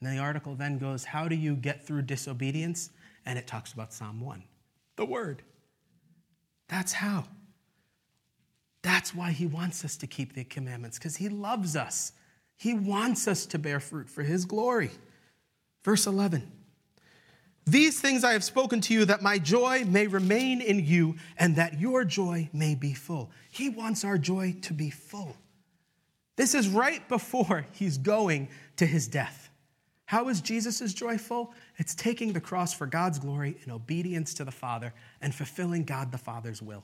And 0.00 0.16
the 0.16 0.22
article 0.22 0.54
then 0.54 0.78
goes, 0.78 1.04
How 1.04 1.28
do 1.28 1.36
you 1.36 1.54
get 1.54 1.86
through 1.86 2.02
disobedience? 2.02 2.90
And 3.24 3.38
it 3.38 3.46
talks 3.46 3.72
about 3.72 3.92
Psalm 3.92 4.20
1, 4.20 4.42
the 4.96 5.04
Word. 5.04 5.42
That's 6.68 6.92
how. 6.92 7.24
That's 8.82 9.14
why 9.14 9.30
he 9.30 9.46
wants 9.46 9.84
us 9.84 9.96
to 9.98 10.06
keep 10.06 10.34
the 10.34 10.44
commandments, 10.44 10.98
because 10.98 11.16
he 11.16 11.28
loves 11.28 11.76
us. 11.76 12.12
He 12.56 12.74
wants 12.74 13.28
us 13.28 13.46
to 13.46 13.58
bear 13.58 13.80
fruit 13.80 14.08
for 14.08 14.22
his 14.22 14.44
glory. 14.44 14.90
Verse 15.84 16.06
11 16.06 16.50
These 17.64 18.00
things 18.00 18.24
I 18.24 18.32
have 18.32 18.44
spoken 18.44 18.80
to 18.82 18.94
you, 18.94 19.04
that 19.04 19.22
my 19.22 19.38
joy 19.38 19.84
may 19.84 20.08
remain 20.08 20.60
in 20.60 20.84
you, 20.84 21.16
and 21.38 21.54
that 21.56 21.80
your 21.80 22.04
joy 22.04 22.48
may 22.52 22.74
be 22.74 22.92
full. 22.92 23.30
He 23.50 23.68
wants 23.68 24.04
our 24.04 24.18
joy 24.18 24.56
to 24.62 24.72
be 24.72 24.90
full. 24.90 25.36
This 26.42 26.56
is 26.56 26.68
right 26.68 27.08
before 27.08 27.68
he's 27.70 27.98
going 27.98 28.48
to 28.74 28.84
his 28.84 29.06
death. 29.06 29.48
How 30.06 30.28
is 30.28 30.40
Jesus' 30.40 30.92
joyful? 30.92 31.54
It's 31.76 31.94
taking 31.94 32.32
the 32.32 32.40
cross 32.40 32.74
for 32.74 32.84
God's 32.84 33.20
glory 33.20 33.58
in 33.64 33.70
obedience 33.70 34.34
to 34.34 34.44
the 34.44 34.50
Father 34.50 34.92
and 35.20 35.32
fulfilling 35.32 35.84
God 35.84 36.10
the 36.10 36.18
Father's 36.18 36.60
will. 36.60 36.82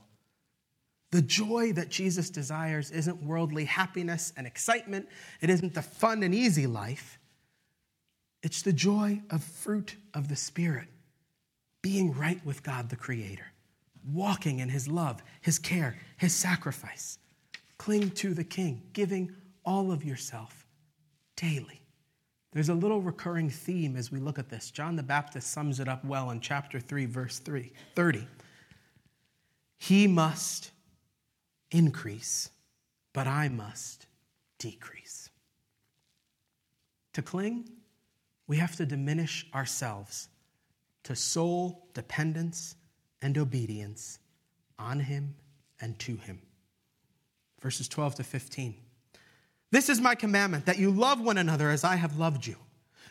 The 1.10 1.22
joy 1.22 1.72
that 1.72 1.88
Jesus 1.88 2.30
desires 2.30 2.92
isn't 2.92 3.20
worldly 3.20 3.64
happiness 3.64 4.32
and 4.36 4.46
excitement, 4.46 5.08
it 5.40 5.50
isn't 5.50 5.74
the 5.74 5.82
fun 5.82 6.22
and 6.22 6.32
easy 6.32 6.68
life. 6.68 7.18
It's 8.44 8.62
the 8.62 8.72
joy 8.72 9.22
of 9.28 9.42
fruit 9.42 9.96
of 10.14 10.28
the 10.28 10.36
Spirit, 10.36 10.86
being 11.82 12.16
right 12.16 12.40
with 12.46 12.62
God 12.62 12.90
the 12.90 12.96
Creator, 12.96 13.46
walking 14.08 14.60
in 14.60 14.68
His 14.68 14.86
love, 14.86 15.20
His 15.40 15.58
care, 15.58 15.98
His 16.16 16.32
sacrifice. 16.32 17.18
Cling 17.76 18.10
to 18.10 18.34
the 18.34 18.44
King, 18.44 18.82
giving 18.92 19.34
all 19.68 19.92
of 19.92 20.02
yourself 20.02 20.66
daily. 21.36 21.82
There's 22.52 22.70
a 22.70 22.74
little 22.74 23.02
recurring 23.02 23.50
theme 23.50 23.96
as 23.96 24.10
we 24.10 24.18
look 24.18 24.38
at 24.38 24.48
this. 24.48 24.70
John 24.70 24.96
the 24.96 25.02
Baptist 25.02 25.52
sums 25.52 25.78
it 25.78 25.88
up 25.88 26.02
well 26.06 26.30
in 26.30 26.40
chapter 26.40 26.80
3, 26.80 27.04
verse 27.04 27.38
3, 27.38 27.70
30. 27.94 28.26
He 29.76 30.06
must 30.06 30.70
increase, 31.70 32.48
but 33.12 33.26
I 33.26 33.50
must 33.50 34.06
decrease. 34.58 35.28
To 37.12 37.20
cling, 37.20 37.68
we 38.46 38.56
have 38.56 38.74
to 38.76 38.86
diminish 38.86 39.44
ourselves 39.54 40.28
to 41.02 41.14
sole 41.14 41.88
dependence 41.92 42.74
and 43.20 43.36
obedience 43.36 44.18
on 44.78 45.00
Him 45.00 45.34
and 45.78 45.98
to 45.98 46.16
Him. 46.16 46.40
Verses 47.60 47.86
12 47.86 48.14
to 48.14 48.24
15. 48.24 48.74
This 49.70 49.88
is 49.88 50.00
my 50.00 50.14
commandment 50.14 50.66
that 50.66 50.78
you 50.78 50.90
love 50.90 51.20
one 51.20 51.38
another 51.38 51.70
as 51.70 51.84
I 51.84 51.96
have 51.96 52.18
loved 52.18 52.46
you. 52.46 52.56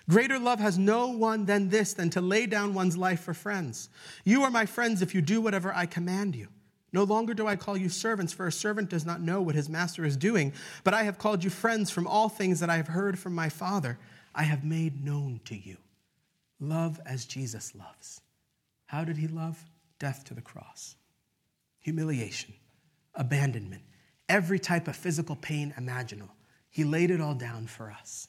Greater 0.09 0.39
love 0.39 0.59
has 0.59 0.77
no 0.77 1.07
one 1.07 1.45
than 1.45 1.69
this, 1.69 1.93
than 1.93 2.09
to 2.11 2.21
lay 2.21 2.45
down 2.45 2.73
one's 2.73 2.97
life 2.97 3.19
for 3.19 3.33
friends. 3.33 3.89
You 4.23 4.43
are 4.43 4.49
my 4.49 4.65
friends 4.65 5.01
if 5.01 5.13
you 5.13 5.21
do 5.21 5.41
whatever 5.41 5.73
I 5.75 5.85
command 5.85 6.35
you. 6.35 6.47
No 6.93 7.03
longer 7.03 7.33
do 7.33 7.45
I 7.45 7.57
call 7.57 7.75
you 7.75 7.89
servants, 7.89 8.31
for 8.31 8.47
a 8.47 8.51
servant 8.51 8.89
does 8.89 9.05
not 9.05 9.21
know 9.21 9.41
what 9.41 9.55
his 9.55 9.67
master 9.67 10.05
is 10.05 10.15
doing, 10.15 10.53
but 10.85 10.93
I 10.93 11.03
have 11.03 11.17
called 11.17 11.43
you 11.43 11.49
friends 11.49 11.91
from 11.91 12.07
all 12.07 12.29
things 12.29 12.61
that 12.61 12.69
I 12.69 12.77
have 12.77 12.87
heard 12.87 13.19
from 13.19 13.35
my 13.35 13.49
Father. 13.49 13.99
I 14.33 14.43
have 14.43 14.63
made 14.63 15.03
known 15.03 15.41
to 15.45 15.55
you. 15.55 15.77
Love 16.59 17.01
as 17.05 17.25
Jesus 17.25 17.75
loves. 17.75 18.21
How 18.85 19.03
did 19.03 19.17
he 19.17 19.27
love? 19.27 19.61
Death 19.99 20.23
to 20.25 20.33
the 20.33 20.41
cross, 20.41 20.95
humiliation, 21.79 22.53
abandonment, 23.15 23.81
every 24.29 24.59
type 24.59 24.87
of 24.87 24.95
physical 24.95 25.35
pain 25.35 25.73
imaginable. 25.75 26.36
He 26.77 26.83
laid 26.83 27.09
it 27.09 27.19
all 27.19 27.33
down 27.33 27.65
for 27.65 27.89
us. 27.89 28.27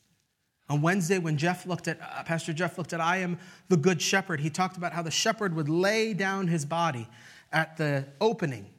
On 0.70 0.80
Wednesday, 0.80 1.18
when 1.18 1.36
Jeff 1.36 1.66
looked 1.66 1.86
at, 1.86 2.00
uh, 2.00 2.22
Pastor 2.22 2.54
Jeff 2.54 2.78
looked 2.78 2.94
at 2.94 3.00
I 3.00 3.18
am 3.18 3.38
the 3.68 3.76
good 3.76 4.00
shepherd, 4.00 4.40
he 4.40 4.48
talked 4.48 4.78
about 4.78 4.94
how 4.94 5.02
the 5.02 5.10
shepherd 5.10 5.54
would 5.54 5.68
lay 5.68 6.14
down 6.14 6.48
his 6.48 6.64
body 6.64 7.06
at 7.52 7.76
the 7.76 8.06
opening 8.22 8.70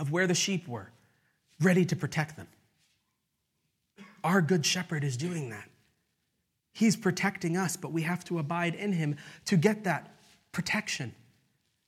of 0.00 0.10
where 0.10 0.26
the 0.26 0.34
sheep 0.34 0.66
were, 0.66 0.90
ready 1.60 1.84
to 1.84 1.94
protect 1.94 2.36
them. 2.36 2.48
Our 4.24 4.42
good 4.42 4.66
shepherd 4.66 5.04
is 5.04 5.16
doing 5.16 5.50
that. 5.50 5.70
He's 6.72 6.96
protecting 6.96 7.56
us, 7.56 7.76
but 7.76 7.92
we 7.92 8.02
have 8.02 8.24
to 8.24 8.40
abide 8.40 8.74
in 8.74 8.92
him 8.92 9.18
to 9.44 9.56
get 9.56 9.84
that 9.84 10.16
protection. 10.50 11.14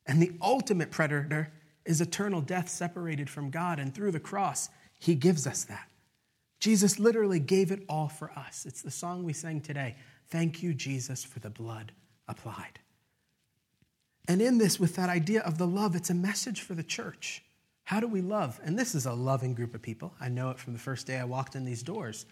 And 0.05 0.21
the 0.21 0.31
ultimate 0.41 0.91
predator 0.91 1.51
is 1.83 1.99
eternal 1.99 2.39
death 2.39 2.69
separated 2.69 3.29
from 3.29 3.49
God, 3.49 3.77
and 3.77 3.93
through 3.93 4.11
the 4.11 4.21
cross, 4.21 4.69
he 4.97 5.15
gives 5.15 5.45
us 5.45 5.65
that. 5.65 5.89
Jesus 6.59 6.99
literally 6.99 7.39
gave 7.39 7.71
it 7.71 7.83
all 7.87 8.07
for 8.07 8.31
us. 8.31 8.65
It's 8.65 8.81
the 8.81 8.91
song 8.91 9.23
we 9.23 9.33
sang 9.33 9.61
today. 9.61 9.95
Thank 10.29 10.63
you, 10.63 10.73
Jesus, 10.73 11.23
for 11.23 11.39
the 11.39 11.49
blood 11.49 11.91
applied. 12.27 12.79
And 14.27 14.41
in 14.41 14.57
this, 14.57 14.79
with 14.79 14.95
that 14.95 15.09
idea 15.09 15.41
of 15.41 15.57
the 15.57 15.67
love, 15.67 15.95
it's 15.95 16.09
a 16.09 16.15
message 16.15 16.61
for 16.61 16.73
the 16.73 16.83
church. 16.83 17.43
How 17.83 18.01
do 18.01 18.07
we 18.07 18.21
love? 18.21 18.59
And 18.63 18.77
this 18.77 18.95
is 18.95 19.05
a 19.05 19.13
loving 19.13 19.53
group 19.53 19.73
of 19.73 19.81
people. 19.81 20.13
I 20.19 20.27
know 20.27 20.49
it 20.49 20.59
from 20.59 20.73
the 20.73 20.79
first 20.79 21.07
day 21.07 21.17
I 21.17 21.23
walked 21.23 21.55
in 21.55 21.63
these 21.63 21.83
doors. 21.83 22.25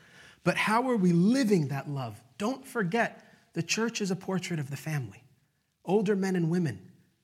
But 0.44 0.58
how 0.58 0.90
are 0.90 0.98
we 0.98 1.14
living 1.14 1.70
that 1.70 1.90
love? 1.90 2.22
Don't 2.38 2.66
forget, 2.66 3.24
the 3.54 3.64
church 3.64 4.02
is 4.02 4.12
a 4.12 4.16
portrait 4.16 4.60
of 4.60 4.70
the 4.70 4.76
family. 4.76 5.24
Older 5.86 6.16
men 6.16 6.36
and 6.36 6.50
women, 6.50 6.80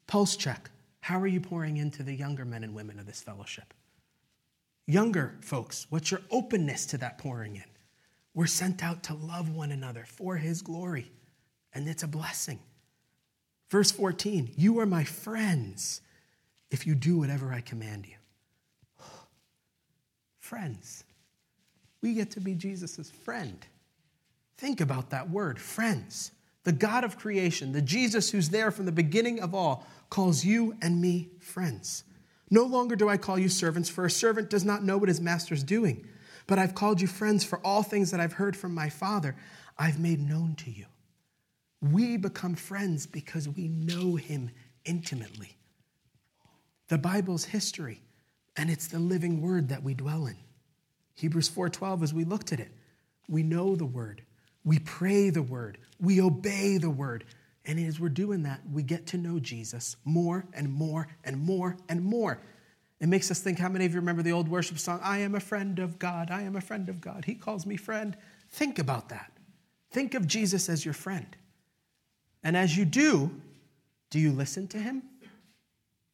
pulse 0.08 0.38
check. 0.38 0.70
How 1.02 1.20
are 1.20 1.28
you 1.28 1.42
pouring 1.42 1.78
into 1.78 2.04
the 2.04 2.14
younger 2.14 2.46
men 2.46 2.64
and 2.64 2.74
women 2.74 3.00
of 3.00 3.06
this 3.06 3.22
fellowship? 3.22 3.74
Younger 4.92 5.38
folks, 5.40 5.88
what's 5.90 6.12
your 6.12 6.20
openness 6.30 6.86
to 6.88 6.98
that 6.98 7.18
pouring 7.18 7.56
in? 7.56 7.64
We're 8.34 8.46
sent 8.46 8.84
out 8.84 9.04
to 9.04 9.14
love 9.14 9.48
one 9.48 9.72
another 9.72 10.04
for 10.06 10.36
his 10.36 10.62
glory, 10.62 11.10
and 11.74 11.88
it's 11.88 12.04
a 12.04 12.10
blessing. 12.10 12.60
Verse 13.70 13.90
14, 13.90 14.52
you 14.58 14.80
are 14.82 14.86
my 14.86 15.06
friends 15.06 16.02
if 16.72 16.86
you 16.86 16.94
do 16.94 17.18
whatever 17.18 17.54
I 17.54 17.62
command 17.62 18.06
you. 18.06 18.18
friends. 20.40 21.06
We 22.02 22.14
get 22.14 22.32
to 22.32 22.42
be 22.42 22.54
Jesus' 22.54 23.10
friend. 23.10 23.66
Think 24.58 24.82
about 24.82 25.12
that 25.12 25.30
word, 25.30 25.58
friends. 25.58 26.34
the 26.66 26.74
God 26.74 27.06
of 27.06 27.18
creation, 27.18 27.72
the 27.72 27.82
Jesus 27.82 28.30
who's 28.30 28.50
there 28.50 28.72
from 28.72 28.88
the 28.88 28.92
beginning 28.92 29.40
of 29.40 29.56
all, 29.56 29.88
calls 30.10 30.44
you 30.44 30.76
and 30.82 31.00
me 31.00 31.30
friends. 31.40 32.04
No 32.52 32.64
longer 32.64 32.98
do 32.98 33.08
I 33.08 33.16
call 33.16 33.40
you 33.40 33.48
servants, 33.48 33.90
for 33.90 34.06
a 34.06 34.12
servant 34.12 34.50
does 34.50 34.66
not 34.66 34.84
know 34.84 34.98
what 34.98 35.08
his 35.08 35.22
master's 35.22 35.64
doing. 35.64 36.06
But 36.48 36.60
I've 36.60 36.76
called 36.76 37.00
you 37.00 37.08
friends, 37.08 37.46
for 37.46 37.60
all 37.66 37.82
things 37.82 38.12
that 38.12 38.20
I've 38.20 38.34
heard 38.34 38.58
from 38.58 38.76
my 38.76 38.90
Father, 38.90 39.38
I've 39.78 40.00
made 40.00 40.20
known 40.20 40.56
to 40.56 40.70
you. 40.70 40.86
We 41.82 42.18
become 42.18 42.56
friends 42.56 43.08
because 43.08 43.48
we 43.48 43.70
know 43.70 44.16
him 44.18 44.52
intimately. 44.84 45.58
The 46.90 46.98
Bible's 46.98 47.46
history, 47.46 48.04
and 48.58 48.70
it's 48.70 48.88
the 48.88 49.00
living 49.00 49.42
word 49.42 49.70
that 49.70 49.82
we 49.82 49.94
dwell 49.94 50.26
in. 50.28 50.36
Hebrews 51.14 51.48
4:12 51.48 52.04
as 52.04 52.14
we 52.14 52.26
looked 52.26 52.52
at 52.52 52.60
it, 52.60 52.72
we 53.30 53.44
know 53.44 53.78
the 53.78 53.86
word. 53.86 54.24
We 54.66 54.80
pray 54.80 55.30
the 55.30 55.42
word. 55.42 55.78
We 56.00 56.20
obey 56.20 56.78
the 56.78 56.90
word. 56.90 57.24
And 57.66 57.80
as 57.80 58.00
we're 58.00 58.10
doing 58.10 58.44
that, 58.44 58.62
we 58.72 58.84
get 58.84 59.08
to 59.08 59.18
know 59.18 59.40
Jesus 59.40 59.96
more 60.04 60.46
and 60.54 60.72
more 60.72 61.08
and 61.24 61.40
more 61.40 61.78
and 61.90 62.04
more. 62.04 62.42
It 63.00 63.08
makes 63.08 63.32
us 63.32 63.40
think 63.40 63.60
how 63.60 63.70
many 63.70 63.86
of 63.86 63.94
you 63.94 64.00
remember 64.00 64.24
the 64.24 64.32
old 64.32 64.48
worship 64.48 64.80
song, 64.80 65.00
I 65.04 65.20
am 65.20 65.36
a 65.36 65.40
friend 65.40 65.80
of 65.80 66.00
God, 66.00 66.32
I 66.32 66.42
am 66.42 66.56
a 66.56 66.62
friend 66.62 66.90
of 66.90 67.02
God. 67.02 67.26
He 67.26 67.36
calls 67.36 67.66
me 67.66 67.78
friend. 67.78 68.16
Think 68.52 68.80
about 68.80 69.10
that. 69.10 69.32
Think 69.92 70.14
of 70.14 70.28
Jesus 70.28 70.70
as 70.70 70.86
your 70.86 70.94
friend. 70.94 71.36
And 72.44 72.58
as 72.58 72.76
you 72.76 72.86
do, 72.86 73.32
do 74.10 74.20
you 74.20 74.32
listen 74.32 74.68
to 74.70 74.78
him? 74.78 75.04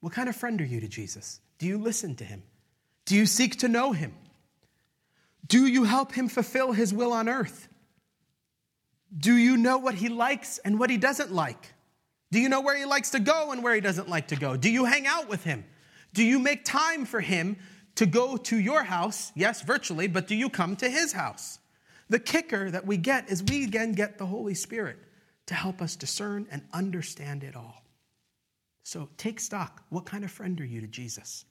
What 0.01 0.13
kind 0.13 0.29
of 0.29 0.35
friend 0.35 0.61
are 0.61 0.65
you 0.65 0.79
to 0.79 0.87
Jesus? 0.87 1.39
Do 1.59 1.65
you 1.65 1.77
listen 1.77 2.15
to 2.15 2.23
him? 2.23 2.43
Do 3.05 3.15
you 3.15 3.25
seek 3.25 3.57
to 3.59 3.67
know 3.67 3.91
him? 3.93 4.13
Do 5.47 5.65
you 5.65 5.85
help 5.85 6.13
him 6.13 6.27
fulfill 6.27 6.73
his 6.73 6.93
will 6.93 7.13
on 7.13 7.29
earth? 7.29 7.67
Do 9.15 9.35
you 9.35 9.57
know 9.57 9.77
what 9.77 9.95
he 9.95 10.09
likes 10.09 10.57
and 10.59 10.79
what 10.79 10.89
he 10.89 10.97
doesn't 10.97 11.31
like? 11.31 11.73
Do 12.31 12.39
you 12.39 12.49
know 12.49 12.61
where 12.61 12.77
he 12.77 12.85
likes 12.85 13.11
to 13.11 13.19
go 13.19 13.51
and 13.51 13.63
where 13.63 13.73
he 13.73 13.81
doesn't 13.81 14.09
like 14.09 14.29
to 14.29 14.35
go? 14.35 14.57
Do 14.57 14.69
you 14.69 14.85
hang 14.85 15.07
out 15.07 15.29
with 15.29 15.43
him? 15.43 15.63
Do 16.13 16.23
you 16.23 16.39
make 16.39 16.65
time 16.65 17.05
for 17.05 17.21
him 17.21 17.57
to 17.95 18.05
go 18.05 18.37
to 18.37 18.59
your 18.59 18.83
house? 18.83 19.31
Yes, 19.35 19.61
virtually, 19.61 20.07
but 20.07 20.27
do 20.27 20.35
you 20.35 20.49
come 20.49 20.75
to 20.77 20.89
his 20.89 21.13
house? 21.13 21.59
The 22.09 22.19
kicker 22.19 22.69
that 22.71 22.85
we 22.85 22.97
get 22.97 23.29
is 23.29 23.43
we 23.43 23.63
again 23.63 23.93
get 23.93 24.17
the 24.17 24.25
Holy 24.25 24.53
Spirit 24.53 24.97
to 25.47 25.53
help 25.53 25.81
us 25.81 25.95
discern 25.95 26.47
and 26.51 26.61
understand 26.73 27.43
it 27.43 27.55
all. 27.55 27.83
So 28.83 29.09
take 29.17 29.39
stock. 29.39 29.83
What 29.89 30.05
kind 30.05 30.23
of 30.23 30.31
friend 30.31 30.59
are 30.61 30.65
you 30.65 30.81
to 30.81 30.87
Jesus? 30.87 31.45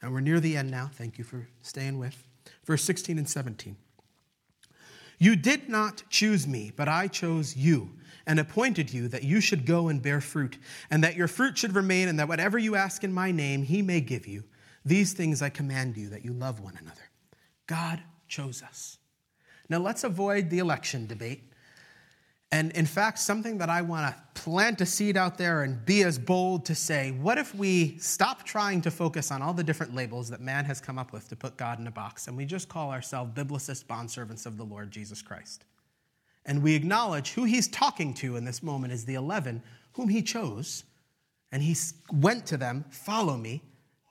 And 0.00 0.12
we're 0.12 0.20
near 0.20 0.40
the 0.40 0.56
end 0.56 0.70
now. 0.70 0.90
Thank 0.92 1.18
you 1.18 1.24
for 1.24 1.48
staying 1.62 1.98
with. 1.98 2.24
Verse 2.64 2.82
16 2.84 3.18
and 3.18 3.28
17. 3.28 3.76
You 5.18 5.36
did 5.36 5.68
not 5.68 6.04
choose 6.08 6.46
me, 6.46 6.72
but 6.74 6.88
I 6.88 7.08
chose 7.08 7.56
you 7.56 7.90
and 8.26 8.38
appointed 8.38 8.92
you 8.92 9.08
that 9.08 9.24
you 9.24 9.40
should 9.40 9.66
go 9.66 9.88
and 9.88 10.02
bear 10.02 10.20
fruit, 10.20 10.58
and 10.90 11.02
that 11.02 11.16
your 11.16 11.28
fruit 11.28 11.56
should 11.56 11.74
remain, 11.74 12.08
and 12.08 12.18
that 12.18 12.28
whatever 12.28 12.58
you 12.58 12.76
ask 12.76 13.02
in 13.02 13.12
my 13.12 13.32
name, 13.32 13.62
he 13.62 13.80
may 13.80 14.00
give 14.00 14.26
you. 14.26 14.44
These 14.84 15.14
things 15.14 15.40
I 15.42 15.48
command 15.48 15.96
you, 15.96 16.10
that 16.10 16.24
you 16.24 16.32
love 16.32 16.60
one 16.60 16.78
another. 16.80 17.10
God 17.66 18.00
chose 18.28 18.62
us. 18.62 18.98
Now 19.68 19.78
let's 19.78 20.04
avoid 20.04 20.50
the 20.50 20.58
election 20.58 21.06
debate 21.06 21.50
and 22.50 22.72
in 22.72 22.86
fact, 22.86 23.18
something 23.18 23.58
that 23.58 23.68
I 23.68 23.82
want 23.82 24.14
to 24.14 24.40
plant 24.40 24.80
a 24.80 24.86
seed 24.86 25.18
out 25.18 25.36
there 25.36 25.64
and 25.64 25.84
be 25.84 26.02
as 26.02 26.18
bold 26.18 26.64
to 26.66 26.74
say 26.74 27.10
what 27.10 27.36
if 27.36 27.54
we 27.54 27.98
stop 27.98 28.44
trying 28.44 28.80
to 28.82 28.90
focus 28.90 29.30
on 29.30 29.42
all 29.42 29.52
the 29.52 29.64
different 29.64 29.94
labels 29.94 30.30
that 30.30 30.40
man 30.40 30.64
has 30.64 30.80
come 30.80 30.98
up 30.98 31.12
with 31.12 31.28
to 31.28 31.36
put 31.36 31.56
God 31.56 31.78
in 31.78 31.86
a 31.86 31.90
box 31.90 32.28
and 32.28 32.36
we 32.36 32.46
just 32.46 32.68
call 32.68 32.90
ourselves 32.90 33.32
biblicist 33.34 33.84
bondservants 33.84 34.46
of 34.46 34.56
the 34.56 34.64
Lord 34.64 34.90
Jesus 34.90 35.20
Christ? 35.20 35.64
And 36.46 36.62
we 36.62 36.74
acknowledge 36.74 37.32
who 37.32 37.44
he's 37.44 37.68
talking 37.68 38.14
to 38.14 38.36
in 38.36 38.44
this 38.44 38.62
moment 38.62 38.94
is 38.94 39.04
the 39.04 39.14
11 39.14 39.62
whom 39.92 40.08
he 40.08 40.22
chose. 40.22 40.84
And 41.52 41.62
he 41.62 41.76
went 42.12 42.46
to 42.46 42.56
them, 42.56 42.84
follow 42.90 43.36
me, 43.36 43.62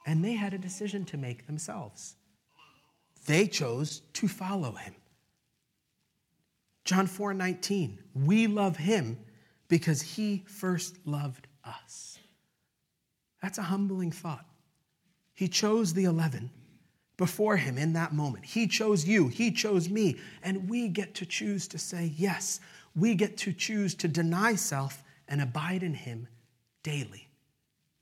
and 0.05 0.23
they 0.23 0.33
had 0.33 0.53
a 0.53 0.57
decision 0.57 1.05
to 1.05 1.17
make 1.17 1.47
themselves. 1.47 2.15
They 3.25 3.47
chose 3.47 4.01
to 4.13 4.27
follow 4.27 4.73
him. 4.73 4.95
John 6.87 7.05
4 7.05 7.33
19, 7.33 7.99
we 8.15 8.47
love 8.47 8.77
him 8.77 9.19
because 9.67 10.01
he 10.01 10.45
first 10.47 10.95
loved 11.05 11.45
us. 11.65 12.17
That's 13.41 13.57
a 13.57 13.63
humbling 13.63 14.09
thought. 14.09 14.45
He 15.33 15.49
chose 15.49 15.93
the 15.93 16.05
11 16.05 16.49
before 17.17 17.57
him 17.57 17.77
in 17.77 17.91
that 17.93 18.13
moment. 18.13 18.45
He 18.45 18.67
chose 18.67 19.05
you, 19.05 19.27
he 19.27 19.51
chose 19.51 19.89
me, 19.89 20.15
and 20.41 20.69
we 20.69 20.87
get 20.87 21.13
to 21.15 21.25
choose 21.25 21.67
to 21.67 21.77
say 21.77 22.13
yes. 22.15 22.61
We 22.95 23.15
get 23.15 23.35
to 23.39 23.51
choose 23.51 23.93
to 23.95 24.07
deny 24.07 24.55
self 24.55 25.03
and 25.27 25.41
abide 25.41 25.83
in 25.83 25.93
him 25.93 26.29
daily, 26.83 27.27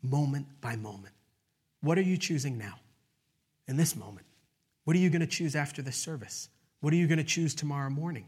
moment 0.04 0.46
by 0.62 0.76
moment. 0.76 1.16
What 1.82 1.98
are 1.98 2.04
you 2.04 2.18
choosing 2.18 2.60
now, 2.60 2.76
in 3.68 3.78
this 3.78 3.96
moment? 3.96 4.28
What 4.84 4.96
are 4.96 5.00
you 5.00 5.10
going 5.10 5.22
to 5.22 5.28
choose 5.28 5.56
after 5.56 5.82
this 5.82 5.98
service? 5.98 6.50
What 6.82 6.94
are 6.94 6.98
you 6.98 7.08
going 7.08 7.18
to 7.18 7.24
choose 7.24 7.56
tomorrow 7.56 7.90
morning? 7.90 8.28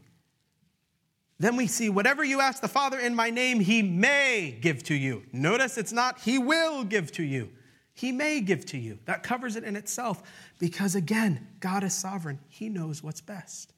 Then 1.40 1.56
we 1.56 1.66
see 1.68 1.88
whatever 1.88 2.24
you 2.24 2.40
ask 2.40 2.60
the 2.60 2.68
Father 2.68 2.98
in 2.98 3.14
my 3.14 3.30
name, 3.30 3.60
he 3.60 3.80
may 3.82 4.58
give 4.60 4.82
to 4.84 4.94
you. 4.94 5.22
Notice 5.32 5.78
it's 5.78 5.92
not 5.92 6.20
he 6.20 6.38
will 6.38 6.82
give 6.84 7.12
to 7.12 7.22
you. 7.22 7.50
He 7.94 8.12
may 8.12 8.40
give 8.40 8.64
to 8.66 8.78
you. 8.78 8.98
That 9.06 9.22
covers 9.22 9.56
it 9.56 9.64
in 9.64 9.76
itself 9.76 10.22
because, 10.58 10.94
again, 10.94 11.48
God 11.60 11.84
is 11.84 11.94
sovereign. 11.94 12.40
He 12.48 12.68
knows 12.68 13.02
what's 13.02 13.20
best. 13.20 13.72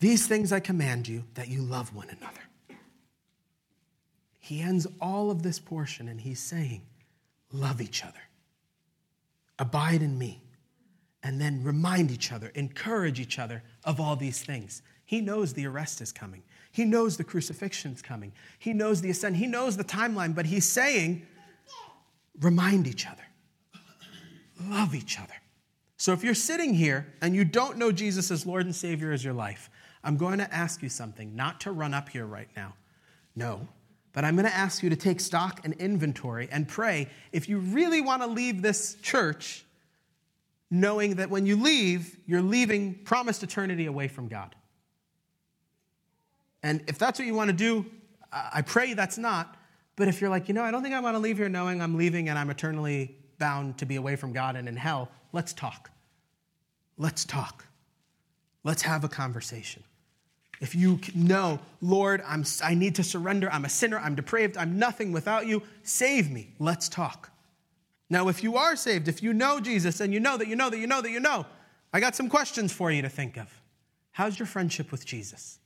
These 0.00 0.26
things 0.26 0.52
I 0.52 0.60
command 0.60 1.08
you 1.08 1.24
that 1.34 1.48
you 1.48 1.62
love 1.62 1.94
one 1.94 2.08
another. 2.08 2.40
He 4.38 4.60
ends 4.60 4.86
all 5.00 5.30
of 5.30 5.42
this 5.42 5.58
portion 5.58 6.08
and 6.08 6.20
he's 6.20 6.40
saying, 6.40 6.82
Love 7.52 7.80
each 7.80 8.04
other, 8.04 8.20
abide 9.58 10.02
in 10.02 10.18
me, 10.18 10.42
and 11.22 11.40
then 11.40 11.64
remind 11.64 12.10
each 12.10 12.30
other, 12.30 12.48
encourage 12.54 13.18
each 13.18 13.38
other 13.38 13.62
of 13.84 13.98
all 13.98 14.16
these 14.16 14.42
things. 14.42 14.82
He 15.08 15.22
knows 15.22 15.54
the 15.54 15.66
arrest 15.66 16.02
is 16.02 16.12
coming. 16.12 16.42
He 16.70 16.84
knows 16.84 17.16
the 17.16 17.24
crucifixion's 17.24 18.02
coming. 18.02 18.30
He 18.58 18.74
knows 18.74 19.00
the 19.00 19.08
ascent. 19.08 19.36
He 19.36 19.46
knows 19.46 19.74
the 19.74 19.82
timeline, 19.82 20.34
but 20.34 20.44
he's 20.44 20.68
saying, 20.68 21.26
remind 22.40 22.86
each 22.86 23.06
other, 23.06 23.22
love 24.68 24.94
each 24.94 25.18
other. 25.18 25.32
So 25.96 26.12
if 26.12 26.22
you're 26.22 26.34
sitting 26.34 26.74
here 26.74 27.06
and 27.22 27.34
you 27.34 27.46
don't 27.46 27.78
know 27.78 27.90
Jesus 27.90 28.30
as 28.30 28.44
Lord 28.44 28.66
and 28.66 28.76
Savior 28.76 29.10
as 29.10 29.24
your 29.24 29.32
life, 29.32 29.70
I'm 30.04 30.18
going 30.18 30.40
to 30.40 30.54
ask 30.54 30.82
you 30.82 30.90
something, 30.90 31.34
not 31.34 31.62
to 31.62 31.72
run 31.72 31.94
up 31.94 32.10
here 32.10 32.26
right 32.26 32.50
now. 32.54 32.74
No. 33.34 33.66
But 34.12 34.26
I'm 34.26 34.36
going 34.36 34.44
to 34.44 34.54
ask 34.54 34.82
you 34.82 34.90
to 34.90 34.96
take 34.96 35.20
stock 35.20 35.62
and 35.64 35.72
inventory 35.76 36.50
and 36.52 36.68
pray 36.68 37.08
if 37.32 37.48
you 37.48 37.60
really 37.60 38.02
want 38.02 38.20
to 38.20 38.28
leave 38.28 38.60
this 38.60 38.96
church 39.00 39.64
knowing 40.70 41.14
that 41.14 41.30
when 41.30 41.46
you 41.46 41.56
leave, 41.56 42.18
you're 42.26 42.42
leaving 42.42 42.92
promised 43.04 43.42
eternity 43.42 43.86
away 43.86 44.06
from 44.06 44.28
God. 44.28 44.54
And 46.68 46.84
if 46.86 46.98
that's 46.98 47.18
what 47.18 47.24
you 47.24 47.32
want 47.32 47.48
to 47.48 47.56
do, 47.56 47.86
I 48.30 48.60
pray 48.60 48.92
that's 48.92 49.16
not. 49.16 49.56
But 49.96 50.06
if 50.06 50.20
you're 50.20 50.28
like, 50.28 50.48
you 50.48 50.54
know, 50.54 50.62
I 50.62 50.70
don't 50.70 50.82
think 50.82 50.94
I 50.94 51.00
want 51.00 51.14
to 51.14 51.18
leave 51.18 51.38
here 51.38 51.48
knowing 51.48 51.80
I'm 51.80 51.96
leaving 51.96 52.28
and 52.28 52.38
I'm 52.38 52.50
eternally 52.50 53.16
bound 53.38 53.78
to 53.78 53.86
be 53.86 53.96
away 53.96 54.16
from 54.16 54.34
God 54.34 54.54
and 54.54 54.68
in 54.68 54.76
hell, 54.76 55.10
let's 55.32 55.54
talk. 55.54 55.90
Let's 56.98 57.24
talk. 57.24 57.64
Let's 58.64 58.82
have 58.82 59.02
a 59.02 59.08
conversation. 59.08 59.82
If 60.60 60.74
you 60.74 61.00
know, 61.14 61.58
Lord, 61.80 62.22
I'm, 62.26 62.44
I 62.62 62.74
need 62.74 62.96
to 62.96 63.02
surrender, 63.02 63.48
I'm 63.50 63.64
a 63.64 63.70
sinner, 63.70 63.98
I'm 63.98 64.14
depraved, 64.14 64.58
I'm 64.58 64.78
nothing 64.78 65.10
without 65.10 65.46
you, 65.46 65.62
save 65.84 66.30
me, 66.30 66.52
let's 66.58 66.90
talk. 66.90 67.30
Now, 68.10 68.28
if 68.28 68.42
you 68.42 68.58
are 68.58 68.76
saved, 68.76 69.08
if 69.08 69.22
you 69.22 69.32
know 69.32 69.58
Jesus 69.58 70.00
and 70.00 70.12
you 70.12 70.20
know 70.20 70.36
that 70.36 70.48
you 70.48 70.56
know 70.56 70.68
that 70.68 70.78
you 70.78 70.86
know 70.86 71.00
that 71.00 71.10
you 71.10 71.20
know, 71.20 71.46
I 71.94 72.00
got 72.00 72.14
some 72.14 72.28
questions 72.28 72.74
for 72.74 72.90
you 72.92 73.00
to 73.00 73.08
think 73.08 73.38
of. 73.38 73.48
How's 74.10 74.38
your 74.38 74.46
friendship 74.46 74.92
with 74.92 75.06
Jesus? 75.06 75.57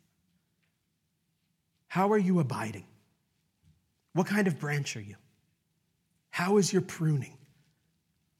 How 1.92 2.10
are 2.12 2.18
you 2.18 2.40
abiding? 2.40 2.86
What 4.14 4.26
kind 4.26 4.46
of 4.46 4.58
branch 4.58 4.96
are 4.96 5.02
you? 5.02 5.16
How 6.30 6.56
is 6.56 6.72
your 6.72 6.80
pruning? 6.80 7.36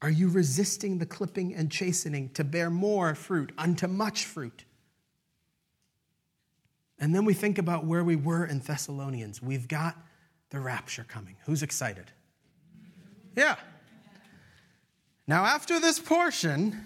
Are 0.01 0.09
you 0.09 0.31
resisting 0.31 0.97
the 0.97 1.05
clipping 1.05 1.55
and 1.55 1.71
chastening 1.71 2.31
to 2.31 2.45
bear 2.45 2.71
more 2.71 3.15
fruit 3.15 3.53
unto 3.59 3.87
much 3.89 4.25
fruit? 4.25 4.65
And 6.99 7.15
then 7.15 7.27
we 7.27 7.35
think 7.35 7.59
about 7.59 7.85
where 7.85 8.03
we 8.03 8.17
were 8.17 8.47
in 8.47 8.61
Thessalonians. 8.61 9.43
We've 9.43 9.69
got 9.69 9.99
the 10.49 10.59
rapture 10.59 11.05
coming. 11.07 11.37
Who's 11.45 11.63
excited? 11.63 12.11
Yeah. 13.37 13.57
Now, 15.27 15.45
after 15.45 15.79
this 15.79 15.99
portion, 15.99 16.81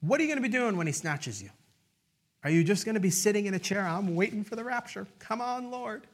what 0.00 0.18
are 0.18 0.24
you 0.24 0.28
going 0.28 0.42
to 0.42 0.48
be 0.48 0.52
doing 0.52 0.76
when 0.76 0.88
he 0.88 0.92
snatches 0.92 1.40
you? 1.40 1.50
Are 2.42 2.50
you 2.50 2.64
just 2.64 2.84
going 2.84 2.94
to 2.94 3.00
be 3.00 3.10
sitting 3.10 3.46
in 3.46 3.54
a 3.54 3.58
chair? 3.58 3.86
I'm 3.86 4.14
waiting 4.14 4.44
for 4.44 4.56
the 4.56 4.64
rapture. 4.64 5.06
Come 5.18 5.40
on, 5.40 5.70
Lord. 5.70 6.06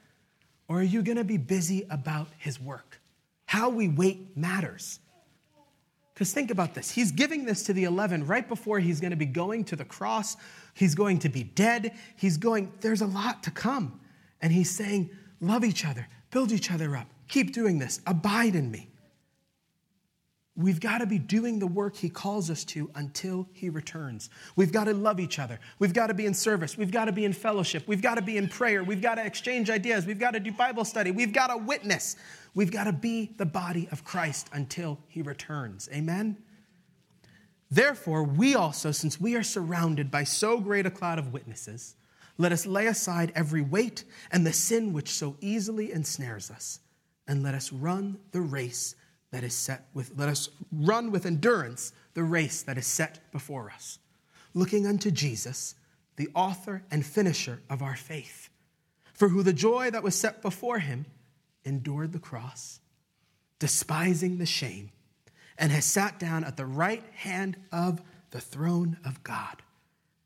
Or 0.68 0.80
are 0.80 0.82
you 0.82 1.02
going 1.02 1.18
to 1.18 1.24
be 1.24 1.36
busy 1.36 1.86
about 1.90 2.28
his 2.38 2.60
work? 2.60 3.00
How 3.46 3.68
we 3.68 3.88
wait 3.88 4.36
matters. 4.36 4.98
Because 6.12 6.32
think 6.32 6.50
about 6.50 6.74
this. 6.74 6.90
He's 6.90 7.12
giving 7.12 7.44
this 7.44 7.62
to 7.64 7.72
the 7.72 7.84
11 7.84 8.26
right 8.26 8.48
before 8.48 8.80
he's 8.80 9.00
going 9.00 9.10
to 9.10 9.16
be 9.16 9.26
going 9.26 9.64
to 9.64 9.76
the 9.76 9.84
cross. 9.84 10.36
He's 10.74 10.94
going 10.94 11.18
to 11.20 11.28
be 11.28 11.44
dead. 11.44 11.92
He's 12.16 12.38
going, 12.38 12.72
there's 12.80 13.02
a 13.02 13.06
lot 13.06 13.42
to 13.44 13.50
come. 13.50 14.00
And 14.40 14.52
he's 14.52 14.70
saying, 14.70 15.10
Love 15.40 15.64
each 15.64 15.84
other, 15.84 16.08
build 16.30 16.52
each 16.52 16.70
other 16.70 16.96
up, 16.96 17.06
keep 17.28 17.52
doing 17.52 17.78
this, 17.78 18.00
abide 18.06 18.54
in 18.54 18.70
me. 18.70 18.88
We've 20.56 20.80
got 20.80 20.98
to 20.98 21.06
be 21.06 21.18
doing 21.18 21.58
the 21.58 21.66
work 21.66 21.96
He 21.96 22.08
calls 22.08 22.50
us 22.50 22.64
to 22.64 22.90
until 22.94 23.46
He 23.52 23.68
returns. 23.68 24.30
We've 24.56 24.72
got 24.72 24.84
to 24.84 24.94
love 24.94 25.20
each 25.20 25.38
other. 25.38 25.60
We've 25.78 25.92
got 25.92 26.06
to 26.06 26.14
be 26.14 26.24
in 26.24 26.32
service. 26.32 26.78
We've 26.78 26.90
got 26.90 27.04
to 27.06 27.12
be 27.12 27.26
in 27.26 27.34
fellowship. 27.34 27.86
We've 27.86 28.00
got 28.00 28.14
to 28.14 28.22
be 28.22 28.38
in 28.38 28.48
prayer. 28.48 28.82
We've 28.82 29.02
got 29.02 29.16
to 29.16 29.26
exchange 29.26 29.68
ideas. 29.68 30.06
We've 30.06 30.18
got 30.18 30.32
to 30.32 30.40
do 30.40 30.50
Bible 30.52 30.86
study. 30.86 31.10
We've 31.10 31.32
got 31.32 31.48
to 31.48 31.58
witness. 31.58 32.16
We've 32.54 32.72
got 32.72 32.84
to 32.84 32.92
be 32.92 33.32
the 33.36 33.44
body 33.44 33.86
of 33.92 34.02
Christ 34.02 34.48
until 34.52 34.98
He 35.08 35.20
returns. 35.20 35.90
Amen? 35.92 36.38
Therefore, 37.70 38.22
we 38.22 38.54
also, 38.54 38.92
since 38.92 39.20
we 39.20 39.34
are 39.34 39.42
surrounded 39.42 40.10
by 40.10 40.24
so 40.24 40.58
great 40.58 40.86
a 40.86 40.90
cloud 40.90 41.18
of 41.18 41.34
witnesses, 41.34 41.96
let 42.38 42.52
us 42.52 42.64
lay 42.64 42.86
aside 42.86 43.32
every 43.34 43.62
weight 43.62 44.04
and 44.30 44.46
the 44.46 44.52
sin 44.52 44.94
which 44.94 45.10
so 45.10 45.36
easily 45.40 45.92
ensnares 45.92 46.50
us, 46.50 46.80
and 47.26 47.42
let 47.42 47.54
us 47.54 47.72
run 47.72 48.18
the 48.30 48.40
race 48.40 48.94
that 49.36 49.44
is 49.44 49.52
set 49.52 49.86
with, 49.92 50.12
let 50.16 50.30
us 50.30 50.48
run 50.72 51.10
with 51.10 51.26
endurance 51.26 51.92
the 52.14 52.22
race 52.22 52.62
that 52.62 52.78
is 52.78 52.86
set 52.86 53.30
before 53.32 53.70
us, 53.70 53.98
looking 54.54 54.86
unto 54.86 55.10
Jesus, 55.10 55.74
the 56.16 56.30
author 56.34 56.82
and 56.90 57.04
finisher 57.04 57.60
of 57.68 57.82
our 57.82 57.96
faith, 57.96 58.48
for 59.12 59.28
who 59.28 59.42
the 59.42 59.52
joy 59.52 59.90
that 59.90 60.02
was 60.02 60.14
set 60.14 60.40
before 60.40 60.78
him 60.78 61.04
endured 61.66 62.14
the 62.14 62.18
cross, 62.18 62.80
despising 63.58 64.38
the 64.38 64.46
shame, 64.46 64.90
and 65.58 65.70
has 65.70 65.84
sat 65.84 66.18
down 66.18 66.42
at 66.42 66.56
the 66.56 66.64
right 66.64 67.04
hand 67.12 67.58
of 67.70 68.00
the 68.30 68.40
throne 68.40 68.96
of 69.04 69.22
God. 69.22 69.60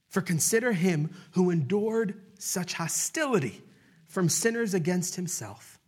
For 0.07 0.23
consider 0.23 0.71
him 0.71 1.11
who 1.33 1.51
endured 1.51 2.15
such 2.39 2.75
hostility 2.75 3.61
from 4.07 4.29
sinners 4.29 4.73
against 4.73 5.17
himself, 5.17 5.81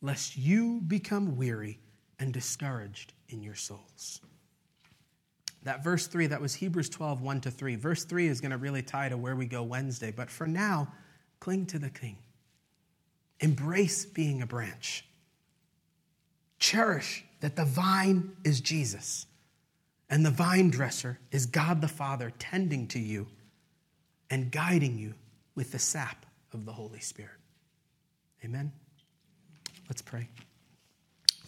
lest 0.00 0.36
you 0.36 0.80
become 0.82 1.36
weary 1.36 1.80
and 2.20 2.32
discouraged 2.32 3.12
in 3.30 3.42
your 3.42 3.54
souls. 3.54 4.20
That 5.62 5.84
verse 5.84 6.06
3, 6.06 6.28
that 6.28 6.40
was 6.40 6.54
Hebrews 6.54 6.88
12, 6.88 7.20
1 7.20 7.40
to 7.42 7.50
3. 7.50 7.76
Verse 7.76 8.04
3 8.04 8.28
is 8.28 8.40
going 8.40 8.52
to 8.52 8.56
really 8.56 8.82
tie 8.82 9.08
to 9.08 9.16
where 9.16 9.36
we 9.36 9.46
go 9.46 9.62
Wednesday, 9.62 10.12
but 10.14 10.30
for 10.30 10.46
now, 10.46 10.92
cling 11.38 11.66
to 11.66 11.78
the 11.78 11.90
king. 11.90 12.16
Embrace 13.40 14.04
being 14.04 14.42
a 14.42 14.46
branch. 14.46 15.04
Cherish 16.58 17.24
that 17.40 17.56
the 17.56 17.64
vine 17.64 18.32
is 18.44 18.60
Jesus 18.60 19.26
and 20.10 20.26
the 20.26 20.30
vine 20.30 20.70
dresser 20.70 21.18
is 21.30 21.46
God 21.46 21.80
the 21.80 21.88
Father 21.88 22.32
tending 22.38 22.86
to 22.88 22.98
you 22.98 23.26
and 24.28 24.50
guiding 24.50 24.98
you 24.98 25.14
with 25.54 25.72
the 25.72 25.78
sap 25.78 26.26
of 26.52 26.66
the 26.66 26.72
Holy 26.72 27.00
Spirit. 27.00 27.30
Amen. 28.44 28.72
Let's 29.88 30.02
pray. 30.02 30.28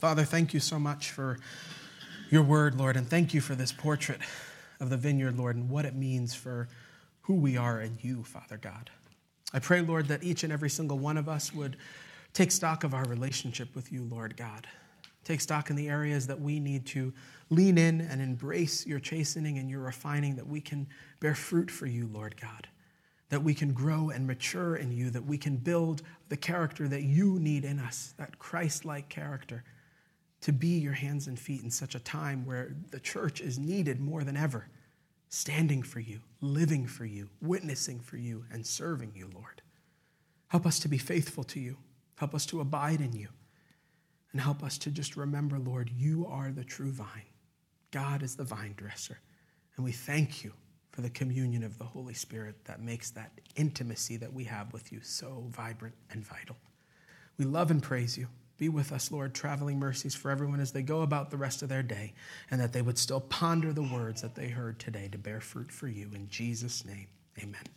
Father, 0.03 0.24
thank 0.24 0.53
you 0.53 0.59
so 0.59 0.80
much 0.80 1.12
for 1.12 1.38
your 2.28 2.42
word, 2.42 2.74
Lord, 2.74 2.96
and 2.96 3.09
thank 3.09 3.32
you 3.32 3.40
for 3.40 3.55
this 3.55 3.70
portrait 3.70 4.18
of 4.80 4.90
the 4.90 4.96
vineyard, 4.96 5.38
Lord, 5.38 5.55
and 5.55 5.70
what 5.70 5.84
it 5.84 5.94
means 5.94 6.34
for 6.34 6.66
who 7.20 7.34
we 7.36 7.57
are 7.57 7.80
in 7.80 7.96
you, 8.00 8.24
Father 8.24 8.57
God. 8.57 8.90
I 9.55 9.61
pray, 9.61 9.80
Lord, 9.80 10.09
that 10.09 10.24
each 10.24 10.42
and 10.42 10.53
every 10.53 10.70
single 10.70 10.98
one 10.98 11.16
of 11.16 11.28
us 11.28 11.55
would 11.55 11.76
take 12.32 12.50
stock 12.50 12.82
of 12.82 12.94
our 12.94 13.05
relationship 13.05 13.76
with 13.76 13.92
you, 13.92 14.03
Lord 14.03 14.36
God. 14.36 14.66
Take 15.22 15.40
stock 15.40 15.70
in 15.70 15.76
the 15.76 15.88
areas 15.88 16.26
that 16.26 16.40
we 16.40 16.59
need 16.59 16.84
to 16.86 17.12
lean 17.50 17.78
in 17.78 18.00
and 18.00 18.20
embrace 18.20 18.84
your 18.84 18.98
chastening 18.98 19.59
and 19.59 19.70
your 19.70 19.82
refining, 19.82 20.34
that 20.34 20.48
we 20.48 20.61
can 20.61 20.88
bear 21.20 21.36
fruit 21.36 21.70
for 21.70 21.86
you, 21.86 22.09
Lord 22.12 22.34
God. 22.40 22.66
That 23.28 23.44
we 23.44 23.55
can 23.55 23.72
grow 23.72 24.11
and 24.11 24.26
mature 24.26 24.74
in 24.74 24.90
you, 24.90 25.11
that 25.11 25.26
we 25.26 25.38
can 25.38 25.59
build 25.59 26.03
the 26.28 26.36
character 26.36 26.88
that 26.88 27.03
you 27.05 27.38
need 27.38 27.64
in 27.64 27.78
us, 27.78 28.14
that 28.18 28.40
Christ 28.40 28.84
like 28.84 29.09
character 29.09 29.62
to 30.43 30.53
be 30.53 30.78
your 30.78 30.93
hands 30.93 31.26
and 31.26 31.38
feet 31.38 31.62
in 31.62 31.70
such 31.70 31.95
a 31.95 32.01
time 32.01 32.45
where 32.45 32.74
the 32.90 33.01
church 33.01 33.40
is 33.40 33.59
needed 33.59 34.01
more 34.01 34.24
than 34.24 34.36
ever, 34.36 34.68
standing 35.28 35.82
for 35.82 36.01
you, 36.01 36.20
living 36.40 36.86
for 36.86 37.05
you, 37.05 37.30
witnessing 37.40 38.01
for 38.01 38.16
you, 38.16 38.45
and 38.53 38.66
serving 38.66 39.12
you, 39.14 39.30
Lord. 39.32 39.62
Help 40.49 40.66
us 40.66 40.78
to 40.80 40.88
be 40.88 40.99
faithful 40.99 41.45
to 41.45 41.61
you. 41.61 41.76
Help 42.16 42.34
us 42.34 42.45
to 42.47 42.61
abide 42.61 43.01
in 43.01 43.12
you. 43.12 43.28
And 44.32 44.40
help 44.40 44.62
us 44.62 44.78
to 44.78 44.90
just 44.90 45.16
remember, 45.16 45.59
Lord, 45.59 45.90
you 45.97 46.26
are 46.26 46.51
the 46.51 46.64
true 46.64 46.90
vine. 46.90 47.26
God 47.90 48.22
is 48.22 48.34
the 48.34 48.45
vine 48.45 48.74
dresser. 48.76 49.18
And 49.76 49.84
we 49.84 49.93
thank 49.93 50.43
you 50.43 50.53
for 50.90 51.03
the 51.03 51.11
communion 51.11 51.62
of 51.62 51.78
the 51.78 51.84
Holy 51.84 52.14
Spirit 52.14 52.64
that 52.64 52.82
makes 52.82 53.11
that 53.11 53.32
intimacy 53.57 54.16
that 54.18 54.32
we 54.32 54.45
have 54.45 54.72
with 54.72 54.93
you 54.93 55.01
so 55.03 55.45
vibrant 55.49 55.95
and 56.11 56.24
vital. 56.26 56.57
We 57.38 57.45
love 57.45 57.70
and 57.70 57.82
praise 57.82 58.18
you. 58.18 58.26
Be 58.62 58.68
with 58.68 58.92
us, 58.92 59.10
Lord, 59.10 59.34
traveling 59.34 59.80
mercies 59.80 60.14
for 60.14 60.30
everyone 60.30 60.60
as 60.60 60.70
they 60.70 60.82
go 60.82 61.02
about 61.02 61.30
the 61.30 61.36
rest 61.36 61.64
of 61.64 61.68
their 61.68 61.82
day, 61.82 62.12
and 62.48 62.60
that 62.60 62.72
they 62.72 62.80
would 62.80 62.96
still 62.96 63.20
ponder 63.20 63.72
the 63.72 63.82
words 63.82 64.22
that 64.22 64.36
they 64.36 64.50
heard 64.50 64.78
today 64.78 65.08
to 65.10 65.18
bear 65.18 65.40
fruit 65.40 65.72
for 65.72 65.88
you. 65.88 66.12
In 66.14 66.28
Jesus' 66.28 66.84
name, 66.84 67.08
amen. 67.42 67.72